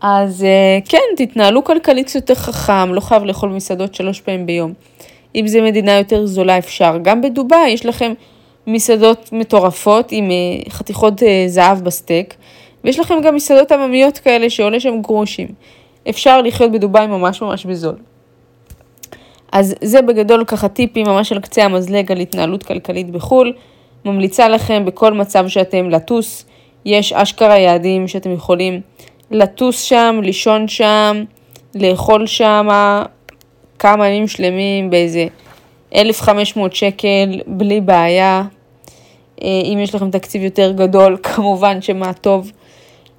אז 0.00 0.44
אה, 0.44 0.78
כן, 0.88 0.98
תתנהלו 1.16 1.64
כלכלית 1.64 2.14
יותר 2.14 2.34
חכם, 2.34 2.94
לא 2.94 3.00
חייב 3.00 3.24
לאכול 3.24 3.48
במסעדות 3.48 3.94
שלוש 3.94 4.20
פעמים 4.20 4.46
ביום. 4.46 4.72
אם 5.34 5.48
זו 5.48 5.62
מדינה 5.62 5.92
יותר 5.92 6.26
זולה 6.26 6.58
אפשר. 6.58 6.98
גם 7.02 7.22
בדובאי 7.22 7.68
יש 7.68 7.86
לכם 7.86 8.12
מסעדות 8.66 9.28
מטורפות 9.32 10.08
עם 10.10 10.30
אה, 10.30 10.70
חתיכות 10.70 11.22
אה, 11.22 11.44
זהב 11.46 11.84
בסטייק, 11.84 12.34
ויש 12.84 12.98
לכם 12.98 13.14
גם 13.24 13.34
מסעדות 13.34 13.72
עממיות 13.72 14.18
כאלה 14.18 14.50
שעולה 14.50 14.80
שם 14.80 15.02
גרושים. 15.02 15.48
אפשר 16.08 16.42
לחיות 16.42 16.72
בדובאי 16.72 17.06
ממש 17.06 17.42
ממש 17.42 17.66
בזול. 17.66 17.94
אז 19.52 19.74
זה 19.82 20.02
בגדול 20.02 20.44
ככה 20.44 20.68
טיפים 20.68 21.06
ממש 21.06 21.32
על 21.32 21.40
קצה 21.40 21.64
המזלג 21.64 22.12
על 22.12 22.18
התנהלות 22.18 22.62
כלכלית 22.62 23.10
בחו"ל. 23.10 23.52
ממליצה 24.04 24.48
לכם 24.48 24.84
בכל 24.84 25.12
מצב 25.12 25.48
שאתם 25.48 25.90
לטוס, 25.90 26.46
יש 26.84 27.12
אשכרה 27.12 27.58
יעדים 27.58 28.08
שאתם 28.08 28.32
יכולים 28.32 28.80
לטוס 29.30 29.82
שם, 29.82 30.20
לישון 30.22 30.68
שם, 30.68 31.24
לאכול 31.74 32.26
שם 32.26 32.68
כמה 33.78 34.08
ימים 34.08 34.28
שלמים 34.28 34.90
באיזה 34.90 35.26
1,500 35.94 36.74
שקל 36.74 37.40
בלי 37.46 37.80
בעיה. 37.80 38.42
אה, 39.42 39.48
אם 39.64 39.78
יש 39.82 39.94
לכם 39.94 40.10
תקציב 40.10 40.42
יותר 40.42 40.72
גדול, 40.72 41.16
כמובן 41.34 41.82
שמה 41.82 42.12
טוב. 42.12 42.52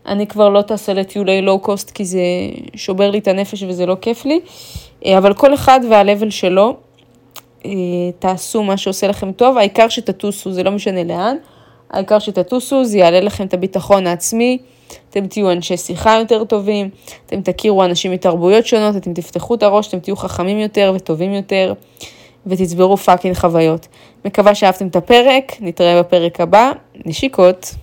אני 0.06 0.28
כבר 0.28 0.50
לא 0.50 0.62
טסה 0.62 0.94
לטיולי 0.94 1.42
לואו-קוסט 1.42 1.92
כי 1.92 2.06
זה 2.06 2.20
שובר 2.76 3.12
לי 3.12 3.20
את 3.20 3.28
הנפש 3.28 3.64
וזה 3.64 3.86
לא 3.86 3.96
כיף 4.02 4.26
לי. 4.26 4.40
אה, 5.06 5.18
אבל 5.18 5.34
כל 5.34 5.54
אחד 5.54 5.80
וה-level 5.90 6.30
שלו, 6.30 6.76
אה, 7.66 7.72
תעשו 8.20 8.64
מה 8.64 8.78
שעושה 8.78 9.08
לכם 9.08 9.32
טוב, 9.32 9.58
העיקר 9.58 9.90
שתטוסו, 9.90 10.52
זה 10.52 10.64
לא 10.64 10.72
משנה 10.72 11.04
לאן, 11.04 11.36
העיקר 11.92 12.20
שתטוסו, 12.20 12.86
זה 12.86 12.98
יעלה 12.98 13.20
לכם 13.20 13.46
את 13.46 13.54
הביטחון 13.54 14.08
העצמי, 14.08 14.58
אתם 15.10 15.28
תהיו 15.28 15.52
אנשי 15.52 15.78
שיחה 15.78 16.18
יותר 16.20 16.44
טובים, 16.44 16.90
אתם 17.26 17.42
תכירו 17.42 17.84
אנשים 17.84 18.12
מתרבויות 18.12 18.66
שונות, 18.66 18.96
אתם 18.96 19.14
תפתחו 19.14 19.56
את 19.56 19.64
הראש, 19.64 19.88
אתם 19.88 20.00
תהיו 20.00 20.16
חכמים 20.16 20.60
יותר 20.60 20.92
וטובים 20.96 21.34
יותר, 21.34 21.74
ותצברו 22.50 22.98
fucking 22.98 23.36
חוויות. 23.36 23.88
מקווה 24.26 24.56
שאהבתם 24.56 24.88
את 24.88 24.96
הפרק, 24.96 25.52
נתראה 25.60 26.00
בפרק 26.04 26.42
הבא, 26.42 26.72
נשיקות. 27.06 27.76